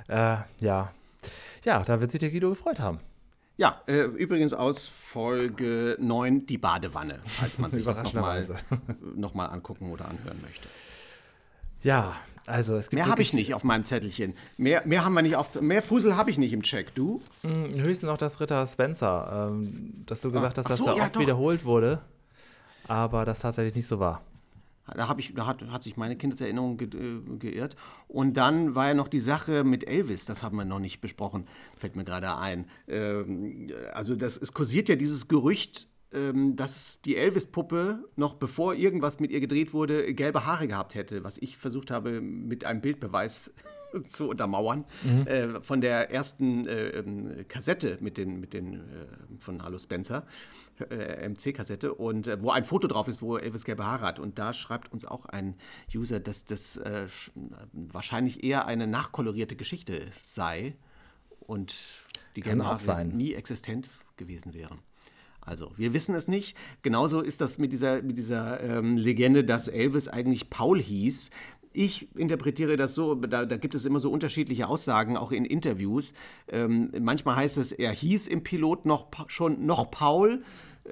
Äh, 0.07 0.37
ja. 0.61 0.93
Ja, 1.65 1.83
da 1.83 2.01
wird 2.01 2.13
sich 2.13 2.21
der 2.21 2.31
Guido 2.31 2.51
gefreut 2.51 2.79
haben. 2.79 2.99
Ja, 3.59 3.83
äh, 3.89 4.03
übrigens 4.03 4.53
aus 4.53 4.87
Folge 4.89 5.97
9 6.01 6.47
die 6.47 6.59
Badewanne, 6.59 7.19
falls 7.27 7.59
man 7.59 7.73
sich 7.73 7.85
das 7.85 8.03
nochmal 8.05 8.47
noch 9.17 9.35
mal 9.35 9.47
angucken 9.47 9.91
oder 9.91 10.07
anhören 10.09 10.41
möchte. 10.41 10.69
Ja, 11.83 12.15
also 12.47 12.77
es 12.77 12.89
gibt 12.89 13.03
Mehr 13.03 13.11
habe 13.11 13.21
ich 13.21 13.33
nicht 13.33 13.55
auf 13.55 13.65
meinem 13.65 13.85
Zettelchen. 13.85 14.35
Mehr, 14.57 14.83
mehr 14.87 15.05
haben 15.05 15.13
wir 15.15 15.23
nicht 15.23 15.35
auf. 15.35 15.61
Mehr 15.61 15.83
Fusel 15.83 16.17
habe 16.17 16.31
ich 16.31 16.39
nicht 16.39 16.53
im 16.53 16.63
Check. 16.63 16.95
Du? 16.95 17.21
Hm, 17.43 17.69
Höchstens 17.75 18.09
noch 18.09 18.17
das 18.17 18.41
Ritter 18.41 18.65
Spencer, 18.67 19.49
ähm, 19.51 20.05
dass 20.07 20.21
du 20.21 20.31
gesagt 20.31 20.57
hast, 20.57 20.67
ach 20.67 20.71
dass 20.71 20.79
so, 20.79 20.87
da 20.87 20.95
ja, 20.95 21.03
oft 21.03 21.17
doch. 21.17 21.21
wiederholt 21.21 21.65
wurde, 21.65 22.01
aber 22.87 23.25
das 23.25 23.41
tatsächlich 23.41 23.75
nicht 23.75 23.89
so 23.89 23.99
war. 23.99 24.23
Da, 24.95 25.09
hab 25.09 25.19
ich, 25.19 25.35
da 25.35 25.47
hat, 25.47 25.63
hat 25.71 25.83
sich 25.83 25.97
meine 25.97 26.17
Kindeserinnerung 26.17 26.77
ge, 26.77 26.89
äh, 26.89 27.39
geirrt. 27.39 27.77
Und 28.07 28.37
dann 28.37 28.75
war 28.75 28.89
ja 28.89 28.95
noch 28.95 29.09
die 29.09 29.21
Sache 29.21 29.65
mit 29.65 29.87
Elvis, 29.87 30.25
das 30.25 30.43
haben 30.43 30.57
wir 30.57 30.65
noch 30.65 30.81
nicht 30.81 31.01
besprochen, 31.01 31.47
fällt 31.77 31.97
mir 31.97 32.05
gerade 32.05 32.37
ein. 32.37 32.67
Ähm, 32.87 33.69
also 33.93 34.17
das, 34.17 34.37
es 34.37 34.53
kursiert 34.53 34.89
ja 34.89 34.97
dieses 34.97 35.29
Gerücht, 35.29 35.89
ähm, 36.13 36.57
dass 36.57 37.03
die 37.03 37.17
Elvis-Puppe 37.17 38.05
noch 38.17 38.35
bevor 38.35 38.75
irgendwas 38.75 39.21
mit 39.21 39.31
ihr 39.31 39.41
gedreht 39.41 39.75
wurde, 39.75 40.15
gelbe 40.15 40.47
Haare 40.47 40.67
gehabt 40.67 40.95
hätte, 40.95 41.23
was 41.23 41.37
ich 41.37 41.59
versucht 41.59 41.91
habe 41.91 42.21
mit 42.23 42.65
einem 42.65 42.81
Bildbeweis 42.81 43.53
zu 44.07 44.29
untermauern. 44.29 44.85
Äh, 45.27 45.61
von 45.61 45.81
der 45.81 46.11
ersten 46.11 46.67
äh, 46.67 46.91
ähm, 46.91 47.45
Kassette 47.49 47.99
mit 48.01 48.17
den, 48.17 48.41
mit 48.41 48.55
den 48.55 48.75
äh, 48.75 48.79
von 49.39 49.63
Hallo 49.63 49.79
Spencer, 49.79 50.27
äh, 50.91 51.29
MC-Kassette, 51.29 51.95
und 51.95 52.27
äh, 52.27 52.43
wo 52.43 52.51
ein 52.51 52.65
Foto 52.65 52.89
drauf 52.89 53.09
ist, 53.09 53.23
wo 53.23 53.37
Elvis 53.37 53.65
gelbe 53.65 53.85
Haare 53.85 54.07
hat. 54.07 54.19
Und 54.19 54.39
da 54.39 54.53
schreibt 54.53 54.93
uns 54.93 55.05
auch 55.05 55.27
ein 55.27 55.55
User, 55.95 56.21
dass 56.21 56.45
das 56.45 56.77
äh, 56.77 57.07
sch- 57.09 57.31
wahrscheinlich 57.73 58.45
eher 58.45 58.67
eine 58.67 58.87
nachkolorierte 58.87 59.57
Geschichte 59.57 60.03
sei 60.23 60.77
und 61.41 61.75
die 62.37 62.41
gelben 62.43 62.59
Haare 62.67 62.79
nie 63.17 63.35
existent 63.35 63.89
gewesen 64.17 64.55
wären. 64.55 64.79
Also, 65.41 65.73
wir 65.79 65.95
wissen 65.95 66.15
es 66.15 66.29
nicht. 66.29 66.57
Genauso 66.83 67.23
ist 67.23 67.41
das 67.41 67.57
mit 67.57 67.73
dieser, 67.73 68.03
mit 68.03 68.19
dieser 68.19 68.61
ähm, 68.61 68.99
Legende, 68.99 69.45
dass 69.45 69.67
Elvis 69.67 70.07
eigentlich 70.07 70.51
Paul 70.51 70.79
hieß. 70.79 71.31
Ich 71.81 72.09
interpretiere 72.17 72.77
das 72.77 72.97
so, 72.97 73.15
da, 73.15 73.45
da 73.45 73.57
gibt 73.57 73.77
es 73.77 73.85
immer 73.85 74.01
so 74.01 74.11
unterschiedliche 74.11 74.67
Aussagen, 74.67 75.17
auch 75.17 75.31
in 75.31 75.45
Interviews. 75.45 76.13
Ähm, 76.49 76.91
manchmal 77.01 77.37
heißt 77.37 77.57
es, 77.57 77.71
er 77.71 77.93
hieß 77.93 78.27
im 78.27 78.43
Pilot 78.43 78.85
noch 78.85 79.07
schon 79.29 79.65
noch 79.65 79.89
Paul. 79.89 80.43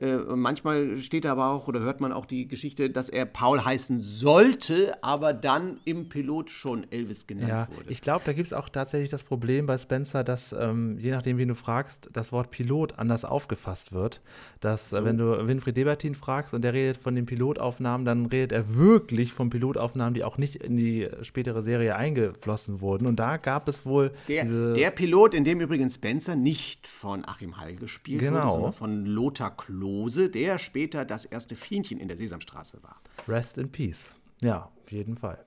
Äh, 0.01 0.16
manchmal 0.16 0.99
steht 0.99 1.25
da 1.25 1.33
aber 1.33 1.49
auch 1.51 1.68
oder 1.68 1.81
hört 1.81 2.01
man 2.01 2.12
auch 2.12 2.27
die 2.27 2.46
Geschichte, 2.49 2.90
dass 2.90 3.09
er 3.09 3.25
Paul 3.25 3.64
heißen 3.64 4.01
sollte, 4.01 4.92
aber 5.03 5.33
dann 5.33 5.81
im 5.85 6.09
Pilot 6.09 6.51
schon 6.51 6.90
Elvis 6.92 7.27
genannt 7.27 7.49
Ja, 7.49 7.68
wurde. 7.75 7.88
ich 7.90 8.03
glaube, 8.03 8.22
da 8.25 8.33
gibt 8.35 8.46
es 8.46 8.53
auch 8.53 8.68
tatsächlich 8.68 9.09
das 9.11 9.25
Problem 9.25 9.64
bei 9.66 9.79
Spencer, 9.79 10.22
dass 10.22 10.53
ähm, 10.59 10.99
je 10.99 11.11
nachdem, 11.12 11.38
wen 11.38 11.49
du 11.49 11.55
fragst, 11.55 12.11
das 12.12 12.31
Wort 12.33 12.51
Pilot 12.51 12.99
anders 12.99 13.25
aufgefasst 13.25 13.92
wird. 13.92 14.20
Dass, 14.61 14.92
äh, 14.92 15.05
wenn 15.05 15.16
du 15.16 15.46
Winfried 15.46 15.77
Debertin 15.77 16.14
fragst 16.14 16.53
und 16.53 16.62
der 16.62 16.72
redet 16.75 16.96
von 16.99 17.14
den 17.14 17.25
Pilotaufnahmen, 17.25 18.05
dann 18.05 18.27
redet 18.27 18.53
er 18.53 18.75
wirklich 18.77 19.33
von 19.33 19.49
Pilotaufnahmen, 19.49 20.12
die 20.14 20.25
auch 20.25 20.37
nicht 20.37 20.57
in 20.57 20.77
die 20.77 21.09
spätere 21.22 21.62
Serie 21.62 21.96
eingeflossen 21.96 22.81
wurden. 22.81 23.07
Und 23.07 23.16
da 23.16 23.37
gab 23.38 23.66
es 23.68 23.87
wohl 23.87 24.12
Der, 24.29 24.44
der 24.75 24.90
Pilot, 24.90 25.35
in 25.35 25.44
dem 25.44 25.61
übrigens 25.61 25.94
Spencer 25.94 26.37
nicht 26.37 26.87
von 26.87 27.25
Achim 27.27 27.57
Heil 27.59 27.77
gespielt 27.77 28.20
Genau. 28.20 28.42
wurde, 28.44 28.51
sondern 28.53 28.72
von 28.72 29.07
Lothar 29.07 29.57
Klose, 29.87 30.29
der 30.29 30.59
später 30.59 31.05
das 31.05 31.25
erste 31.25 31.55
Fienchen 31.55 32.01
in 32.01 32.09
der 32.09 32.16
Sesamstraße 32.16 32.83
war. 32.83 32.99
Rest 33.29 33.57
in 33.57 33.70
Peace. 33.70 34.16
Ja, 34.42 34.68
auf 34.85 34.90
jeden 34.90 35.16
Fall. 35.16 35.44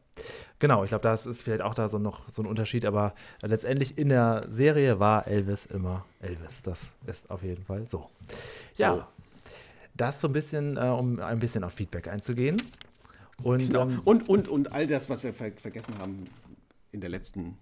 Genau, 0.60 0.84
ich 0.84 0.90
glaube, 0.90 1.04
das 1.04 1.26
ist 1.26 1.44
vielleicht 1.44 1.62
auch 1.62 1.74
da 1.74 1.90
so 1.90 2.00
noch 2.00 2.28
so 2.30 2.42
ein 2.42 2.46
Unterschied, 2.46 2.86
aber 2.86 3.14
letztendlich 3.42 3.98
in 3.98 4.08
der 4.10 4.48
Serie 4.50 5.00
war 5.00 5.28
Elvis 5.28 5.66
immer 5.66 6.06
Elvis. 6.22 6.62
Das 6.62 6.92
ist 7.06 7.30
auf 7.30 7.44
jeden 7.44 7.64
Fall 7.66 7.86
so. 7.86 8.10
Ja, 8.76 9.10
das 9.94 10.22
so 10.22 10.28
ein 10.30 10.34
bisschen, 10.34 10.78
äh, 10.78 10.82
um 10.88 11.20
ein 11.20 11.40
bisschen 11.40 11.66
auf 11.66 11.74
Feedback 11.74 12.08
einzugehen. 12.08 12.62
Und 13.44 13.60
Genau. 13.60 13.84
ähm, 13.84 14.02
Und, 14.06 14.30
und, 14.30 14.48
und 14.48 14.72
all 14.72 14.88
das, 14.88 15.10
was 15.10 15.22
wir 15.24 15.34
ver 15.34 15.52
vergessen 15.52 15.96
haben 16.00 16.26
in 16.94 17.02
der 17.02 17.10
letzten 17.10 17.58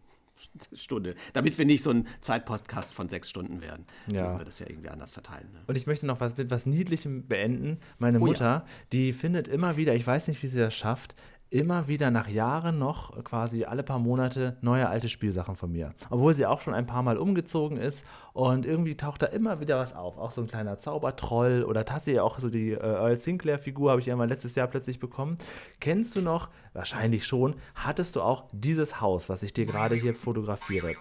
Stunde, 0.73 1.15
damit 1.34 1.58
wir 1.58 1.65
nicht 1.65 1.84
so 1.84 1.89
ein 1.91 2.08
Zeitpodcast 2.21 2.93
von 2.93 3.10
sechs 3.10 3.30
Stunden 3.30 3.62
werden, 3.62 3.86
Ja. 4.08 4.23
müssen 4.23 4.38
wir 4.38 4.45
das 4.45 4.60
ja 4.60 4.67
irgendwie 4.69 4.89
anders 4.89 5.12
verteilen. 5.12 5.50
Ne? 5.54 5.60
Und 5.67 5.76
ich 5.78 5.88
möchte 5.88 6.06
noch 6.06 6.19
was 6.19 6.38
mit 6.38 6.52
was 6.52 6.65
Niedlichem 6.65 7.28
beenden. 7.28 7.80
Meine 8.00 8.17
Oh 8.19 8.21
ja. 8.21 8.28
Mutter, 8.28 8.65
die 8.91 9.13
findet 9.13 9.47
immer 9.47 9.78
wieder, 9.78 9.95
ich 9.95 10.06
weiß 10.06 10.28
nicht, 10.28 10.41
wie 10.43 10.47
sie 10.47 10.60
das 10.60 10.73
schafft, 10.73 11.15
immer 11.49 11.88
wieder 11.88 12.12
nach 12.12 12.27
Jahren 12.27 12.77
noch 12.77 13.23
quasi 13.23 13.63
alle 13.63 13.83
paar 13.83 13.99
Monate 13.99 14.57
neue 14.62 14.88
alte 14.88 15.10
Spielsachen 15.10 15.55
von 15.55 15.71
mir. 15.71 15.93
Obwohl 16.10 16.33
sie 16.33 16.45
auch 16.45 16.62
schon 16.62 16.73
ein 16.73 16.86
paar 16.86 17.03
Mal 17.03 17.17
umgezogen 17.17 17.77
ist 17.77 18.05
und 18.33 18.65
irgendwie 18.65 18.95
taucht 18.95 19.21
da 19.21 19.27
immer 19.27 19.60
wieder 19.60 19.79
was 19.79 19.95
auf. 19.95 20.17
Auch 20.17 20.31
so 20.31 20.41
ein 20.41 20.47
kleiner 20.47 20.79
Zaubertroll 20.79 21.63
oder 21.63 21.86
tatsächlich 21.86 22.21
auch 22.21 22.39
so 22.39 22.49
die 22.49 22.71
äh, 22.71 22.79
Earl 22.79 23.15
Sinclair-Figur 23.15 23.91
habe 23.91 24.01
ich 24.01 24.07
irgendwann 24.07 24.29
letztes 24.29 24.55
Jahr 24.55 24.67
plötzlich 24.67 24.99
bekommen. 24.99 25.38
Kennst 25.79 26.15
du 26.15 26.21
noch, 26.21 26.49
wahrscheinlich 26.73 27.25
schon, 27.25 27.55
hattest 27.75 28.15
du 28.15 28.21
auch 28.21 28.45
dieses 28.51 28.99
Haus, 28.99 29.29
was 29.29 29.43
ich 29.43 29.53
dir 29.53 29.65
gerade 29.65 29.95
hier 29.95 30.15
fotografiere? 30.15 30.95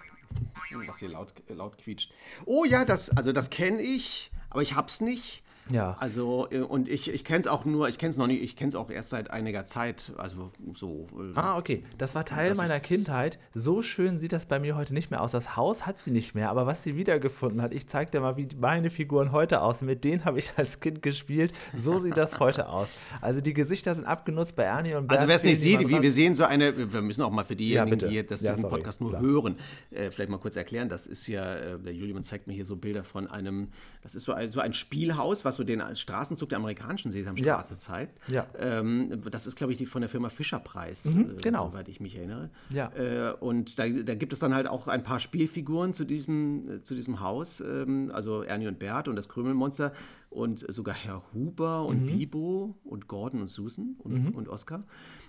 Was 0.87 0.99
hier 0.99 1.09
laut, 1.09 1.33
laut 1.49 1.77
quietscht. 1.77 2.11
Oh 2.45 2.65
ja, 2.65 2.85
das, 2.85 3.09
also 3.09 3.31
das 3.31 3.49
kenne 3.49 3.81
ich, 3.81 4.31
aber 4.49 4.61
ich 4.61 4.75
hab's 4.75 5.01
nicht. 5.01 5.43
Ja. 5.69 5.95
Also, 5.99 6.47
äh, 6.51 6.59
und 6.61 6.87
ich, 6.89 7.09
ich 7.13 7.23
kenne 7.23 7.39
es 7.41 7.47
auch 7.47 7.65
nur, 7.65 7.89
ich 7.89 7.97
kenne 7.97 8.09
es 8.11 8.17
noch 8.17 8.27
nicht, 8.27 8.41
ich 8.41 8.55
kenne 8.55 8.69
es 8.69 8.75
auch 8.75 8.89
erst 8.89 9.09
seit 9.09 9.31
einiger 9.31 9.65
Zeit. 9.65 10.11
Also 10.17 10.51
so. 10.73 11.07
äh, 11.19 11.31
Ah, 11.35 11.57
okay. 11.57 11.83
Das 11.97 12.15
war 12.15 12.25
Teil 12.25 12.55
meiner 12.55 12.79
Kindheit. 12.79 13.39
So 13.53 13.81
schön 13.81 14.19
sieht 14.19 14.33
das 14.33 14.45
bei 14.45 14.59
mir 14.59 14.75
heute 14.75 14.93
nicht 14.93 15.11
mehr 15.11 15.21
aus. 15.21 15.31
Das 15.31 15.55
Haus 15.55 15.85
hat 15.85 15.99
sie 15.99 16.11
nicht 16.11 16.35
mehr, 16.35 16.49
aber 16.49 16.65
was 16.65 16.83
sie 16.83 16.95
wiedergefunden 16.95 17.61
hat, 17.61 17.73
ich 17.73 17.87
zeig 17.87 18.11
dir 18.11 18.19
mal, 18.21 18.37
wie 18.37 18.47
meine 18.59 18.89
Figuren 18.89 19.31
heute 19.31 19.61
aussehen. 19.61 19.87
Mit 19.87 20.03
denen 20.03 20.25
habe 20.25 20.39
ich 20.39 20.51
als 20.57 20.79
Kind 20.79 21.01
gespielt. 21.01 21.51
So 21.77 21.99
sieht 21.99 22.17
das 22.17 22.39
heute 22.39 22.69
aus. 22.69 22.89
Also 23.21 23.41
die 23.41 23.53
Gesichter 23.53 23.95
sind 23.95 24.05
abgenutzt 24.05 24.55
bei 24.55 24.63
Ernie 24.63 24.93
und 24.95 25.07
Bert. 25.07 25.19
Also 25.19 25.27
wer 25.27 25.35
es 25.35 25.43
nicht 25.43 25.59
sieht, 25.59 25.87
wie 25.87 26.01
wir 26.01 26.11
sehen 26.11 26.35
so 26.35 26.43
eine, 26.45 26.91
wir 26.93 27.01
müssen 27.01 27.21
auch 27.21 27.31
mal 27.31 27.43
für 27.43 27.55
diejenigen, 27.55 27.89
bitte. 27.97 28.09
die 28.09 28.25
das, 28.25 28.41
Ja, 28.41 28.51
diesen 28.51 28.63
sorry, 28.63 28.75
Podcast 28.77 29.01
nur 29.01 29.09
klar. 29.11 29.21
hören, 29.21 29.57
äh, 29.91 30.11
vielleicht 30.11 30.29
mal 30.31 30.37
kurz 30.39 30.55
erklären. 30.55 30.89
Das 30.89 31.07
ist 31.07 31.27
ja, 31.27 31.55
äh, 31.55 31.79
der 31.79 31.93
Julian 31.93 32.23
zeigt 32.23 32.47
mir 32.47 32.53
hier 32.53 32.65
so 32.65 32.75
Bilder 32.75 33.03
von 33.03 33.27
einem, 33.27 33.69
das 34.01 34.15
ist 34.15 34.23
so 34.23 34.33
ein, 34.33 34.49
so 34.49 34.59
ein 34.59 34.73
Spielhaus, 34.73 35.45
was 35.45 35.56
so 35.57 35.63
den 35.65 35.83
Straßenzug 35.95 36.47
der 36.49 36.57
amerikanischen 36.59 37.11
Sesamstraße 37.11 37.73
Ja. 37.73 37.79
zeigt. 37.79 38.31
Ja. 38.31 38.47
Ähm, 38.57 39.21
das 39.29 39.45
ist, 39.47 39.57
glaube 39.57 39.73
ich, 39.73 39.77
die 39.77 39.85
von 39.85 40.01
der 40.01 40.07
Firma 40.09 40.29
Fischer 40.29 40.59
Preis, 40.59 41.03
Mhm, 41.05 41.31
äh, 41.37 41.41
genau. 41.41 41.67
soweit 41.69 41.89
ich 41.89 41.99
mich 41.99 42.15
erinnere. 42.15 42.49
Ja. 42.71 42.89
Äh, 42.95 43.33
und 43.33 43.77
da, 43.79 43.87
da 43.89 44.15
gibt 44.15 44.31
es 44.33 44.39
dann 44.39 44.53
halt 44.55 44.67
auch 44.67 44.87
ein 44.87 45.03
paar 45.03 45.19
Spielfiguren 45.19 45.93
zu 45.93 46.05
diesem, 46.05 46.69
äh, 46.69 46.81
zu 46.83 46.95
diesem 46.95 47.19
Haus, 47.19 47.59
ähm, 47.59 48.09
also 48.13 48.43
Ernie 48.43 48.67
und 48.67 48.79
Bert 48.79 49.07
und 49.09 49.15
das 49.17 49.27
Krümelmonster 49.27 49.91
und 50.29 50.63
sogar 50.71 50.93
Herr 50.95 51.23
Huber 51.33 51.83
und 51.85 52.03
Mhm. 52.03 52.07
Bibo 52.07 52.75
und 52.83 53.07
Gordon 53.07 53.41
und 53.41 53.47
Susan 53.49 53.95
und, 53.99 54.35
und 54.35 54.47
Oscar. 54.49 54.83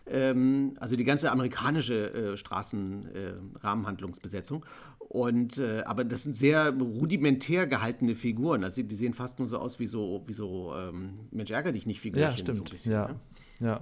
Ähm, 0.07 0.75
also 0.81 0.97
die 0.97 1.05
ganze 1.05 1.31
amerikanische 1.33 2.13
äh, 2.13 2.37
Straßenrahmenhandlungsbesetzung. 2.37 4.65
Und 5.09 5.57
äh, 5.57 5.83
aber 5.87 6.05
das 6.05 6.25
sind 6.25 6.37
sehr 6.37 6.71
rudimentär 6.71 7.67
gehaltene 7.67 8.15
Figuren. 8.15 8.63
Also 8.63 8.83
die 8.83 8.95
sehen 8.95 9.15
fast 9.15 9.39
nur 9.39 9.49
so 9.49 9.59
aus 9.59 9.79
wie 9.79 9.87
so, 9.87 10.23
wie 10.27 10.35
so 10.35 10.75
ähm, 10.77 11.21
Mensch 11.31 11.51
ärger 11.51 11.73
dich 11.73 11.87
nicht 11.87 12.01
Figurchen. 12.01 12.23
Ja, 12.25 12.31
So 12.33 12.37
stimmt. 12.39 12.59
ein 12.59 12.65
bisschen, 12.73 12.93
ja. 12.93 13.09
ne? 13.09 13.21
ja. 13.61 13.81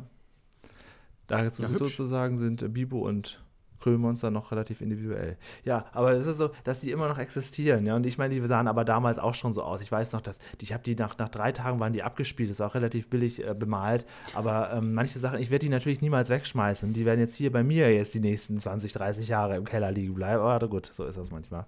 Da 1.27 1.43
Ja, 1.43 1.51
sozusagen 1.51 2.39
sind 2.39 2.63
äh, 2.63 2.69
Bibo 2.69 3.01
und 3.01 3.45
Krümelmonster 3.87 4.33
noch 4.33 4.51
relativ 4.51 4.81
individuell. 4.81 5.37
Ja, 5.65 5.85
aber 5.93 6.13
es 6.13 6.27
ist 6.27 6.39
so, 6.39 6.51
dass 6.65 6.81
die 6.81 6.91
immer 6.91 7.07
noch 7.07 7.19
existieren, 7.19 7.87
ja. 7.87 7.95
Und 7.95 8.05
ich 8.05 8.19
meine, 8.19 8.35
die 8.35 8.45
sahen 8.45 8.67
aber 8.67 8.85
damals 8.85 9.21
auch 9.21 9.35
schon 9.35 9.53
so 9.53 9.63
aus. 9.63 9.81
Ich 9.81 9.93
weiß 9.93 10.13
noch, 10.13 10.21
dass 10.21 10.41
ich 10.61 10.73
habe 10.73 10.83
die 10.83 10.97
nach, 10.97 11.17
nach 11.19 11.29
drei 11.29 11.53
Tagen 11.53 11.79
waren 11.79 11.93
die 11.93 12.03
abgespielt, 12.03 12.51
ist 12.51 12.61
auch 12.61 12.75
relativ 12.75 13.09
billig 13.09 13.47
äh, 13.47 13.55
bemalt. 13.55 14.05
Aber 14.35 14.73
ähm, 14.73 14.93
manche 14.93 15.21
Sachen, 15.21 15.39
ich 15.39 15.51
werde 15.51 15.65
die 15.65 15.71
natürlich 15.71 16.01
niemals 16.01 16.31
wegschmeißen. 16.31 16.93
Die 16.93 17.05
werden 17.05 17.21
jetzt 17.21 17.37
hier 17.37 17.53
bei 17.53 17.63
mir 17.63 17.95
jetzt 17.95 18.13
die 18.15 18.21
nächsten 18.21 18.59
20, 18.59 18.93
30 18.93 19.29
Jahre 19.29 19.57
im 19.57 19.65
Keller 19.65 19.93
liegen 19.93 20.15
bleiben. 20.15 20.43
Aber 20.43 20.69
gut, 20.69 20.87
so 20.87 21.05
ist 21.05 21.17
das 21.17 21.31
manchmal. 21.31 21.67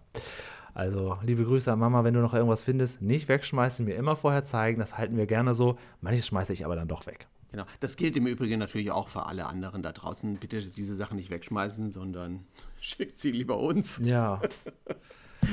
Also, 0.75 1.19
liebe 1.23 1.45
Grüße 1.45 1.73
an 1.73 1.79
Mama, 1.79 2.03
wenn 2.03 2.14
du 2.14 2.21
noch 2.21 2.35
irgendwas 2.35 2.64
findest, 2.64 3.01
nicht 3.01 3.29
wegschmeißen, 3.29 3.85
mir 3.85 3.95
immer 3.95 4.16
vorher 4.16 4.45
zeigen, 4.45 4.81
das 4.81 4.99
halten 4.99 5.16
wir 5.16 5.27
gerne 5.27 5.55
so. 5.55 5.77
Manches 6.01 6.27
schmeiße 6.27 6.53
ich 6.53 6.64
aber 6.64 6.75
dann 6.75 6.89
doch 6.89 7.07
weg. 7.07 7.29
Genau. 7.51 7.65
Das 7.81 7.97
gilt 7.97 8.17
im 8.17 8.27
Übrigen 8.27 8.59
natürlich 8.59 8.91
auch 8.91 9.09
für 9.09 9.27
alle 9.27 9.47
anderen 9.47 9.83
da 9.83 9.93
draußen. 9.93 10.37
Bitte 10.37 10.61
diese 10.63 10.95
Sachen 10.95 11.17
nicht 11.17 11.31
wegschmeißen, 11.31 11.91
sondern 11.91 12.47
schickt 12.81 13.19
sie 13.19 13.31
lieber 13.31 13.59
uns. 13.59 13.99
Ja. 14.03 14.41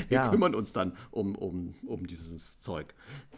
Wir 0.09 0.17
ja. 0.17 0.29
kümmern 0.29 0.55
uns 0.55 0.73
dann 0.73 0.97
um, 1.11 1.35
um, 1.35 1.75
um 1.85 2.07
dieses 2.07 2.59
Zeug. 2.59 2.93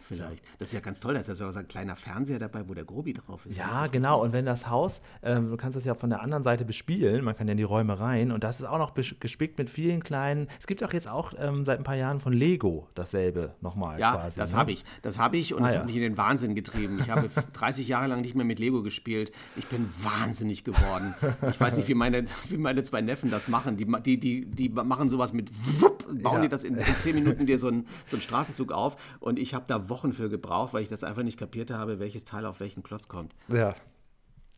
Vielleicht. 0.06 0.44
Das 0.58 0.68
ist 0.68 0.74
ja 0.74 0.80
ganz 0.80 1.00
toll, 1.00 1.14
da 1.14 1.20
ist 1.20 1.28
ja 1.28 1.34
so 1.34 1.44
ein 1.58 1.68
kleiner 1.68 1.96
Fernseher 1.96 2.38
dabei, 2.38 2.68
wo 2.68 2.74
der 2.74 2.84
Grobi 2.84 3.12
drauf 3.14 3.46
ist. 3.46 3.56
Ja, 3.58 3.86
genau. 3.86 4.22
Und 4.22 4.32
wenn 4.32 4.46
das 4.46 4.68
Haus, 4.68 5.00
ähm, 5.22 5.50
du 5.50 5.56
kannst 5.56 5.76
das 5.76 5.84
ja 5.84 5.94
von 5.94 6.10
der 6.10 6.20
anderen 6.22 6.42
Seite 6.42 6.64
bespielen, 6.64 7.24
man 7.24 7.36
kann 7.36 7.46
ja 7.48 7.52
in 7.52 7.58
die 7.58 7.62
Räume 7.64 7.98
rein 7.98 8.32
und 8.32 8.44
das 8.44 8.60
ist 8.60 8.66
auch 8.66 8.78
noch 8.78 8.94
gespickt 8.94 9.58
mit 9.58 9.70
vielen 9.70 10.02
kleinen. 10.02 10.48
Es 10.60 10.66
gibt 10.66 10.82
auch 10.84 10.92
jetzt 10.92 11.08
auch 11.08 11.32
ähm, 11.38 11.64
seit 11.64 11.78
ein 11.78 11.84
paar 11.84 11.96
Jahren 11.96 12.20
von 12.20 12.32
Lego 12.32 12.88
dasselbe 12.94 13.54
nochmal 13.60 13.98
Ja, 13.98 14.14
quasi. 14.14 14.38
das 14.40 14.52
ne? 14.52 14.58
habe 14.58 14.72
ich. 14.72 14.84
Das 15.02 15.18
habe 15.18 15.36
ich 15.36 15.54
und 15.54 15.62
Ah, 15.62 15.66
das 15.66 15.74
ja. 15.74 15.78
hat 15.80 15.86
mich 15.86 15.96
in 15.96 16.02
den 16.02 16.16
Wahnsinn 16.16 16.54
getrieben. 16.54 16.98
Ich 17.00 17.10
habe 17.10 17.28
30 17.54 17.88
Jahre 17.88 18.06
lang 18.08 18.20
nicht 18.20 18.34
mehr 18.34 18.44
mit 18.44 18.58
Lego 18.58 18.82
gespielt. 18.82 19.32
Ich 19.56 19.66
bin 19.66 19.88
wahnsinnig 20.02 20.64
geworden. 20.64 21.14
Ich 21.50 21.60
weiß 21.60 21.76
nicht, 21.76 21.88
wie 21.88 21.94
meine, 21.94 22.24
wie 22.48 22.56
meine 22.58 22.82
zwei 22.82 23.00
Neffen 23.00 23.30
das 23.30 23.48
machen. 23.48 23.76
Die, 23.76 23.86
die, 24.02 24.18
die, 24.18 24.46
die 24.46 24.68
machen 24.68 25.10
sowas 25.10 25.32
mit 25.32 25.50
wupp, 25.80 26.06
bauen 26.22 26.36
Ja. 26.36 26.40
die 26.42 26.48
das 26.48 26.64
in, 26.64 26.76
in 26.76 26.96
10 26.96 27.14
Minuten 27.14 27.46
dir 27.46 27.58
so 27.58 27.68
einen, 27.68 27.86
so 28.06 28.16
einen 28.16 28.22
Straßenzug 28.22 28.72
auf. 28.72 28.96
Und 29.20 29.38
ich 29.38 29.54
habe 29.54 29.64
da 29.68 29.87
Wochen 29.88 30.12
für 30.12 30.28
gebraucht, 30.28 30.72
weil 30.74 30.82
ich 30.82 30.88
das 30.88 31.04
einfach 31.04 31.22
nicht 31.22 31.38
kapiert 31.38 31.70
habe, 31.70 31.98
welches 31.98 32.24
Teil 32.24 32.46
auf 32.46 32.60
welchen 32.60 32.82
Klotz 32.82 33.08
kommt. 33.08 33.34
Ja. 33.48 33.74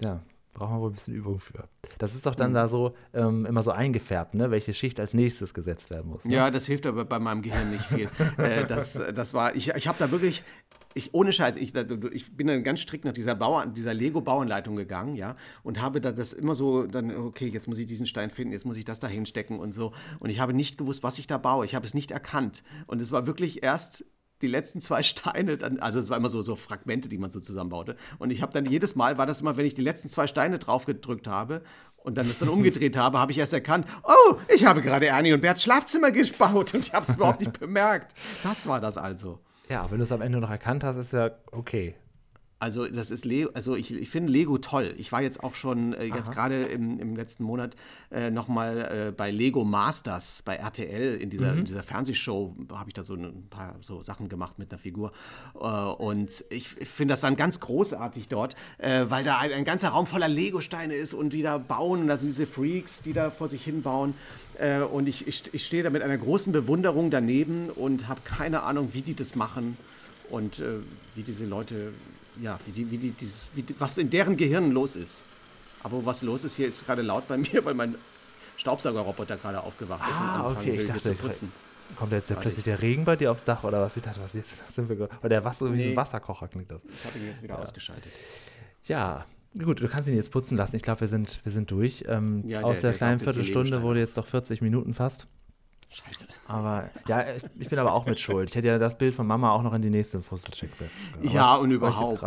Ja. 0.00 0.22
Brauchen 0.52 0.76
wir 0.76 0.80
wohl 0.80 0.90
ein 0.90 0.94
bisschen 0.94 1.14
Übung 1.14 1.38
für. 1.38 1.68
Das 1.98 2.14
ist 2.14 2.26
doch 2.26 2.34
dann 2.34 2.54
da 2.54 2.66
so 2.66 2.94
ähm, 3.14 3.46
immer 3.46 3.62
so 3.62 3.70
eingefärbt, 3.70 4.34
ne? 4.34 4.50
welche 4.50 4.74
Schicht 4.74 4.98
als 4.98 5.14
nächstes 5.14 5.54
gesetzt 5.54 5.90
werden 5.90 6.10
muss. 6.10 6.24
Ne? 6.24 6.34
Ja, 6.34 6.50
das 6.50 6.66
hilft 6.66 6.86
aber 6.86 7.04
bei 7.04 7.20
meinem 7.20 7.42
Gehirn 7.42 7.70
nicht 7.70 7.84
viel. 7.84 8.10
äh, 8.36 8.66
das, 8.66 9.00
das 9.14 9.32
war, 9.32 9.54
ich, 9.54 9.68
ich 9.68 9.86
habe 9.86 9.98
da 10.00 10.10
wirklich, 10.10 10.42
ich, 10.94 11.14
ohne 11.14 11.30
Scheiß, 11.30 11.56
ich, 11.56 11.72
ich 11.74 12.36
bin 12.36 12.48
dann 12.48 12.64
ganz 12.64 12.80
strikt 12.80 13.04
nach 13.04 13.12
dieser, 13.12 13.36
Bauer, 13.36 13.66
dieser 13.66 13.94
Lego-Bauanleitung 13.94 14.74
gegangen, 14.74 15.14
ja, 15.14 15.36
und 15.62 15.80
habe 15.80 16.00
da 16.00 16.10
das 16.10 16.32
immer 16.32 16.56
so, 16.56 16.86
dann, 16.86 17.14
okay, 17.16 17.48
jetzt 17.48 17.68
muss 17.68 17.78
ich 17.78 17.86
diesen 17.86 18.06
Stein 18.06 18.30
finden, 18.30 18.52
jetzt 18.52 18.66
muss 18.66 18.76
ich 18.76 18.84
das 18.84 18.98
da 18.98 19.06
hinstecken 19.06 19.60
und 19.60 19.72
so. 19.72 19.92
Und 20.18 20.30
ich 20.30 20.40
habe 20.40 20.52
nicht 20.52 20.78
gewusst, 20.78 21.04
was 21.04 21.20
ich 21.20 21.28
da 21.28 21.38
baue. 21.38 21.64
Ich 21.64 21.76
habe 21.76 21.86
es 21.86 21.94
nicht 21.94 22.10
erkannt. 22.10 22.64
Und 22.88 23.00
es 23.00 23.12
war 23.12 23.26
wirklich 23.26 23.62
erst 23.62 24.04
die 24.42 24.46
letzten 24.46 24.80
zwei 24.80 25.02
Steine, 25.04 25.56
dann, 25.56 25.78
also 25.80 25.98
es 25.98 26.10
war 26.10 26.16
immer 26.16 26.28
so, 26.28 26.42
so 26.42 26.56
Fragmente, 26.56 27.08
die 27.08 27.18
man 27.18 27.30
so 27.30 27.40
zusammenbaute. 27.40 27.96
Und 28.18 28.30
ich 28.30 28.42
habe 28.42 28.52
dann 28.52 28.64
jedes 28.66 28.94
Mal, 28.96 29.18
war 29.18 29.26
das 29.26 29.40
immer, 29.40 29.56
wenn 29.56 29.66
ich 29.66 29.74
die 29.74 29.82
letzten 29.82 30.08
zwei 30.08 30.26
Steine 30.26 30.58
drauf 30.58 30.86
gedrückt 30.86 31.28
habe 31.28 31.62
und 31.96 32.16
dann 32.16 32.28
das 32.28 32.38
dann 32.38 32.48
umgedreht 32.48 32.96
habe, 32.96 33.18
habe 33.18 33.32
ich 33.32 33.38
erst 33.38 33.52
erkannt, 33.52 33.86
oh, 34.04 34.36
ich 34.48 34.64
habe 34.64 34.82
gerade 34.82 35.06
Ernie 35.06 35.32
und 35.32 35.40
Berts 35.40 35.62
Schlafzimmer 35.62 36.10
gebaut 36.10 36.74
und 36.74 36.86
ich 36.86 36.92
habe 36.92 37.04
es 37.04 37.10
überhaupt 37.10 37.40
nicht 37.40 37.58
bemerkt. 37.58 38.14
Das 38.42 38.66
war 38.66 38.80
das 38.80 38.96
also. 38.96 39.40
Ja, 39.68 39.88
wenn 39.90 39.98
du 39.98 40.04
es 40.04 40.12
am 40.12 40.20
Ende 40.20 40.38
noch 40.38 40.50
erkannt 40.50 40.82
hast, 40.82 40.96
ist 40.96 41.12
ja 41.12 41.30
okay. 41.52 41.94
Also 42.60 42.86
das 42.86 43.10
ist 43.10 43.24
Lego, 43.24 43.50
also 43.54 43.74
ich, 43.74 43.92
ich 43.92 44.10
finde 44.10 44.30
Lego 44.30 44.58
toll. 44.58 44.94
Ich 44.98 45.10
war 45.12 45.22
jetzt 45.22 45.42
auch 45.42 45.54
schon 45.54 45.94
äh, 45.94 46.04
jetzt 46.04 46.30
gerade 46.30 46.64
im, 46.64 47.00
im 47.00 47.16
letzten 47.16 47.42
Monat 47.42 47.74
äh, 48.10 48.30
nochmal 48.30 49.08
äh, 49.08 49.12
bei 49.12 49.30
Lego 49.30 49.64
Masters 49.64 50.42
bei 50.44 50.56
RTL 50.56 51.16
in 51.16 51.30
dieser, 51.30 51.54
in 51.54 51.64
dieser 51.64 51.82
Fernsehshow 51.82 52.54
habe 52.70 52.90
ich 52.90 52.94
da 52.94 53.02
so 53.02 53.14
ein 53.14 53.46
paar 53.48 53.76
so 53.80 54.02
Sachen 54.02 54.28
gemacht 54.28 54.58
mit 54.58 54.70
einer 54.70 54.78
Figur. 54.78 55.12
Äh, 55.54 55.66
und 55.66 56.44
ich 56.50 56.68
finde 56.68 57.12
das 57.12 57.22
dann 57.22 57.36
ganz 57.36 57.60
großartig 57.60 58.28
dort, 58.28 58.56
äh, 58.76 59.06
weil 59.08 59.24
da 59.24 59.38
ein, 59.38 59.52
ein 59.52 59.64
ganzer 59.64 59.88
Raum 59.88 60.06
voller 60.06 60.28
Lego-Steine 60.28 60.94
ist 60.94 61.14
und 61.14 61.32
die 61.32 61.40
da 61.40 61.56
bauen. 61.56 62.02
Und 62.02 62.10
also 62.10 62.26
diese 62.26 62.44
Freaks, 62.44 63.00
die 63.00 63.14
da 63.14 63.30
vor 63.30 63.48
sich 63.48 63.64
hin 63.64 63.80
bauen 63.80 64.12
äh, 64.58 64.80
und 64.80 65.08
ich, 65.08 65.26
ich, 65.26 65.54
ich 65.54 65.64
stehe 65.64 65.82
da 65.82 65.88
mit 65.88 66.02
einer 66.02 66.18
großen 66.18 66.52
Bewunderung 66.52 67.10
daneben 67.10 67.70
und 67.70 68.06
habe 68.06 68.20
keine 68.22 68.64
Ahnung, 68.64 68.90
wie 68.92 69.00
die 69.00 69.14
das 69.14 69.34
machen 69.34 69.78
und 70.28 70.58
äh, 70.58 70.80
wie 71.14 71.22
diese 71.22 71.44
Leute, 71.44 71.92
ja, 72.40 72.58
wie 72.66 72.72
die, 72.72 72.90
wie 72.90 72.98
die, 72.98 73.10
dieses, 73.10 73.48
wie 73.54 73.62
die, 73.62 73.74
was 73.78 73.98
in 73.98 74.10
deren 74.10 74.36
Gehirn 74.36 74.72
los 74.72 74.96
ist. 74.96 75.22
Aber 75.82 76.04
was 76.04 76.22
los 76.22 76.44
ist 76.44 76.56
hier, 76.56 76.68
ist 76.68 76.84
gerade 76.84 77.02
laut 77.02 77.26
bei 77.28 77.36
mir, 77.38 77.64
weil 77.64 77.74
mein 77.74 77.94
Staubsaugerroboter 78.56 79.36
gerade 79.36 79.60
aufgewacht 79.62 80.02
ist 80.08 80.14
Ah, 80.14 80.40
und 80.48 80.56
okay, 80.58 80.72
ich 80.76 80.84
dachte, 80.84 81.00
zu 81.02 81.14
putzen. 81.14 81.52
kommt 81.96 82.12
jetzt 82.12 82.28
Warte, 82.30 82.42
plötzlich 82.42 82.64
der 82.64 82.82
Regen 82.82 83.04
bei 83.04 83.16
dir 83.16 83.30
aufs 83.32 83.44
Dach 83.44 83.64
oder 83.64 83.80
was? 83.80 83.96
Ich 83.96 84.02
dachte, 84.02 84.20
was 84.20 84.34
jetzt 84.34 84.70
sind 84.70 84.88
wir 84.88 85.08
oder 85.20 85.28
der 85.28 85.44
Wasser, 85.44 85.72
wie 85.72 85.78
so 85.78 85.84
ein 85.84 85.90
Nee. 85.90 85.96
Wasserkocher 85.96 86.48
klingt 86.48 86.70
das. 86.70 86.82
Ich 86.84 87.04
habe 87.06 87.18
ihn 87.18 87.26
jetzt 87.26 87.42
wieder 87.42 87.58
ausgeschaltet. 87.58 88.12
Ja, 88.84 89.24
gut, 89.58 89.80
du 89.80 89.88
kannst 89.88 90.08
ihn 90.08 90.16
jetzt 90.16 90.30
putzen 90.30 90.56
lassen. 90.58 90.76
Ich 90.76 90.82
glaube, 90.82 91.00
wir 91.00 91.08
sind, 91.08 91.40
wir 91.42 91.52
sind 91.52 91.70
durch. 91.70 92.04
Ähm, 92.08 92.44
Ja, 92.46 92.62
aus 92.62 92.74
der- 92.74 92.82
der, 92.82 92.90
der 92.90 92.98
kleinen 92.98 93.20
Viertelstunde 93.20 93.82
wurde 93.82 94.00
jetzt 94.00 94.16
doch 94.18 94.26
40 94.26 94.60
Minuten 94.60 94.92
fast. 94.94 95.26
Scheiße. 95.90 96.26
Aber 96.46 96.88
ja, 97.08 97.24
ich 97.58 97.68
bin 97.68 97.78
aber 97.78 97.92
auch 97.94 98.06
mit 98.06 98.20
Schuld. 98.20 98.50
Ich 98.50 98.56
hätte 98.56 98.68
ja 98.68 98.78
das 98.78 98.96
Bild 98.96 99.14
von 99.14 99.26
Mama 99.26 99.50
auch 99.50 99.62
noch 99.62 99.74
in 99.74 99.82
die 99.82 99.90
nächste 99.90 100.20
Fusselcheck 100.22 100.70
Ja, 101.22 101.56
und 101.56 101.70
überhaupt. 101.72 102.22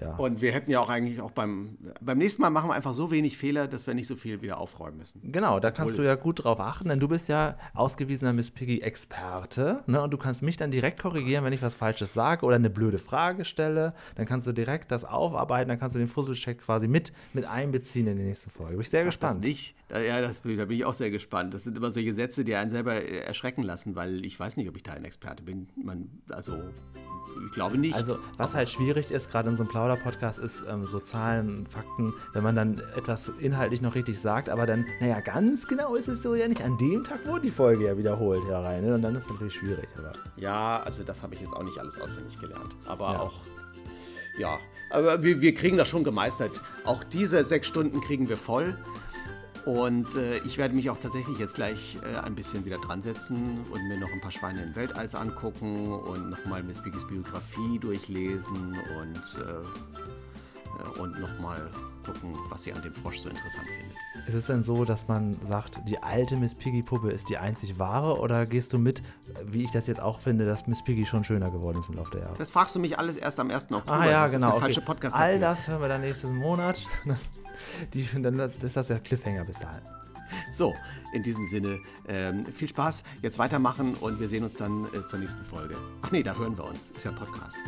Ja. 0.00 0.14
Und 0.16 0.40
wir 0.40 0.52
hätten 0.52 0.70
ja 0.70 0.80
auch 0.80 0.88
eigentlich 0.88 1.20
auch 1.20 1.32
beim, 1.32 1.76
beim 2.00 2.16
nächsten 2.16 2.40
Mal 2.40 2.48
machen 2.48 2.70
wir 2.70 2.74
einfach 2.74 2.94
so 2.94 3.10
wenig 3.10 3.36
Fehler, 3.36 3.68
dass 3.68 3.86
wir 3.86 3.92
nicht 3.92 4.06
so 4.06 4.16
viel 4.16 4.40
wieder 4.40 4.56
aufräumen 4.56 4.96
müssen. 4.96 5.20
Genau, 5.30 5.60
da 5.60 5.70
kannst 5.70 5.92
Obwohl- 5.92 6.04
du 6.04 6.08
ja 6.10 6.14
gut 6.14 6.42
drauf 6.42 6.60
achten, 6.60 6.88
denn 6.88 6.98
du 6.98 7.08
bist 7.08 7.28
ja 7.28 7.58
ausgewiesener 7.74 8.32
Miss 8.32 8.50
Piggy-Experte. 8.52 9.82
Ne? 9.86 10.00
Und 10.00 10.10
du 10.10 10.16
kannst 10.16 10.42
mich 10.42 10.56
dann 10.56 10.70
direkt 10.70 11.00
korrigieren, 11.02 11.44
wenn 11.44 11.52
ich 11.52 11.60
was 11.60 11.74
Falsches 11.74 12.14
sage 12.14 12.46
oder 12.46 12.56
eine 12.56 12.70
blöde 12.70 12.96
Frage 12.98 13.44
stelle. 13.44 13.92
Dann 14.14 14.24
kannst 14.24 14.46
du 14.46 14.52
direkt 14.52 14.90
das 14.90 15.04
aufarbeiten, 15.04 15.68
dann 15.68 15.78
kannst 15.78 15.94
du 15.94 15.98
den 15.98 16.08
Fusselcheck 16.08 16.58
quasi 16.62 16.88
mit, 16.88 17.12
mit 17.34 17.44
einbeziehen 17.44 18.06
in 18.06 18.16
die 18.16 18.24
nächste 18.24 18.48
Folge. 18.48 18.72
Bin 18.72 18.80
ich 18.80 18.88
sehr 18.90 19.04
Sag 19.04 19.12
Das 19.12 19.20
gespannt. 19.20 19.44
nicht. 19.44 19.76
Ja, 20.00 20.20
das, 20.20 20.40
da 20.42 20.48
bin 20.64 20.70
ich 20.70 20.84
auch 20.84 20.94
sehr 20.94 21.10
gespannt. 21.10 21.52
Das 21.54 21.64
sind 21.64 21.76
immer 21.76 21.90
solche 21.90 22.14
Sätze, 22.14 22.44
die 22.44 22.54
einen 22.54 22.70
selber 22.70 22.94
äh, 22.94 23.18
erschrecken 23.18 23.62
lassen, 23.62 23.94
weil 23.94 24.24
ich 24.24 24.38
weiß 24.40 24.56
nicht, 24.56 24.68
ob 24.68 24.76
ich 24.76 24.82
da 24.82 24.92
ein 24.92 25.04
Experte 25.04 25.42
bin. 25.42 25.68
Man, 25.76 26.08
also, 26.30 26.56
ich 27.46 27.52
glaube 27.52 27.76
nicht. 27.76 27.94
Also, 27.94 28.18
was 28.38 28.54
halt 28.54 28.70
schwierig 28.70 29.10
ist, 29.10 29.30
gerade 29.30 29.50
in 29.50 29.56
so 29.56 29.64
einem 29.64 29.70
Plauder-Podcast, 29.70 30.38
ist 30.38 30.64
ähm, 30.68 30.86
so 30.86 30.98
Zahlen, 31.00 31.66
Fakten, 31.66 32.14
wenn 32.32 32.42
man 32.42 32.54
dann 32.56 32.80
etwas 32.96 33.30
inhaltlich 33.38 33.82
noch 33.82 33.94
richtig 33.94 34.18
sagt, 34.18 34.48
aber 34.48 34.64
dann, 34.64 34.86
naja, 35.00 35.20
ganz 35.20 35.66
genau 35.68 35.94
ist 35.94 36.08
es 36.08 36.22
so 36.22 36.34
ja 36.34 36.48
nicht. 36.48 36.62
An 36.62 36.78
dem 36.78 37.04
Tag 37.04 37.26
wurde 37.26 37.42
die 37.42 37.50
Folge 37.50 37.84
ja 37.86 37.98
wiederholt 37.98 38.44
herein. 38.46 38.84
Ne? 38.84 38.94
Und 38.94 39.02
dann 39.02 39.14
ist 39.14 39.24
es 39.24 39.30
natürlich 39.30 39.54
schwierig. 39.54 39.88
Aber 39.98 40.12
Ja, 40.36 40.82
also 40.82 41.02
das 41.02 41.22
habe 41.22 41.34
ich 41.34 41.40
jetzt 41.42 41.52
auch 41.54 41.64
nicht 41.64 41.78
alles 41.78 42.00
auswendig 42.00 42.38
gelernt. 42.40 42.76
Aber 42.86 43.12
Ja. 43.12 43.20
auch, 43.20 43.34
ja, 44.38 44.58
aber 44.90 45.22
wir, 45.22 45.40
wir 45.42 45.54
kriegen 45.54 45.76
das 45.76 45.88
schon 45.88 46.04
gemeistert. 46.04 46.62
Auch 46.84 47.04
diese 47.04 47.44
sechs 47.44 47.66
Stunden 47.66 48.00
kriegen 48.00 48.28
wir 48.30 48.36
voll. 48.38 48.76
Und 49.64 50.16
äh, 50.16 50.38
ich 50.38 50.58
werde 50.58 50.74
mich 50.74 50.90
auch 50.90 50.98
tatsächlich 50.98 51.38
jetzt 51.38 51.54
gleich 51.54 51.96
äh, 52.02 52.18
ein 52.18 52.34
bisschen 52.34 52.64
wieder 52.64 52.78
dran 52.78 53.02
setzen 53.02 53.60
und 53.70 53.88
mir 53.88 53.98
noch 53.98 54.12
ein 54.12 54.20
paar 54.20 54.32
Schweine 54.32 54.62
im 54.62 54.74
Weltalls 54.74 55.14
angucken 55.14 55.92
und 55.92 56.30
nochmal 56.30 56.62
Miss 56.62 56.82
Piggy's 56.82 57.06
Biografie 57.06 57.78
durchlesen 57.78 58.76
und, 58.98 59.22
äh, 59.38 59.52
äh, 59.52 61.00
und 61.00 61.20
nochmal 61.20 61.70
gucken, 62.04 62.34
was 62.48 62.64
sie 62.64 62.72
an 62.72 62.82
dem 62.82 62.92
Frosch 62.92 63.20
so 63.20 63.28
interessant 63.28 63.64
findet. 63.64 64.28
ist 64.28 64.34
es 64.34 64.46
denn 64.46 64.64
so, 64.64 64.84
dass 64.84 65.06
man 65.06 65.36
sagt, 65.42 65.78
die 65.86 66.02
alte 66.02 66.36
Miss 66.36 66.56
Piggy-Puppe 66.56 67.12
ist 67.12 67.28
die 67.28 67.38
einzig 67.38 67.78
wahre? 67.78 68.18
Oder 68.18 68.46
gehst 68.46 68.72
du 68.72 68.78
mit, 68.78 69.00
wie 69.44 69.62
ich 69.62 69.70
das 69.70 69.86
jetzt 69.86 70.00
auch 70.00 70.18
finde, 70.18 70.44
dass 70.44 70.66
Miss 70.66 70.82
Piggy 70.82 71.06
schon 71.06 71.22
schöner 71.22 71.52
geworden 71.52 71.78
ist 71.78 71.88
im 71.88 71.94
Laufe 71.94 72.10
der 72.10 72.22
Jahre? 72.22 72.34
Das 72.36 72.50
fragst 72.50 72.74
du 72.74 72.80
mich 72.80 72.98
alles 72.98 73.14
erst 73.14 73.38
am 73.38 73.48
1. 73.48 73.70
Oktober. 73.70 73.92
Ah 73.92 74.10
ja, 74.10 74.24
das 74.24 74.32
genau. 74.32 74.46
ist 74.46 74.50
der 74.50 74.54
okay. 74.54 74.60
falsche 74.60 74.80
Podcast 74.80 75.14
All 75.14 75.38
dafür. 75.38 75.48
das 75.48 75.68
hören 75.68 75.80
wir 75.82 75.88
dann 75.88 76.00
nächsten 76.00 76.34
Monat. 76.34 76.84
Die, 77.94 78.08
dann 78.22 78.38
ist 78.38 78.76
das 78.76 78.86
der 78.86 79.00
Cliffhanger 79.00 79.44
bis 79.44 79.58
dahin. 79.58 79.82
So, 80.52 80.74
in 81.12 81.22
diesem 81.22 81.44
Sinne, 81.44 81.78
ähm, 82.08 82.46
viel 82.46 82.68
Spaß, 82.68 83.02
jetzt 83.20 83.38
weitermachen 83.38 83.94
und 84.00 84.18
wir 84.20 84.28
sehen 84.28 84.44
uns 84.44 84.54
dann 84.54 84.86
äh, 84.94 85.04
zur 85.04 85.18
nächsten 85.18 85.44
Folge. 85.44 85.76
Ach 86.00 86.10
nee, 86.10 86.22
da 86.22 86.34
hören 86.34 86.56
wir 86.56 86.64
uns. 86.64 86.90
Ist 86.96 87.04
ja 87.04 87.10
ein 87.10 87.16
Podcast. 87.16 87.58